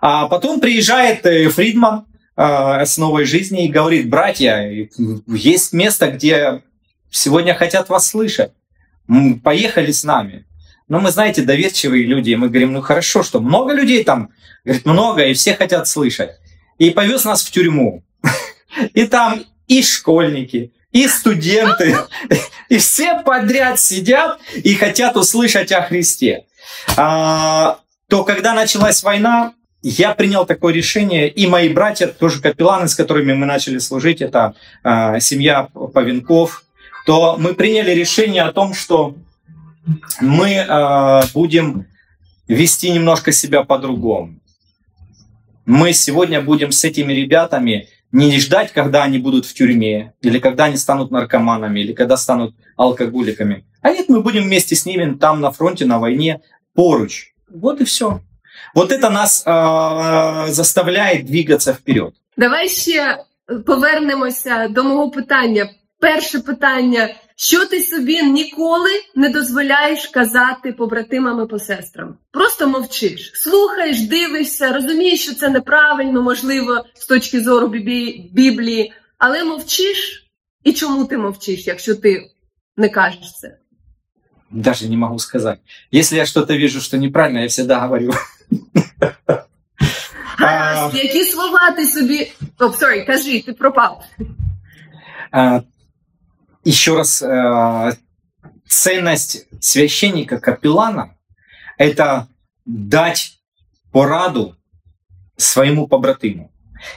А 0.00 0.28
потом 0.28 0.60
приезжает 0.60 1.24
э, 1.24 1.48
Фридман 1.48 2.04
э, 2.36 2.84
с 2.84 2.98
новой 2.98 3.24
жизни 3.24 3.64
и 3.64 3.72
говорит, 3.72 4.10
братья, 4.10 4.70
есть 5.26 5.72
место, 5.72 6.10
где 6.10 6.62
сегодня 7.10 7.54
хотят 7.54 7.88
вас 7.88 8.08
слышать. 8.08 8.52
Поехали 9.42 9.92
с 9.92 10.04
нами. 10.04 10.46
Но 10.88 11.00
мы, 11.00 11.10
знаете, 11.10 11.42
доверчивые 11.42 12.04
люди, 12.04 12.30
и 12.30 12.36
мы 12.36 12.48
говорим, 12.48 12.74
ну 12.74 12.82
хорошо, 12.82 13.22
что 13.22 13.40
много 13.40 13.72
людей 13.72 14.04
там, 14.04 14.30
говорит, 14.64 14.84
много, 14.84 15.24
и 15.24 15.32
все 15.32 15.54
хотят 15.54 15.88
слышать. 15.88 16.32
И 16.78 16.90
повез 16.90 17.24
нас 17.24 17.42
в 17.42 17.50
тюрьму. 17.50 18.04
И 18.92 19.06
там 19.06 19.44
и 19.68 19.82
школьники, 19.82 20.72
и 20.94 21.08
студенты, 21.08 21.98
и 22.70 22.78
все 22.78 23.20
подряд 23.20 23.78
сидят 23.78 24.38
и 24.54 24.74
хотят 24.74 25.16
услышать 25.16 25.72
о 25.72 25.82
Христе. 25.82 26.44
А, 26.96 27.80
то 28.08 28.24
когда 28.24 28.54
началась 28.54 29.02
война, 29.02 29.52
я 29.82 30.14
принял 30.14 30.46
такое 30.46 30.72
решение, 30.72 31.28
и 31.28 31.46
мои 31.46 31.68
братья, 31.68 32.06
тоже 32.06 32.40
капелланы, 32.40 32.88
с 32.88 32.94
которыми 32.94 33.34
мы 33.34 33.44
начали 33.44 33.76
служить, 33.76 34.22
это 34.22 34.54
э, 34.82 35.20
семья 35.20 35.68
Повенков, 35.92 36.64
то 37.04 37.36
мы 37.38 37.52
приняли 37.52 37.90
решение 37.90 38.44
о 38.44 38.52
том, 38.52 38.72
что 38.72 39.14
мы 40.22 40.52
э, 40.52 41.22
будем 41.34 41.86
вести 42.48 42.92
немножко 42.92 43.30
себя 43.30 43.62
по-другому. 43.62 44.40
Мы 45.66 45.92
сегодня 45.92 46.40
будем 46.40 46.72
с 46.72 46.82
этими 46.84 47.12
ребятами 47.12 47.88
не 48.14 48.38
ждать, 48.38 48.72
когда 48.72 49.02
они 49.02 49.18
будут 49.18 49.44
в 49.44 49.54
тюрьме, 49.54 50.12
или 50.22 50.38
когда 50.38 50.64
они 50.64 50.76
станут 50.76 51.10
наркоманами, 51.10 51.80
или 51.80 51.92
когда 51.92 52.16
станут 52.16 52.54
алкоголиками. 52.76 53.64
А 53.82 53.90
нет, 53.90 54.08
мы 54.08 54.20
будем 54.20 54.44
вместе 54.44 54.76
с 54.76 54.86
ними 54.86 55.14
там 55.18 55.40
на 55.40 55.50
фронте, 55.50 55.84
на 55.84 55.98
войне, 55.98 56.40
поруч. 56.74 57.34
Вот 57.48 57.80
и 57.80 57.84
все. 57.84 58.20
Вот 58.72 58.92
это 58.92 59.10
нас 59.10 59.42
э, 59.44 60.52
заставляет 60.52 61.26
двигаться 61.26 61.72
вперед. 61.72 62.14
Давай 62.36 62.68
ще 62.68 63.24
повернемося 63.66 64.68
до 64.70 64.84
мого 64.84 65.10
питання. 65.10 65.70
Перше 65.98 66.38
питання: 66.38 67.14
що 67.36 67.66
ти 67.66 67.82
собі 67.82 68.22
ніколи 68.22 68.90
не 69.14 69.28
дозволяєш 69.28 70.06
казати 70.06 70.72
побратимам 70.72 71.44
і 71.44 71.48
посестрам? 71.48 72.16
Просто 72.30 72.68
мовчиш, 72.68 73.32
слухаєш, 73.34 74.02
дивишся, 74.02 74.72
розумієш, 74.72 75.22
що 75.22 75.34
це 75.34 75.48
неправильно, 75.48 76.22
можливо, 76.22 76.84
з 76.94 77.06
точки 77.06 77.40
зору 77.40 77.68
Біблії, 78.32 78.92
але 79.18 79.44
мовчиш. 79.44 80.20
І 80.64 80.72
чому 80.72 81.04
ти 81.04 81.18
мовчиш, 81.18 81.66
якщо 81.66 81.94
ти 81.94 82.30
не 82.76 82.88
кажеш 82.88 83.32
це? 83.40 83.58
Даже 84.50 84.88
не 84.88 84.96
могу 84.96 85.18
сказать. 85.18 85.58
Если 85.92 86.16
я 86.16 86.26
что-то 86.26 86.54
вижу, 86.54 86.80
что 86.80 86.96
неправильно, 86.96 87.40
я 87.40 87.48
всегда 87.48 87.80
говорю. 87.80 88.12
Гаразд, 90.38 90.94
які 90.94 91.24
слова 91.24 91.70
ти 91.70 91.86
собі. 91.86 92.32
О, 92.58 92.64
sorry, 92.64 93.06
кажи, 93.06 93.42
ти 93.42 93.52
пропав. 93.52 94.04
Еще 96.64 96.96
раз, 96.96 97.22
э, 97.22 97.92
ценность 98.68 99.46
священника, 99.60 100.38
капеллана– 100.38 101.16
это 101.78 102.28
дать 102.64 103.38
пораду 103.92 104.56
своему 105.36 105.86
побратиму. 105.86 106.50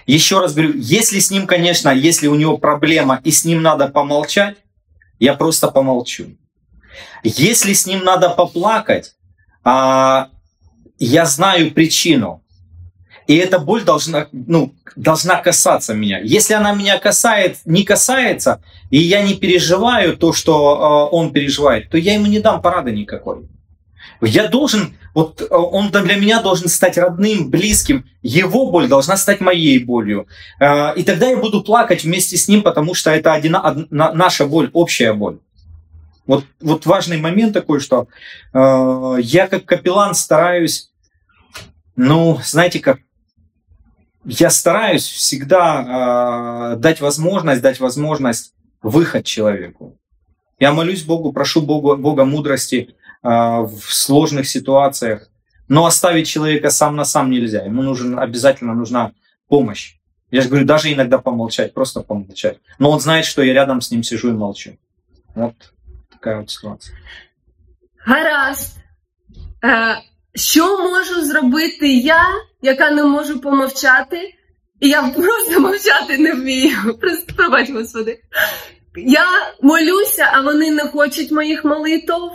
Еще 0.05 0.39
раз 0.39 0.53
говорю, 0.53 0.74
если 0.76 1.20
с 1.20 1.32
ним, 1.32 1.47
конечно, 1.47 1.89
если 1.89 2.28
у 2.28 2.36
него 2.36 2.57
проблема 2.57 3.22
и 3.24 3.32
с 3.32 3.45
ним 3.45 3.61
надо 3.61 3.88
помолчать, 3.88 4.57
я 5.20 5.34
просто 5.34 5.70
помолчу. 5.70 6.38
Если 7.24 7.74
с 7.74 7.86
ним 7.86 8.03
надо 8.03 8.30
поплакать, 8.30 9.15
а, 9.63 10.30
я 10.97 11.26
знаю 11.26 11.72
причину, 11.72 12.43
и 13.28 13.36
эта 13.36 13.60
боль 13.60 13.84
должна, 13.84 14.28
ну, 14.32 14.74
должна 14.96 15.36
касаться 15.36 15.94
меня. 15.94 16.20
Если 16.20 16.54
она 16.54 16.74
меня 16.74 16.98
касает, 16.98 17.58
не 17.66 17.84
касается, 17.84 18.62
и 18.90 18.98
я 18.98 19.22
не 19.22 19.36
переживаю 19.36 20.18
то, 20.18 20.32
что 20.32 21.10
э, 21.12 21.16
он 21.16 21.34
переживает, 21.34 21.90
то 21.90 21.98
я 21.98 22.14
ему 22.14 22.28
не 22.28 22.40
дам 22.40 22.62
порады 22.62 22.92
никакой. 22.92 23.48
Я 24.22 24.48
должен, 24.48 24.98
вот 25.14 25.42
э, 25.42 25.46
он 25.50 25.92
для 25.92 26.16
меня 26.16 26.42
должен 26.42 26.70
стать 26.70 26.98
родным, 26.98 27.50
близким. 27.50 28.06
Его 28.22 28.72
боль 28.72 28.88
должна 28.88 29.18
стать 29.18 29.42
моей 29.42 29.78
болью. 29.80 30.28
Э, 30.62 30.96
и 30.96 31.04
тогда 31.04 31.28
я 31.28 31.36
буду 31.36 31.62
плакать 31.64 32.06
вместе 32.06 32.38
с 32.38 32.48
ним, 32.48 32.62
потому 32.64 32.94
что 32.94 33.12
это 33.12 33.34
одина, 33.34 33.60
одна, 33.60 34.14
наша 34.14 34.46
боль, 34.46 34.70
общая 34.72 35.12
боль. 35.12 35.40
Вот, 36.26 36.46
вот 36.62 36.86
важный 36.86 37.18
момент 37.18 37.54
такой, 37.54 37.82
что 37.82 38.08
э, 38.54 39.18
я 39.22 39.48
как 39.48 39.66
капеллан 39.66 40.16
стараюсь, 40.16 40.92
ну, 41.98 42.40
знаете, 42.44 42.80
как 42.80 43.00
я 44.28 44.50
стараюсь 44.50 45.08
всегда 45.08 46.74
э, 46.74 46.76
дать 46.78 47.00
возможность, 47.00 47.62
дать 47.62 47.80
возможность 47.80 48.54
выход 48.82 49.26
человеку. 49.26 49.98
Я 50.60 50.74
молюсь 50.74 51.04
Богу, 51.04 51.32
прошу 51.32 51.62
Бога, 51.62 51.96
Бога 51.96 52.26
мудрости 52.26 52.90
э, 53.24 53.30
в 53.30 53.94
сложных 53.94 54.50
ситуациях, 54.50 55.30
но 55.70 55.86
оставить 55.86 56.28
человека 56.28 56.70
сам 56.72 56.98
на 56.98 57.06
сам 57.06 57.32
нельзя. 57.32 57.64
Ему 57.64 57.84
нужен, 57.84 58.20
обязательно 58.20 58.74
нужна 58.74 59.14
помощь. 59.48 59.96
Я 60.30 60.42
же 60.42 60.50
говорю, 60.50 60.66
даже 60.66 60.92
иногда 60.92 61.20
помолчать, 61.20 61.74
просто 61.74 62.02
помолчать. 62.02 62.58
Но 62.80 62.92
он 62.92 63.00
знает, 63.00 63.24
что 63.24 63.42
я 63.42 63.54
рядом 63.54 63.80
с 63.80 63.92
ним 63.92 64.04
сижу 64.04 64.30
и 64.30 64.34
молчу. 64.34 64.78
Вот 65.36 65.54
такая 66.12 66.40
вот 66.40 66.50
ситуация. 66.50 66.98
Гаразд. 68.06 68.78
Е, 69.64 69.98
що 70.36 70.78
можу 70.78 71.26
зробити 71.26 71.94
я, 71.94 72.26
яка 72.62 72.91
не 72.91 73.03
можу 73.03 73.41
помовчати? 73.41 74.34
І 74.80 74.89
я 74.89 75.01
просто 75.01 75.60
мовчати 75.60 76.18
не 76.18 76.34
вмію. 76.34 76.97
Просто 77.01 77.34
пробач, 77.36 77.70
господи. 77.70 78.20
Я 78.95 79.26
молюся, 79.62 80.30
а 80.34 80.41
вони 80.41 80.72
не 80.72 80.84
хочуть 80.84 81.32
моїх 81.32 81.66
молитв. 81.66 82.32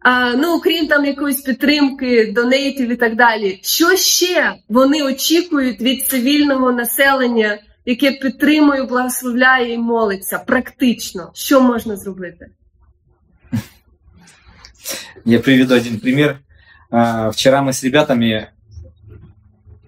А, 0.00 0.32
ну, 0.36 0.56
окрім 0.56 0.86
там 0.86 1.04
якоїсь 1.04 1.40
підтримки, 1.42 2.32
донейтів 2.32 2.90
і 2.90 2.96
так 2.96 3.16
далі. 3.16 3.60
Що 3.62 3.96
ще 3.96 4.54
вони 4.68 5.02
очікують 5.02 5.80
від 5.80 6.06
цивільного 6.08 6.72
населення, 6.72 7.58
яке 7.84 8.12
підтримує, 8.12 8.82
благословляє 8.82 9.72
і 9.72 9.78
молиться? 9.78 10.38
Практично, 10.38 11.30
що 11.34 11.60
можна 11.60 11.96
зробити? 11.96 12.46
Я 15.24 15.40
приведу 15.40 15.74
один 15.74 16.00
пример. 16.00 16.38
А, 16.90 17.28
Вчера 17.30 17.62
мы 17.62 17.72
с 17.72 17.84
ребятами... 17.84 18.48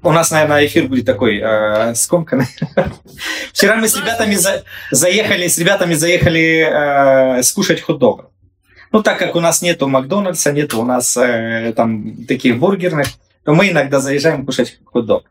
У 0.02 0.12
нас, 0.12 0.30
наверное, 0.30 0.64
эфир 0.64 0.86
будет 0.86 1.04
такой 1.04 1.38
э, 1.42 1.94
скомканный. 1.94 2.46
Вчера 3.52 3.76
мы 3.76 3.86
с 3.86 3.96
ребятами 3.96 4.34
за- 4.34 4.64
заехали, 4.90 5.46
с 5.46 5.58
ребятами 5.58 5.94
заехали 5.94 7.38
э, 7.38 7.42
скушать 7.42 7.82
хот-догов. 7.82 8.26
Ну, 8.92 9.02
так 9.02 9.18
как 9.18 9.36
у 9.36 9.40
нас 9.40 9.60
нету 9.62 9.88
Макдональдса, 9.88 10.52
нету 10.52 10.80
у 10.80 10.84
нас 10.84 11.16
э, 11.18 11.72
там 11.76 12.24
таких 12.26 12.58
бургерных, 12.58 13.08
то 13.44 13.54
мы 13.54 13.68
иногда 13.70 14.00
заезжаем 14.00 14.46
кушать 14.46 14.78
хот-дог. 14.86 15.24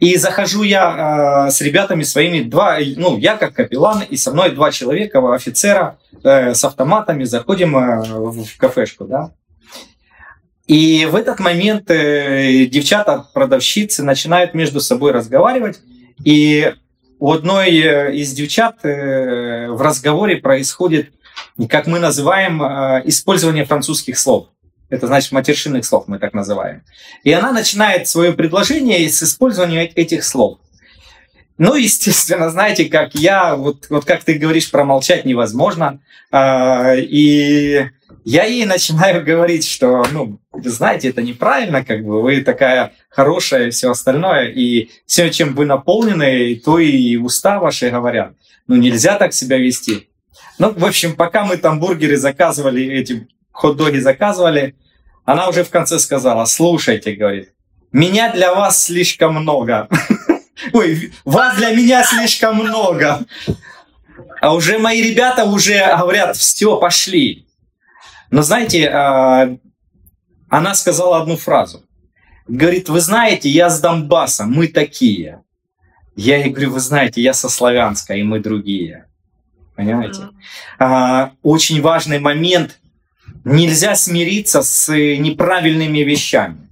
И 0.00 0.16
захожу 0.16 0.64
я 0.64 1.46
э, 1.46 1.50
с 1.50 1.62
ребятами 1.62 2.02
своими, 2.02 2.42
два, 2.42 2.78
ну, 2.96 3.16
я 3.16 3.36
как 3.36 3.54
капеллан, 3.54 4.02
и 4.02 4.16
со 4.16 4.32
мной 4.32 4.50
два 4.50 4.70
человека, 4.70 5.34
офицера 5.34 5.98
э, 6.22 6.52
с 6.52 6.62
автоматами, 6.64 7.24
заходим 7.24 7.76
э, 7.76 8.02
в 8.02 8.44
в 8.44 8.56
кафешку, 8.58 9.06
да. 9.06 9.32
И 10.66 11.04
в 11.06 11.14
этот 11.14 11.40
момент 11.40 11.90
э, 11.90 12.64
девчата-продавщицы 12.66 14.02
начинают 14.02 14.54
между 14.54 14.80
собой 14.80 15.12
разговаривать, 15.12 15.80
и 16.24 16.72
у 17.18 17.32
одной 17.32 17.70
э, 17.76 18.14
из 18.14 18.32
девчат 18.32 18.84
э, 18.84 19.68
в 19.68 19.82
разговоре 19.82 20.38
происходит, 20.38 21.12
как 21.68 21.86
мы 21.86 21.98
называем, 21.98 22.62
использование 23.06 23.64
французских 23.64 24.18
слов. 24.18 24.48
Это 24.88 25.06
значит 25.06 25.32
матершинных 25.32 25.84
слов, 25.84 26.04
мы 26.06 26.18
так 26.18 26.32
называем. 26.32 26.82
И 27.24 27.32
она 27.32 27.52
начинает 27.52 28.08
свое 28.08 28.32
предложение 28.32 29.08
с 29.08 29.22
использования 29.22 29.86
этих 29.86 30.24
слов. 30.24 30.58
Ну, 31.56 31.74
естественно, 31.74 32.50
знаете, 32.50 32.86
как 32.86 33.14
я, 33.14 33.54
вот, 33.54 33.86
вот 33.88 34.04
как 34.04 34.24
ты 34.24 34.34
говоришь, 34.34 34.70
промолчать 34.70 35.24
невозможно. 35.24 36.00
А, 36.32 36.94
и 36.96 37.86
я 38.24 38.44
ей 38.44 38.64
начинаю 38.64 39.24
говорить, 39.24 39.66
что, 39.66 40.04
ну, 40.10 40.40
вы 40.50 40.70
знаете, 40.70 41.10
это 41.10 41.22
неправильно, 41.22 41.84
как 41.84 42.04
бы 42.04 42.22
вы 42.22 42.40
такая 42.40 42.92
хорошая 43.10 43.68
и 43.68 43.70
все 43.70 43.90
остальное, 43.90 44.48
и 44.48 44.90
все, 45.06 45.30
чем 45.30 45.54
вы 45.54 45.66
наполнены, 45.66 46.56
то 46.56 46.78
и 46.78 47.16
уста 47.16 47.60
ваши 47.60 47.90
говорят. 47.90 48.32
Ну, 48.66 48.76
нельзя 48.76 49.16
так 49.16 49.34
себя 49.34 49.58
вести. 49.58 50.08
Ну, 50.58 50.72
в 50.72 50.84
общем, 50.84 51.14
пока 51.14 51.44
мы 51.44 51.58
там 51.58 51.80
бургеры 51.80 52.16
заказывали, 52.16 52.84
эти 52.86 53.28
хот-доги 53.52 53.98
заказывали, 53.98 54.74
она 55.24 55.48
уже 55.48 55.62
в 55.62 55.70
конце 55.70 55.98
сказала, 55.98 56.46
слушайте, 56.46 57.12
говорит, 57.12 57.50
меня 57.92 58.32
для 58.32 58.54
вас 58.54 58.84
слишком 58.84 59.34
много. 59.34 59.88
Ой, 60.72 61.12
вас 61.24 61.56
для 61.56 61.70
меня 61.70 62.02
слишком 62.04 62.56
много. 62.56 63.20
А 64.40 64.54
уже 64.54 64.78
мои 64.78 65.02
ребята 65.02 65.44
уже 65.44 65.78
говорят, 65.98 66.36
все, 66.36 66.76
пошли. 66.76 67.43
Но 68.34 68.42
знаете, 68.42 68.88
а, 68.88 69.56
она 70.48 70.74
сказала 70.74 71.22
одну 71.22 71.36
фразу. 71.36 71.84
Говорит, 72.48 72.88
вы 72.88 73.00
знаете, 73.00 73.48
я 73.48 73.70
с 73.70 73.80
Донбасса, 73.80 74.44
мы 74.44 74.68
такие. 74.68 75.42
Я 76.16 76.38
ей 76.38 76.50
говорю, 76.50 76.72
вы 76.72 76.80
знаете, 76.80 77.22
я 77.22 77.32
со 77.32 77.48
Славянска, 77.48 78.14
и 78.14 78.22
мы 78.22 78.40
другие. 78.40 79.06
Понимаете? 79.76 80.30
А, 80.78 81.32
очень 81.42 81.80
важный 81.80 82.18
момент 82.18 82.80
Нельзя 83.44 83.94
смириться 83.94 84.62
с 84.62 84.90
неправильными 84.90 85.98
вещами. 85.98 86.70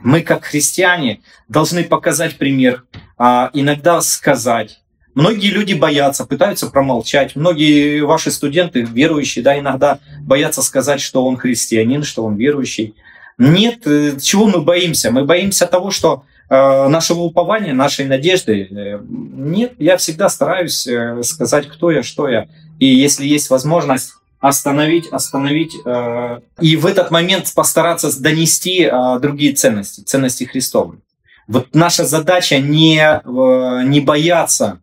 Мы, 0.00 0.22
как 0.22 0.44
христиане, 0.44 1.20
должны 1.48 1.84
показать 1.84 2.38
пример, 2.38 2.84
а 3.18 3.50
иногда 3.52 4.00
сказать. 4.00 4.80
Многие 5.14 5.50
люди 5.50 5.74
боятся, 5.74 6.26
пытаются 6.26 6.66
промолчать. 6.66 7.36
Многие 7.36 8.00
ваши 8.00 8.30
студенты, 8.30 8.82
верующие, 8.82 9.44
да, 9.44 9.58
иногда 9.58 10.00
боятся 10.20 10.62
сказать, 10.62 11.00
что 11.00 11.24
он 11.24 11.36
христианин, 11.36 12.02
что 12.02 12.24
он 12.24 12.36
верующий. 12.36 12.94
Нет, 13.38 13.86
э, 13.86 14.18
чего 14.20 14.46
мы 14.46 14.60
боимся? 14.60 15.10
Мы 15.10 15.24
боимся 15.24 15.66
того, 15.66 15.90
что 15.90 16.24
э, 16.50 16.88
нашего 16.88 17.20
упования, 17.20 17.72
нашей 17.72 18.06
надежды 18.06 18.68
э, 18.70 19.00
нет. 19.08 19.74
Я 19.78 19.96
всегда 19.96 20.28
стараюсь 20.28 20.86
э, 20.86 21.22
сказать, 21.22 21.68
кто 21.68 21.90
я, 21.90 22.02
что 22.02 22.28
я. 22.28 22.48
И 22.80 22.86
если 22.86 23.24
есть 23.24 23.50
возможность 23.50 24.14
остановить, 24.40 25.08
остановить 25.08 25.74
э, 25.84 26.40
и 26.60 26.76
в 26.76 26.86
этот 26.86 27.10
момент 27.10 27.52
постараться 27.54 28.20
донести 28.20 28.82
э, 28.82 29.18
другие 29.20 29.54
ценности, 29.54 30.00
ценности 30.02 30.44
Христовы. 30.44 30.98
Вот 31.46 31.68
наша 31.72 32.04
задача 32.04 32.58
не, 32.58 32.98
э, 32.98 33.82
не 33.84 34.00
бояться 34.00 34.80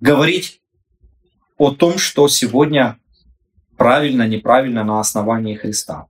говорить 0.00 0.60
о 1.58 1.70
том, 1.70 1.98
что 1.98 2.28
сегодня 2.28 2.98
правильно, 3.76 4.26
неправильно 4.28 4.84
на 4.84 5.00
основании 5.00 5.54
Христа. 5.56 6.06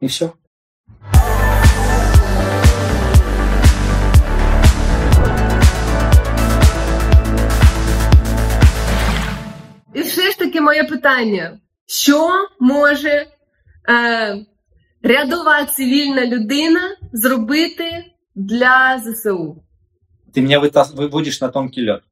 И 0.00 0.06
все. 0.06 0.32
І 9.94 10.00
все 10.02 10.30
ж 10.30 10.38
таки 10.38 10.60
моє 10.60 10.84
питання: 10.84 11.58
що 11.86 12.30
може 12.60 13.08
е, 13.08 13.26
рядова 15.02 15.64
цивільна 15.64 16.26
людина 16.26 16.96
зробити 17.12 18.04
для 18.34 19.02
ЗСУ? 19.04 19.60
Ты 20.34 20.40
меня 20.42 20.58
выта- 20.60 20.94
выводишь 20.96 21.40
на 21.40 21.48
тонкий 21.48 21.84
лед. 21.86 22.02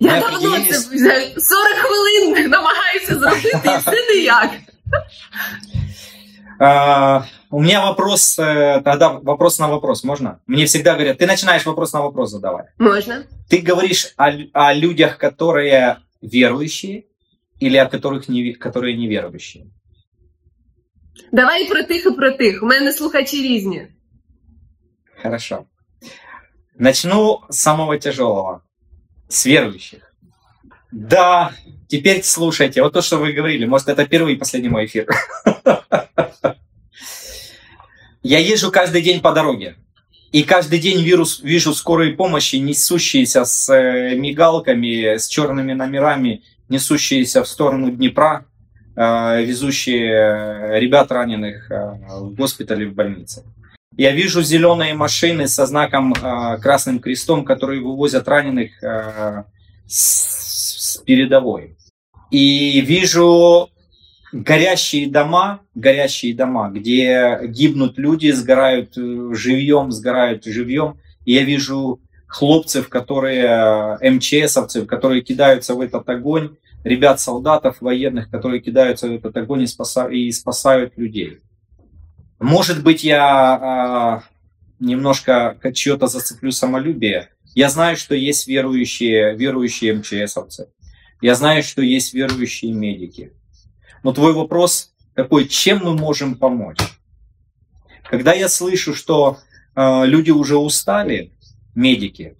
Я 0.00 0.14
Ми 0.14 0.20
давно 0.20 0.38
це 0.40 0.46
определились. 0.48 0.88
вже 0.88 1.40
40 1.40 1.74
хвилин 1.78 2.50
намагаюся 2.50 3.18
зробити, 3.18 3.60
і 3.64 3.78
все 3.78 4.14
ніяк. 4.14 4.50
А, 6.58 7.24
у 7.50 7.60
меня 7.60 7.80
вопрос, 7.86 8.38
э, 8.38 8.82
тогда 8.82 9.08
вопрос 9.22 9.58
на 9.58 9.66
вопрос, 9.66 10.04
можно? 10.04 10.38
Мне 10.46 10.64
всегда 10.64 10.92
говорят, 10.92 11.20
ты 11.20 11.26
начинаешь 11.26 11.66
вопрос 11.66 11.92
на 11.92 12.00
вопрос 12.00 12.30
задавать. 12.30 12.66
Можна? 12.78 13.24
Ты 13.50 13.60
говоришь 13.70 14.14
о, 14.16 14.30
лю- 14.30 14.50
о 14.54 14.72
людях, 14.74 15.18
которые 15.18 15.96
верующие, 16.22 17.04
или 17.60 17.76
о 17.76 17.86
которых 17.86 18.28
не, 18.28 18.40
ве- 18.42 18.54
которые 18.54 18.96
неверующие? 18.96 19.64
Давай 21.32 21.64
і 21.64 21.68
про 21.68 21.82
тих, 21.82 22.06
і 22.06 22.10
про 22.10 22.30
тих. 22.32 22.62
У 22.62 22.66
мене 22.66 22.92
слухачі 22.92 23.42
різні. 23.42 23.86
Хорошо. 25.22 25.64
Начну 26.78 27.40
с 27.50 27.58
самого 27.58 27.96
тяжелого. 27.96 28.60
С 29.31 29.45
верующих. 29.45 30.13
Да, 30.91 31.53
теперь 31.87 32.21
слушайте. 32.21 32.83
Вот 32.83 32.91
то, 32.91 33.01
что 33.01 33.17
вы 33.17 33.31
говорили. 33.31 33.65
Может, 33.65 33.87
это 33.87 34.05
первый 34.05 34.33
и 34.33 34.37
последний 34.37 34.67
мой 34.67 34.85
эфир. 34.85 35.07
Я 38.23 38.39
езжу 38.39 38.71
каждый 38.71 39.01
день 39.01 39.21
по 39.21 39.31
дороге. 39.31 39.77
И 40.33 40.43
каждый 40.43 40.79
день 40.79 41.01
вирус, 41.01 41.39
вижу 41.41 41.73
скорые 41.73 42.13
помощи, 42.13 42.57
несущиеся 42.57 43.45
с 43.45 43.73
э, 43.73 44.15
мигалками, 44.15 45.17
с 45.17 45.27
черными 45.27 45.73
номерами, 45.73 46.43
несущиеся 46.69 47.43
в 47.43 47.47
сторону 47.47 47.91
Днепра, 47.91 48.45
э, 48.95 49.43
везущие 49.43 50.11
э, 50.11 50.79
ребят 50.79 51.11
раненых 51.11 51.69
в 51.69 52.33
госпитале, 52.33 52.85
в 52.85 52.93
больнице. 52.93 53.43
Я 53.97 54.11
вижу 54.11 54.41
зеленые 54.41 54.93
машины 54.93 55.47
со 55.47 55.65
знаком 55.65 56.13
э, 56.13 56.57
Красным 56.61 56.99
Крестом, 56.99 57.43
которые 57.43 57.81
вывозят 57.81 58.27
раненых 58.27 58.81
э, 58.81 59.43
с, 59.85 60.95
с 60.95 60.97
передовой. 60.99 61.75
И 62.29 62.79
вижу 62.81 63.69
горящие 64.31 65.09
дома, 65.09 65.61
горящие 65.75 66.33
дома, 66.33 66.69
где 66.69 67.39
гибнут 67.43 67.97
люди, 67.97 68.31
сгорают 68.31 68.97
э, 68.97 69.33
живьем, 69.33 69.91
сгорают 69.91 70.45
живьем. 70.45 70.97
И 71.25 71.33
я 71.33 71.43
вижу 71.43 71.99
хлопцев, 72.27 72.87
которые, 72.87 73.97
э, 74.01 74.09
МЧСовцев, 74.09 74.87
которые 74.87 75.21
кидаются 75.21 75.75
в 75.75 75.81
этот 75.81 76.07
огонь, 76.07 76.55
ребят, 76.85 77.19
солдатов, 77.19 77.81
военных, 77.81 78.29
которые 78.29 78.61
кидаются 78.61 79.09
в 79.09 79.11
этот 79.11 79.35
огонь 79.35 79.63
и, 79.63 79.67
спаса- 79.67 80.09
и 80.09 80.31
спасают 80.31 80.97
людей. 80.97 81.41
Может 82.41 82.81
быть, 82.81 83.03
я 83.03 83.23
а, 83.23 84.23
немножко 84.79 85.57
чье-то 85.75 86.07
зацеплю 86.07 86.51
самолюбие. 86.51 87.29
Я 87.53 87.69
знаю, 87.69 87.95
что 87.97 88.15
есть 88.15 88.47
верующие, 88.47 89.37
верующие 89.37 89.93
МЧСовцы. 89.93 90.69
Я 91.21 91.35
знаю, 91.35 91.61
что 91.61 91.83
есть 91.83 92.15
верующие 92.15 92.73
медики. 92.73 93.31
Но 94.01 94.11
твой 94.11 94.33
вопрос 94.33 94.91
такой, 95.13 95.47
чем 95.47 95.83
мы 95.83 95.93
можем 95.93 96.33
помочь? 96.33 96.79
Когда 98.09 98.33
я 98.33 98.49
слышу, 98.49 98.95
что 98.95 99.37
э, 99.75 100.05
люди 100.07 100.31
уже 100.31 100.57
устали, 100.57 101.33
медики, 101.75 102.35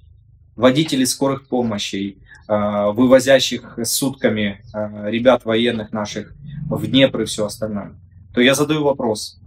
водители 0.55 1.03
скорых 1.03 1.47
помощей, 1.47 2.17
э, 2.47 2.91
вывозящих 2.91 3.77
сутками 3.83 4.63
э, 4.73 5.11
ребят 5.11 5.45
военных 5.45 5.91
наших 5.91 6.33
в 6.71 6.87
Днепр 6.87 7.21
и 7.21 7.25
все 7.25 7.45
остальное, 7.45 7.99
то 8.33 8.41
я 8.41 8.55
задаю 8.55 8.83
вопрос 8.83 9.40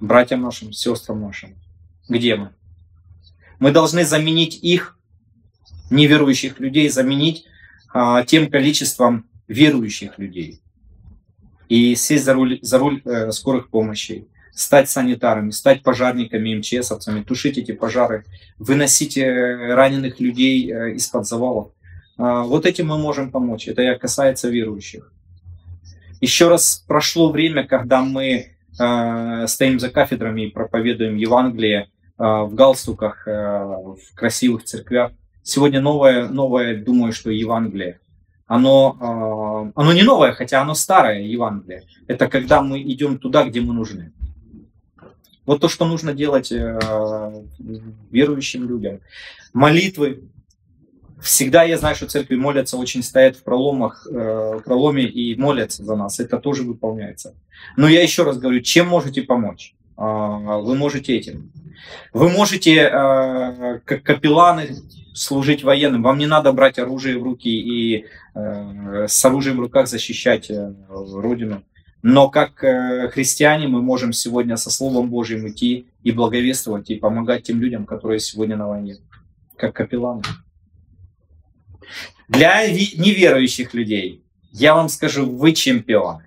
братьям 0.00 0.42
нашим, 0.42 0.72
сестрам 0.72 1.20
нашим, 1.20 1.54
где 2.08 2.36
мы? 2.36 2.50
Мы 3.58 3.72
должны 3.72 4.04
заменить 4.04 4.58
их, 4.62 4.98
неверующих 5.90 6.60
людей, 6.60 6.88
заменить 6.88 7.46
а, 7.92 8.24
тем 8.24 8.50
количеством 8.50 9.26
верующих 9.48 10.18
людей. 10.18 10.60
И 11.68 11.94
сесть 11.94 12.24
за 12.24 12.34
руль, 12.34 12.58
за 12.62 12.78
руль 12.78 13.02
э, 13.04 13.32
скорых 13.32 13.70
помощей, 13.70 14.28
стать 14.54 14.88
санитарами, 14.88 15.50
стать 15.50 15.82
пожарниками, 15.82 16.54
МЧСовцами, 16.54 17.22
тушить 17.22 17.58
эти 17.58 17.72
пожары, 17.72 18.24
выносить 18.58 19.18
э, 19.18 19.74
раненых 19.74 20.20
людей 20.20 20.70
э, 20.70 20.94
из-под 20.94 21.26
завалов. 21.26 21.72
А, 22.18 22.42
Вот 22.42 22.66
этим 22.66 22.88
мы 22.88 22.98
можем 22.98 23.30
помочь. 23.30 23.68
Это 23.68 23.94
касается 23.96 24.48
верующих. 24.48 25.12
Еще 26.20 26.48
раз 26.48 26.84
прошло 26.86 27.30
время, 27.30 27.66
когда 27.66 28.00
мы 28.02 28.55
э, 28.78 29.46
стоим 29.46 29.78
за 29.80 29.90
кафедрами 29.90 30.42
и 30.42 30.50
проповедуем 30.50 31.16
Евангелие 31.16 31.82
э, 31.82 32.22
в 32.22 32.54
галстуках, 32.54 33.26
э, 33.26 33.32
в 33.32 34.14
красивых 34.14 34.64
церквях. 34.64 35.12
Сегодня 35.42 35.80
новое, 35.80 36.28
новое, 36.28 36.76
думаю, 36.76 37.12
что 37.12 37.30
Евангелие. 37.30 38.00
Оно, 38.46 38.96
э, 39.00 39.72
оно 39.74 39.92
не 39.92 40.02
новое, 40.02 40.32
хотя 40.32 40.60
оно 40.60 40.74
старое 40.74 41.22
Евангелие. 41.22 41.82
Это 42.06 42.28
когда 42.28 42.62
мы 42.62 42.80
идем 42.82 43.18
туда, 43.18 43.44
где 43.44 43.60
мы 43.60 43.74
нужны. 43.74 44.12
Вот 45.46 45.60
то, 45.60 45.68
что 45.68 45.86
нужно 45.86 46.12
делать 46.12 46.50
э, 46.50 47.44
верующим 48.10 48.68
людям. 48.68 49.00
Молитвы. 49.52 50.22
Всегда 51.20 51.62
я 51.62 51.78
знаю, 51.78 51.96
что 51.96 52.06
церкви 52.06 52.36
молятся, 52.36 52.76
очень 52.76 53.02
стоят 53.02 53.36
в 53.36 53.42
проломах, 53.42 54.06
э, 54.10 54.60
проломе 54.64 55.04
и 55.04 55.34
молятся 55.36 55.82
за 55.84 55.96
нас. 55.96 56.20
Это 56.20 56.38
тоже 56.38 56.62
выполняется. 56.62 57.34
Но 57.76 57.88
я 57.88 58.02
еще 58.02 58.22
раз 58.22 58.38
говорю, 58.38 58.60
чем 58.60 58.88
можете 58.88 59.22
помочь? 59.22 59.74
А, 59.96 60.58
Вы 60.58 60.74
можете 60.74 61.16
этим. 61.16 61.52
Вы 62.12 62.28
можете, 62.28 62.74
э, 62.74 63.80
как 63.84 64.02
капелланы, 64.02 64.76
служить 65.14 65.64
военным. 65.64 66.02
Вам 66.02 66.18
не 66.18 66.26
надо 66.26 66.52
брать 66.52 66.78
оружие 66.78 67.18
в 67.18 67.22
руки 67.22 67.48
и 67.48 68.04
э, 68.34 69.06
с 69.08 69.24
оружием 69.24 69.56
в 69.56 69.60
руках 69.60 69.88
защищать 69.88 70.50
э, 70.50 70.74
Родину. 70.88 71.62
Но 72.02 72.28
как 72.28 72.62
э, 72.62 73.08
христиане 73.08 73.66
мы 73.66 73.80
можем 73.80 74.12
сегодня 74.12 74.56
со 74.56 74.70
Словом 74.70 75.08
Божьим 75.08 75.48
идти 75.48 75.86
и 76.02 76.12
благовествовать, 76.12 76.90
и 76.90 76.96
помогать 76.96 77.44
тем 77.44 77.60
людям, 77.60 77.86
которые 77.86 78.20
сегодня 78.20 78.56
на 78.56 78.68
войне, 78.68 78.98
как 79.56 79.74
капелланы. 79.74 80.22
Для 82.28 82.66
неверующих 82.66 83.74
людей 83.74 84.22
я 84.52 84.74
вам 84.74 84.88
скажу, 84.88 85.26
вы 85.26 85.52
чемпионы. 85.52 86.24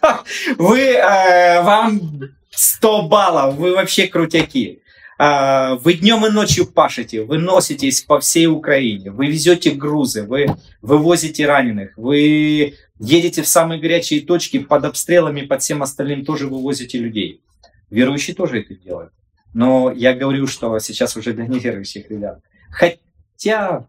Вы, 0.58 0.80
э, 0.80 1.62
вам 1.62 2.20
100 2.50 3.08
баллов, 3.08 3.56
вы 3.56 3.74
вообще 3.74 4.06
крутяки. 4.06 4.82
А, 5.18 5.74
Вы 5.74 5.94
днем 5.94 6.24
и 6.24 6.30
ночью 6.30 6.66
пашете, 6.66 7.24
вы 7.24 7.38
носитесь 7.38 8.02
по 8.02 8.20
всей 8.20 8.46
Украине, 8.46 9.10
вы 9.10 9.26
везете 9.26 9.72
грузы, 9.72 10.22
вы 10.22 10.46
вывозите 10.80 11.46
раненых, 11.46 11.94
вы 11.96 12.74
едете 13.00 13.42
в 13.42 13.48
самые 13.48 13.80
горячие 13.80 14.20
точки 14.20 14.60
под 14.60 14.84
обстрелами, 14.84 15.40
под 15.40 15.62
всем 15.62 15.82
остальным 15.82 16.24
тоже 16.24 16.46
вывозите 16.46 16.98
людей. 16.98 17.42
Верующие 17.90 18.36
тоже 18.36 18.60
это 18.60 18.76
делают. 18.76 19.12
Но 19.54 19.90
я 19.90 20.14
говорю, 20.14 20.46
что 20.46 20.78
сейчас 20.78 21.16
уже 21.16 21.32
для 21.32 21.46
неверующих 21.48 22.08
ребят. 22.10 22.40
Хотя 22.70 23.88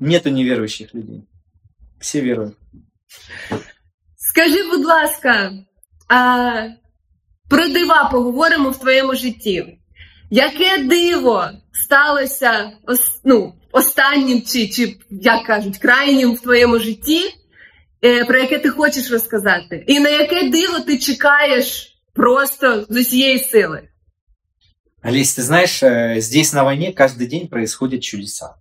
нету 0.00 0.30
неверующих 0.30 0.94
людей. 0.94 1.22
Все 2.00 2.20
веруют. 2.20 2.56
Скажи, 4.16 4.64
будь 4.70 4.84
ласка, 4.84 5.52
а, 6.08 6.68
про 7.48 7.68
дива 7.68 8.08
поговоримо 8.12 8.70
в 8.70 8.80
твоєму 8.80 9.14
житті. 9.14 9.78
Яке 10.30 10.82
диво 10.82 11.50
сталося 11.72 12.72
ос- 12.86 13.20
ну, 13.24 13.54
останнім 13.72 14.42
чи, 14.42 14.68
чи, 14.68 14.98
як 15.10 15.46
кажуть, 15.46 15.78
крайнім 15.78 16.34
в 16.34 16.40
твоєму 16.40 16.78
житті, 16.78 17.20
е, 18.04 18.24
про 18.24 18.38
яке 18.38 18.58
ти 18.58 18.68
хочеш 18.70 19.10
розказати? 19.10 19.84
І 19.86 20.00
на 20.00 20.08
яке 20.08 20.48
диво 20.48 20.80
ти 20.80 20.98
чекаєш 20.98 21.96
просто 22.14 22.86
з 22.88 22.96
усієї 22.96 23.38
сили? 23.38 23.88
Олесь, 25.04 25.38
ты 25.38 25.42
знаешь, 25.42 25.82
э, 25.82 26.20
здесь 26.20 26.52
на 26.52 26.62
войне 26.62 26.92
каждый 26.92 27.26
день 27.28 27.48
происходят 27.48 28.02
чудеса. 28.02 28.54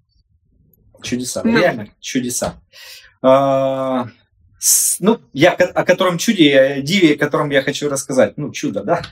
Чудеса, 1.06 1.42
Ну. 1.44 1.58
реально 1.58 1.88
чудеса. 2.00 2.60
А, 3.22 4.08
с- 4.58 4.96
Ну, 5.00 5.20
я 5.32 5.52
о 5.52 5.84
котором 5.84 6.18
чуде, 6.18 6.80
диве, 6.82 7.14
о 7.14 7.18
котором 7.18 7.50
я 7.50 7.62
хочу 7.62 7.88
рассказать. 7.88 8.36
Ну, 8.36 8.50
чудо, 8.52 8.82
да? 8.84 9.02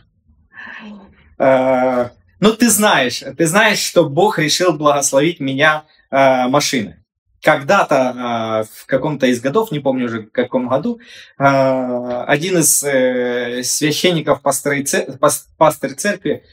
А, 1.38 2.10
Ну, 2.40 2.52
ты 2.52 2.68
знаешь, 2.68 3.22
ты 3.38 3.46
знаешь, 3.46 3.78
что 3.78 4.08
Бог 4.08 4.38
решил 4.38 4.72
благословить 4.74 5.40
меня 5.40 5.84
а, 6.10 6.48
машиной. 6.48 6.96
Когда-то 7.42 8.14
а, 8.16 8.64
в 8.64 8.86
каком-то 8.86 9.26
из 9.26 9.40
годов, 9.40 9.70
не 9.72 9.78
помню 9.80 10.06
уже 10.06 10.22
в 10.22 10.30
каком 10.30 10.68
году, 10.68 11.00
а, 11.38 12.24
один 12.24 12.58
из 12.58 12.82
э, 12.82 13.62
священников 13.64 14.42
пастырей 14.42 14.82
цер- 14.84 15.16
пас- 15.18 15.46
пастырь 15.56 15.94
церкви 15.94 16.44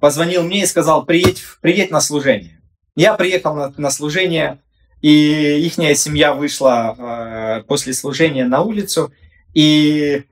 позвонил 0.00 0.42
мне 0.44 0.62
и 0.62 0.66
сказал, 0.66 1.04
приедь, 1.04 1.42
приедь 1.60 1.90
на 1.90 2.00
служение. 2.00 2.60
Я 2.96 3.14
приехал 3.14 3.54
на, 3.54 3.72
на 3.76 3.90
служение, 3.90 4.58
и 5.02 5.66
их 5.66 5.74
семья 5.74 6.34
вышла 6.34 6.94
э, 6.98 7.62
после 7.62 7.92
служения 7.92 8.44
на 8.44 8.62
улицу, 8.62 9.12
и 9.54 10.24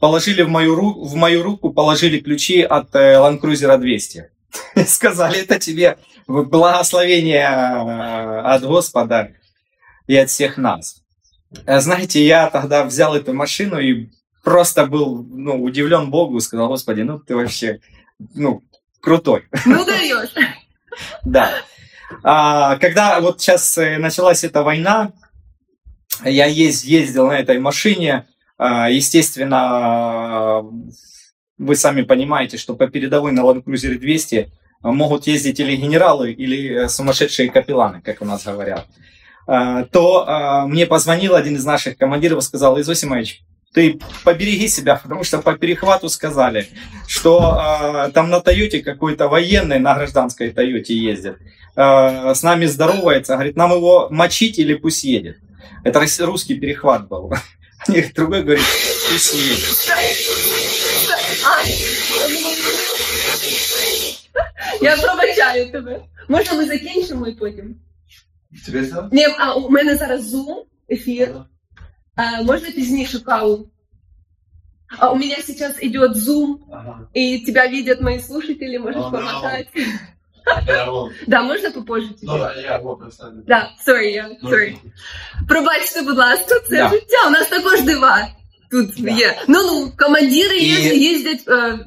положили 0.00 0.42
в 0.42 0.48
мою, 0.48 0.76
ру- 0.76 1.04
в 1.04 1.14
мою 1.14 1.42
руку, 1.42 1.72
положили 1.72 2.18
ключи 2.18 2.62
от 2.62 2.94
э, 2.94 3.14
Land 3.14 3.40
Cruiser 3.40 3.78
200. 3.78 4.30
И 4.76 4.80
Сказали, 4.86 5.40
это 5.40 5.58
тебе 5.58 5.98
благословение 6.26 7.42
э, 7.42 8.40
от 8.40 8.62
Господа 8.62 9.32
и 10.06 10.16
от 10.16 10.30
всех 10.30 10.56
нас. 10.58 11.02
Э, 11.66 11.80
Знаете, 11.80 12.24
я 12.24 12.50
тогда 12.50 12.84
взял 12.84 13.14
эту 13.14 13.34
машину 13.34 13.78
и 13.78 14.10
просто 14.42 14.86
был 14.86 15.22
ну, 15.22 15.62
удивлен 15.62 16.10
Богу, 16.10 16.40
сказал, 16.40 16.68
Господи, 16.68 17.02
ну 17.02 17.18
ты 17.18 17.34
вообще 17.34 17.80
ну, 18.34 18.62
крутой. 19.00 19.44
Ну 19.66 19.84
даєш. 19.84 20.34
Да. 21.24 21.50
А, 22.22 22.76
когда 22.76 23.20
вот 23.20 23.40
сейчас 23.40 23.76
э, 23.78 23.98
началась 23.98 24.44
эта 24.44 24.62
война, 24.62 25.12
я 26.24 26.46
ез- 26.46 26.84
ездил 26.84 27.28
на 27.28 27.38
этой 27.38 27.58
машине. 27.58 28.26
а, 28.58 28.88
Естественно, 28.90 30.62
вы 31.58 31.76
сами 31.76 32.02
понимаете, 32.02 32.56
что 32.56 32.74
по 32.74 32.86
передовой 32.88 33.32
на 33.32 33.40
Land 33.40 33.64
Cruiser 33.64 33.96
200 33.98 34.50
могут 34.82 35.26
ездить 35.26 35.60
или 35.60 35.76
генералы, 35.76 36.32
или 36.32 36.84
э, 36.84 36.88
сумасшедшие 36.88 37.50
капелланы, 37.50 38.00
как 38.02 38.20
у 38.22 38.24
нас 38.24 38.44
говорят. 38.44 38.86
А, 39.46 39.84
То 39.84 40.64
мне 40.68 40.86
позвонил 40.86 41.34
один 41.34 41.56
из 41.56 41.64
наших 41.64 41.96
командиров 41.98 42.38
и 42.38 42.42
сказал, 42.42 42.80
Изосимович, 42.80 43.42
ты 43.73 43.99
побереги 44.23 44.67
себя, 44.67 44.95
потому 45.03 45.23
что 45.23 45.39
по 45.41 45.53
перехвату 45.53 46.09
сказали, 46.09 46.67
что 47.07 47.39
а, 47.39 48.09
там 48.09 48.29
на 48.29 48.39
Тойоте 48.39 48.79
какой-то 48.79 49.27
военный 49.27 49.79
на 49.79 49.93
гражданской 49.95 50.49
Тойоте 50.51 50.95
ездит, 50.95 51.35
а, 51.75 52.33
с 52.33 52.43
нами 52.43 52.65
здоровается, 52.65 53.33
говорит, 53.33 53.55
нам 53.57 53.71
его 53.71 54.07
мочить 54.11 54.59
или 54.59 54.73
пусть 54.73 55.03
едет. 55.03 55.37
Это 55.83 55.99
рос- 55.99 56.25
русский 56.25 56.55
перехват 56.59 57.07
был. 57.07 57.31
И 57.87 58.01
другой 58.15 58.41
говорит, 58.43 58.65
пусть 59.11 59.33
едет. 59.35 59.59
А, 61.45 61.63
Я 64.81 64.97
пробачаю 64.97 65.71
тебе. 65.71 66.01
Можна 66.27 66.53
ми 66.53 66.65
закінчимо 66.65 67.27
і 67.27 67.31
потім? 67.31 67.75
Ні, 69.11 69.27
а 69.39 69.53
у 69.53 69.69
мене 69.69 69.95
зараз 69.97 70.29
зум, 70.29 70.63
ефір. 70.91 71.29
А, 72.15 72.41
можна 72.43 72.71
пізніше 72.71 73.19
каву? 73.19 73.69
А 74.97 75.11
у 75.11 75.15
меня 75.15 75.35
сейчас 75.47 75.83
идет 75.83 76.15
зум, 76.15 76.59
и 77.13 77.39
тебя 77.45 77.67
видят 77.67 78.01
мои 78.01 78.19
слушатели, 78.19 78.77
можешь 78.79 79.01
Oh, 79.01 79.11
no. 79.11 79.11
помотать. 79.11 79.67
Я 80.67 80.91
вот. 80.91 81.11
Да, 81.27 81.43
можна 81.43 81.71
попозже 81.71 82.09
Ну, 82.23 82.33
тебе? 82.33 82.39
да, 82.39 82.61
я 82.61 82.77
вот 82.79 82.99
представлю. 82.99 83.43
Да, 83.47 83.69
sorry, 83.87 84.11
я, 84.11 84.29
sorry. 84.43 84.75
Пробачте, 85.47 86.01
будь 86.01 86.17
ласка, 86.17 86.55
це 86.69 86.77
Да. 86.77 86.89
життя. 86.89 87.27
У 87.27 87.29
нас 87.29 87.47
також 87.49 87.81
дива 87.81 88.27
тут 88.71 88.89
Да. 89.03 89.11
є. 89.11 89.37
Ну 89.47 89.59
ну, 89.65 89.91
командири 89.97 90.57
І- 90.57 90.65
їздять, 90.67 90.97
їздять 90.97 91.47
е, 91.47 91.79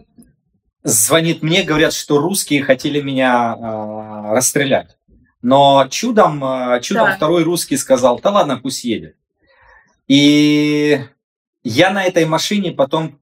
Звонит 0.85 1.43
мне, 1.43 1.65
говорят, 1.69 1.93
что 1.93 2.19
русские 2.19 2.63
хотели 2.65 3.03
меня 3.03 3.57
а, 3.63 4.35
расстрелять. 4.35 4.97
Но 5.43 5.87
чудом, 5.91 6.45
а, 6.45 6.81
чудом 6.81 7.07
Так. 7.07 7.17
второй 7.17 7.43
русский 7.45 7.77
сказал, 7.79 8.21
да 8.23 8.31
ладно, 8.31 8.61
пусть 8.63 8.85
едет. 8.85 9.15
И 10.08 11.00
я 11.64 11.90
на 11.92 12.04
этой 12.04 12.26
машине 12.26 12.72
потом 12.72 13.20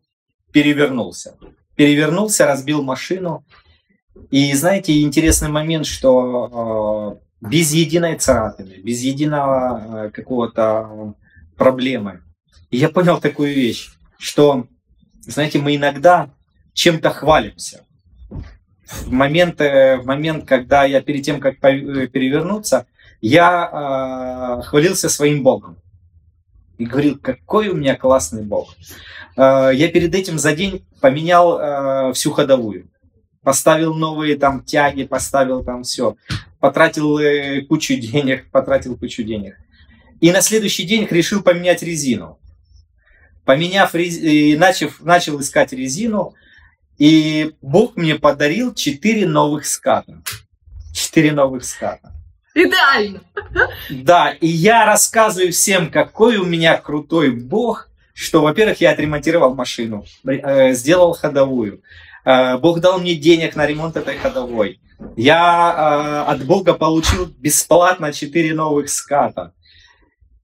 перевернулся. 0.52 1.38
Перевернулся, 1.76 2.46
разбил 2.46 2.84
машину. 2.84 3.44
И 4.32 4.54
знаете, 4.54 5.02
интересный 5.02 5.50
момент, 5.50 5.86
что 5.86 7.20
э, 7.42 7.48
без 7.50 7.74
единой 7.74 8.18
царапины, 8.18 8.76
без 8.84 9.02
единого 9.02 10.06
э, 10.06 10.10
какого-то 10.12 11.16
проблемы. 11.58 12.22
Я 12.72 12.90
понял 12.90 13.20
такую 13.20 13.54
вещь, 13.54 13.90
что, 14.18 14.68
знаете, 15.22 15.60
мы 15.60 15.76
иногда 15.76 16.30
чем-то 16.74 17.10
хвалимся. 17.10 17.86
В 18.88 19.12
момент, 19.12 19.60
э, 19.62 19.98
в 19.98 20.06
момент, 20.06 20.46
когда 20.48 20.86
я 20.86 21.02
перед 21.02 21.24
тем, 21.24 21.40
как 21.40 21.56
э, 21.64 22.08
перевернуться, 22.08 22.86
я 23.22 24.60
э, 24.60 24.64
хвалился 24.64 25.10
своим 25.10 25.44
Богом. 25.44 25.78
И 26.78 26.86
говорил, 26.86 27.18
какой 27.18 27.70
у 27.70 27.76
меня 27.76 27.96
классный 27.96 28.44
Бог. 28.44 28.76
Э, 29.38 29.72
я 29.74 29.88
перед 29.90 30.14
этим 30.14 30.38
за 30.38 30.56
день 30.56 30.86
поменял 31.02 31.60
э, 31.60 32.14
всю 32.14 32.32
ходовую. 32.32 32.90
Поставил 33.44 33.94
новые 33.94 34.38
там 34.38 34.64
тяги, 34.64 35.04
поставил 35.04 35.64
там 35.64 35.84
все. 35.84 36.16
Потратил 36.60 37.18
э, 37.20 37.62
кучу 37.62 37.96
денег, 37.96 38.50
потратил 38.52 38.98
кучу 38.98 39.24
денег. 39.24 39.56
И 40.22 40.32
на 40.32 40.42
следующий 40.42 40.84
день 40.84 41.08
решил 41.10 41.44
поменять 41.44 41.84
резину. 41.84 42.40
Поменяв 43.44 43.94
рез- 43.94 44.20
и 44.20 44.58
начав, 44.58 45.02
начал 45.02 45.40
искать 45.40 45.72
резину, 45.72 46.34
и 46.98 47.54
Бог 47.62 47.96
мне 47.96 48.16
подарил 48.16 48.74
4 48.74 49.28
новых 49.28 49.66
ската. 49.66 50.22
4 50.94 51.32
новых 51.34 51.64
ската. 51.66 52.15
Ідеально. 52.56 53.20
Да, 53.92 54.36
и 54.42 54.48
я 54.48 54.86
рассказываю 54.86 55.52
всем, 55.52 55.90
какой 55.90 56.38
у 56.38 56.46
меня 56.46 56.78
крутой 56.78 57.30
Бог, 57.30 57.90
что, 58.14 58.42
во-первых, 58.42 58.82
я 58.82 58.92
отремонтировал 58.92 59.56
машину, 59.56 60.06
э, 60.26 60.74
сделал 60.74 61.14
ходовую. 61.14 61.82
Э, 62.26 62.58
Бог 62.58 62.80
дал 62.80 63.00
мне 63.00 63.16
денег 63.16 63.56
на 63.56 63.68
ремонт 63.68 63.98
этой 63.98 64.18
ходовой. 64.18 64.80
Я 65.18 66.26
э, 66.28 66.32
от 66.32 66.46
Бога 66.46 66.74
получил 66.74 67.26
бесплатно 67.26 68.14
4 68.14 68.54
новых 68.54 68.90
ската. 68.90 69.52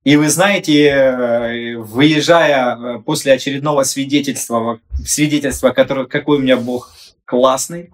И 0.04 0.18
вы 0.18 0.30
знаете, 0.30 1.78
выезжая 1.78 3.00
после 3.06 3.34
очередного 3.34 3.84
свидетельства, 3.84 4.80
свидетельства, 5.06 5.70
которое, 5.70 6.08
какой 6.08 6.38
у 6.38 6.42
меня 6.42 6.58
Бог 6.58 6.92
классный, 7.24 7.92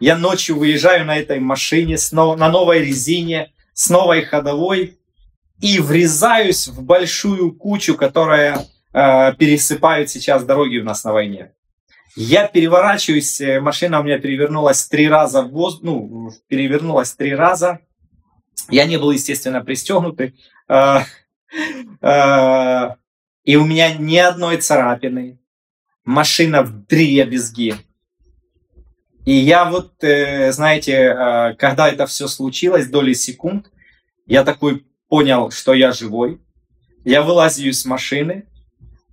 я 0.00 0.16
ночью 0.16 0.58
выезжаю 0.58 1.04
на 1.04 1.16
этой 1.16 1.40
машине, 1.40 1.96
на 2.12 2.48
новой 2.48 2.80
резине, 2.80 3.52
с 3.72 3.90
новой 3.90 4.22
ходовой 4.22 4.98
и 5.60 5.78
врезаюсь 5.80 6.68
в 6.68 6.82
большую 6.82 7.52
кучу, 7.52 7.94
которая 7.94 8.66
э, 8.92 9.34
пересыпают 9.34 10.10
сейчас 10.10 10.44
дороги 10.44 10.78
у 10.78 10.84
нас 10.84 11.04
на 11.04 11.12
войне. 11.12 11.52
Я 12.14 12.48
переворачиваюсь, 12.48 13.40
э, 13.40 13.60
машина 13.60 14.00
у 14.00 14.02
меня 14.02 14.18
перевернулась 14.18 14.86
три 14.86 15.08
раза 15.08 15.42
в 15.42 15.50
воздух, 15.50 15.82
ну, 15.84 16.30
перевернулась 16.48 17.12
три 17.12 17.34
раза. 17.34 17.80
Я 18.70 18.86
не 18.86 18.96
был, 18.98 19.10
естественно, 19.10 19.62
пристегнутый. 19.62 20.34
Э, 20.68 21.00
э, 22.00 22.90
и 23.44 23.56
у 23.56 23.64
меня 23.64 23.94
ни 23.94 24.16
одной 24.16 24.56
царапины. 24.58 25.38
Машина 26.04 26.62
в 26.62 26.86
дребезги. 26.86 27.74
И 29.26 29.34
я 29.34 29.64
вот, 29.64 30.04
э, 30.04 30.52
знаете, 30.52 30.92
э, 30.92 31.54
когда 31.58 31.88
это 31.88 32.06
все 32.06 32.28
случилось, 32.28 32.86
доли 32.86 33.12
секунд, 33.12 33.66
я 34.24 34.44
такой 34.44 34.86
понял, 35.08 35.50
что 35.50 35.74
я 35.74 35.90
живой. 35.90 36.40
Я 37.04 37.22
вылазю 37.22 37.68
из 37.68 37.84
машины. 37.84 38.46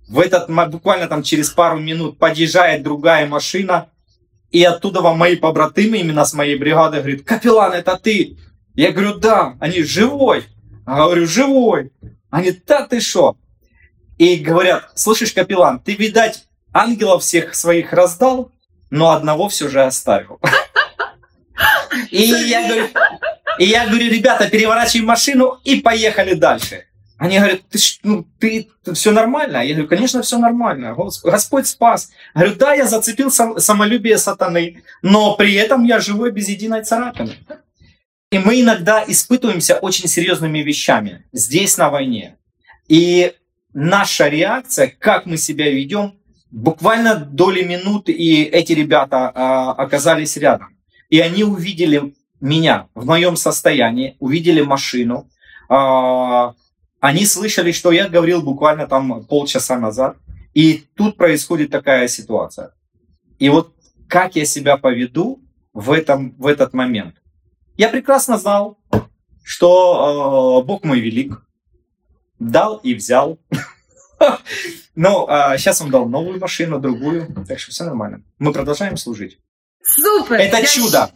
В 0.08 0.20
этот, 0.20 0.48
буквально 0.70 1.08
там 1.08 1.24
через 1.24 1.50
пару 1.50 1.80
минут 1.80 2.18
подъезжает 2.18 2.84
другая 2.84 3.26
машина. 3.26 3.90
И 4.52 4.62
оттуда 4.62 5.00
вам 5.00 5.18
мои 5.18 5.34
побратимы, 5.34 5.98
именно 5.98 6.24
с 6.24 6.32
моей 6.32 6.56
бригады, 6.56 6.98
говорят, 6.98 7.22
капеллан, 7.22 7.72
это 7.72 7.98
ты? 8.00 8.38
Я 8.76 8.92
говорю, 8.92 9.14
да. 9.16 9.56
Они, 9.58 9.82
живой? 9.82 10.44
Я 10.86 10.94
говорю, 10.94 11.26
живой. 11.26 11.92
Они, 12.30 12.52
да 12.64 12.86
ты 12.86 13.00
шо? 13.00 13.36
И 14.18 14.36
говорят, 14.36 14.92
слышишь, 14.94 15.32
капеллан, 15.32 15.80
ты, 15.80 15.96
видать, 15.96 16.46
ангелов 16.72 17.24
всех 17.24 17.56
своих 17.56 17.92
раздал, 17.92 18.52
но 18.94 19.10
одного 19.10 19.48
все 19.48 19.68
же 19.68 19.82
оставил. 19.82 20.38
И 22.10 22.22
я 22.22 22.68
говорю, 22.68 22.88
и 23.58 23.64
я 23.64 23.86
говорю, 23.88 24.08
ребята, 24.08 24.48
переворачиваем 24.48 25.06
машину 25.06 25.58
и 25.64 25.80
поехали 25.80 26.34
дальше. 26.34 26.84
Они 27.18 27.38
говорят, 27.38 27.62
ты, 27.70 27.78
ну, 28.04 28.24
ты, 28.38 28.68
все 28.92 29.10
нормально? 29.10 29.64
Я 29.64 29.74
говорю, 29.74 29.88
конечно, 29.88 30.22
все 30.22 30.38
нормально. 30.38 30.94
Гос- 30.96 31.22
Господь 31.24 31.66
спас. 31.66 32.10
Говорю, 32.34 32.54
да, 32.54 32.74
я 32.74 32.86
зацепил 32.86 33.32
сам- 33.32 33.58
самолюбие 33.58 34.16
сатаны, 34.16 34.84
но 35.02 35.34
при 35.34 35.54
этом 35.54 35.82
я 35.84 35.98
живой 35.98 36.30
без 36.30 36.48
единой 36.48 36.84
царапины. 36.84 37.36
И 38.30 38.38
мы 38.38 38.60
иногда 38.60 39.04
испытываемся 39.06 39.74
очень 39.76 40.08
серьезными 40.08 40.60
вещами 40.60 41.24
здесь, 41.32 41.76
на 41.78 41.90
войне. 41.90 42.36
И 42.86 43.34
наша 43.72 44.28
реакция, 44.28 44.86
как 44.96 45.26
мы 45.26 45.36
себя 45.36 45.68
ведем, 45.70 46.16
буквально 46.54 47.16
доли 47.16 47.64
минуты, 47.64 48.12
и 48.12 48.44
эти 48.44 48.72
ребята 48.72 49.30
а, 49.34 49.72
оказались 49.72 50.36
рядом. 50.36 50.68
И 51.10 51.18
они 51.18 51.42
увидели 51.42 52.14
меня 52.40 52.88
в 52.94 53.04
моем 53.06 53.36
состоянии, 53.36 54.16
увидели 54.20 54.62
машину. 54.62 55.28
а, 55.68 56.54
они 57.00 57.26
слышали, 57.26 57.72
что 57.72 57.92
я 57.92 58.08
говорил 58.08 58.40
буквально 58.42 58.86
там 58.86 59.24
полчаса 59.24 59.78
назад. 59.78 60.16
И 60.54 60.84
тут 60.94 61.16
происходит 61.16 61.70
такая 61.70 62.08
ситуация. 62.08 62.70
И 63.38 63.48
вот 63.48 63.74
как 64.08 64.36
я 64.36 64.46
себя 64.46 64.76
поведу 64.76 65.42
в, 65.74 65.90
этом, 65.90 66.34
в 66.38 66.46
этот 66.46 66.72
момент. 66.72 67.16
Я 67.76 67.88
прекрасно 67.88 68.38
знал, 68.38 68.78
что 69.42 70.60
э, 70.62 70.66
Бог 70.66 70.84
мой 70.84 71.00
велик, 71.00 71.42
дал 72.38 72.76
и 72.76 72.94
взял. 72.94 73.38
Но 74.95 75.27
сейчас 75.57 75.81
он 75.81 75.89
дал 75.91 76.09
новую 76.09 76.39
машину, 76.39 76.79
другую, 76.79 77.27
так 77.47 77.59
что 77.59 77.71
все 77.71 77.83
нормально. 77.85 78.21
Мы 78.39 78.51
продолжаем 78.53 78.97
служить. 78.97 79.37
Супер! 79.81 80.35
Это 80.39 80.57
Я 80.57 80.65
чудо. 80.65 81.09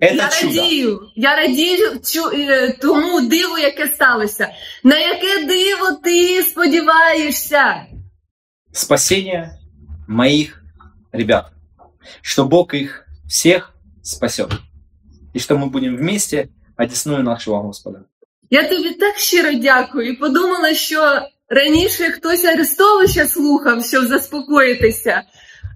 Это 0.00 0.14
я 0.14 0.28
чудо. 0.28 0.60
радію, 0.60 1.00
я 1.16 1.36
радію 1.36 2.00
чу, 2.00 2.30
е, 2.32 2.72
тому 2.80 3.20
диву, 3.20 3.58
яке 3.58 3.88
сталося. 3.88 4.48
На 4.84 4.98
яке 4.98 5.44
диво 5.46 5.92
ти 6.04 6.42
сподіваєшся? 6.42 7.86
Спасение 8.72 9.58
моих 10.08 10.62
ребят. 11.12 11.46
Что 12.22 12.44
Бог 12.44 12.74
их 12.74 13.06
всех 13.28 13.74
спасет. 14.02 14.50
И 15.34 15.38
что 15.38 15.56
мы 15.56 15.66
будем 15.66 15.96
вместе 15.96 16.48
одесную 16.76 17.22
нашего 17.22 17.62
Господа. 17.62 18.00
Я 18.50 18.68
тобі 18.68 18.90
так 18.90 19.16
щиро 19.18 19.52
дякую. 19.54 20.08
І 20.12 20.16
подумала, 20.16 20.74
що 20.74 21.22
раніше 21.49 22.03
хтось 22.03 22.45
Арестовича 22.45 23.25
слухав, 23.25 23.85
щоб 23.85 24.05
заспокоїтися. 24.05 25.23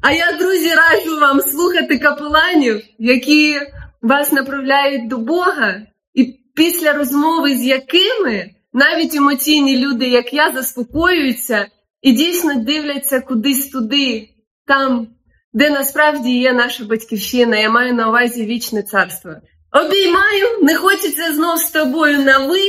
А 0.01 0.11
я, 0.11 0.31
друзі, 0.31 0.69
раджу 0.69 1.19
вам 1.19 1.41
слухати 1.41 1.99
капеланів, 1.99 2.81
які 2.99 3.59
вас 4.01 4.31
направляють 4.31 5.07
до 5.07 5.17
Бога, 5.17 5.81
і 6.13 6.39
після 6.55 6.93
розмови 6.93 7.55
з 7.55 7.65
якими 7.65 8.49
навіть 8.73 9.15
емоційні 9.15 9.77
люди, 9.77 10.07
як 10.07 10.33
я, 10.33 10.51
заспокоюються 10.51 11.67
і 12.01 12.11
дійсно 12.11 12.55
дивляться 12.55 13.19
кудись 13.21 13.69
туди, 13.69 14.29
там, 14.67 15.07
де 15.53 15.69
насправді 15.69 16.39
є 16.39 16.53
наша 16.53 16.83
батьківщина. 16.85 17.57
Я 17.57 17.69
маю 17.69 17.93
на 17.93 18.09
увазі 18.09 18.45
вічне 18.45 18.83
царство. 18.83 19.31
Обіймаю, 19.71 20.45
не 20.61 20.75
хочеться 20.75 21.33
знов 21.33 21.57
з 21.57 21.71
тобою 21.71 22.19
на 22.19 22.37
ви, 22.37 22.61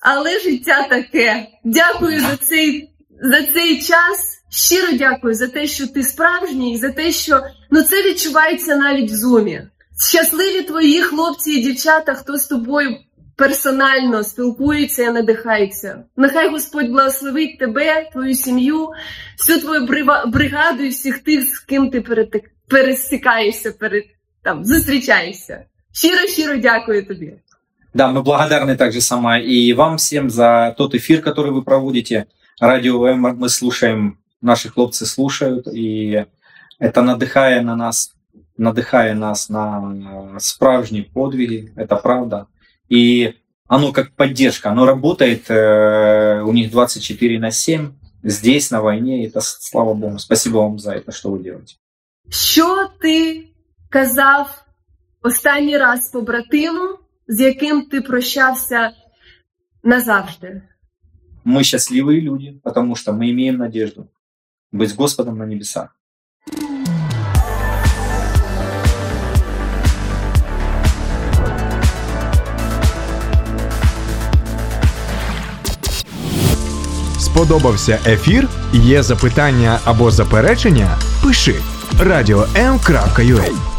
але 0.00 0.40
життя 0.40 0.86
таке. 0.90 1.46
Дякую 1.64 2.20
за 2.20 2.36
цей, 2.36 2.90
за 3.22 3.42
цей 3.42 3.80
час. 3.80 4.36
Щиро 4.52 4.92
дякую 4.92 5.34
за 5.34 5.48
те, 5.48 5.66
що 5.66 5.86
ти 5.86 6.02
справжній, 6.02 6.78
за 6.78 6.90
те, 6.90 7.12
що 7.12 7.40
ну 7.70 7.82
це 7.82 8.02
відчувається 8.02 8.76
навіть 8.76 9.10
в 9.10 9.14
зумі. 9.14 9.62
Щасливі 10.08 10.62
твої 10.62 11.02
хлопці 11.02 11.52
і 11.52 11.62
дівчата, 11.62 12.14
хто 12.14 12.36
з 12.36 12.46
тобою 12.46 12.96
персонально 13.36 14.24
спілкується 14.24 15.02
і 15.02 15.12
надихається. 15.12 16.04
Нехай 16.16 16.50
Господь 16.50 16.90
благословить 16.90 17.58
тебе, 17.58 18.10
твою 18.12 18.34
сім'ю, 18.34 18.88
всю 19.38 19.60
твою 19.60 19.86
бригаду 20.26 20.82
і 20.82 20.88
всіх 20.88 21.18
тих, 21.18 21.56
з 21.56 21.60
ким 21.60 21.90
ти 21.90 22.04
пересікаєшся, 22.68 23.72
перед, 23.72 24.04
там, 24.42 24.64
зустрічаєшся. 24.64 25.64
Щиро, 25.92 26.26
щиро 26.26 26.56
дякую 26.56 27.06
тобі. 27.06 27.34
Да, 27.92 28.12
мы 28.12 28.22
благодарны 28.22 28.76
также 28.76 29.00
сама 29.00 29.38
и 29.38 29.72
вам 29.72 29.96
всем 29.96 30.30
за 30.30 30.74
тот 30.76 30.94
эфир, 30.94 31.22
который 31.22 31.52
вы 31.52 31.62
проводите. 31.62 32.26
Радио 32.60 33.06
М 33.06 33.20
мы 33.20 33.48
слушаем, 33.48 34.18
наши 34.40 34.68
хлопцы 34.68 35.06
слушают, 35.06 35.66
и 35.66 36.26
это 36.78 37.02
надыхая 37.02 37.62
на 37.62 37.74
нас, 37.74 38.12
надыхая 38.56 39.14
нас 39.14 39.48
на 39.48 40.38
справжние 40.38 41.04
подвиги, 41.04 41.72
это 41.76 41.96
правда. 41.96 42.46
И 42.88 43.34
оно 43.66 43.92
как 43.92 44.12
поддержка, 44.12 44.70
оно 44.70 44.84
работает 44.84 45.50
э, 45.50 46.42
у 46.42 46.52
них 46.52 46.70
24 46.70 47.38
на 47.38 47.50
7 47.50 47.92
здесь, 48.22 48.70
на 48.70 48.82
войне, 48.82 49.26
это 49.26 49.40
слава 49.40 49.94
Богу. 49.94 50.18
Спасибо 50.18 50.58
вам 50.58 50.78
за 50.78 50.92
это, 50.92 51.12
что 51.12 51.30
вы 51.30 51.38
делаете. 51.38 51.76
Що 52.30 52.88
ти 53.00 53.44
казав 53.88 54.64
останній 55.22 55.78
раз 55.78 56.10
побратиму, 56.10 56.98
з 57.29 57.39
яким 57.39 57.81
ти 57.81 58.01
прощався 58.01 58.91
назавжди? 59.83 60.61
Мы 61.45 61.63
счастливые 61.63 62.21
люди, 62.21 62.59
потому 62.63 62.95
что 62.95 63.11
мы 63.11 63.29
имеем 63.29 63.57
надежду 63.57 64.07
быть 64.71 64.89
с 64.89 64.95
Господом 64.95 65.37
на 65.37 65.45
небесах. 65.45 65.95
Сподобався 77.19 77.99
ефір? 78.07 78.49
Є 78.73 79.03
запитання 79.03 79.79
або 79.85 80.11
заперечення? 80.11 80.97
Пиши 81.23 81.55
радіом.ua 81.99 83.78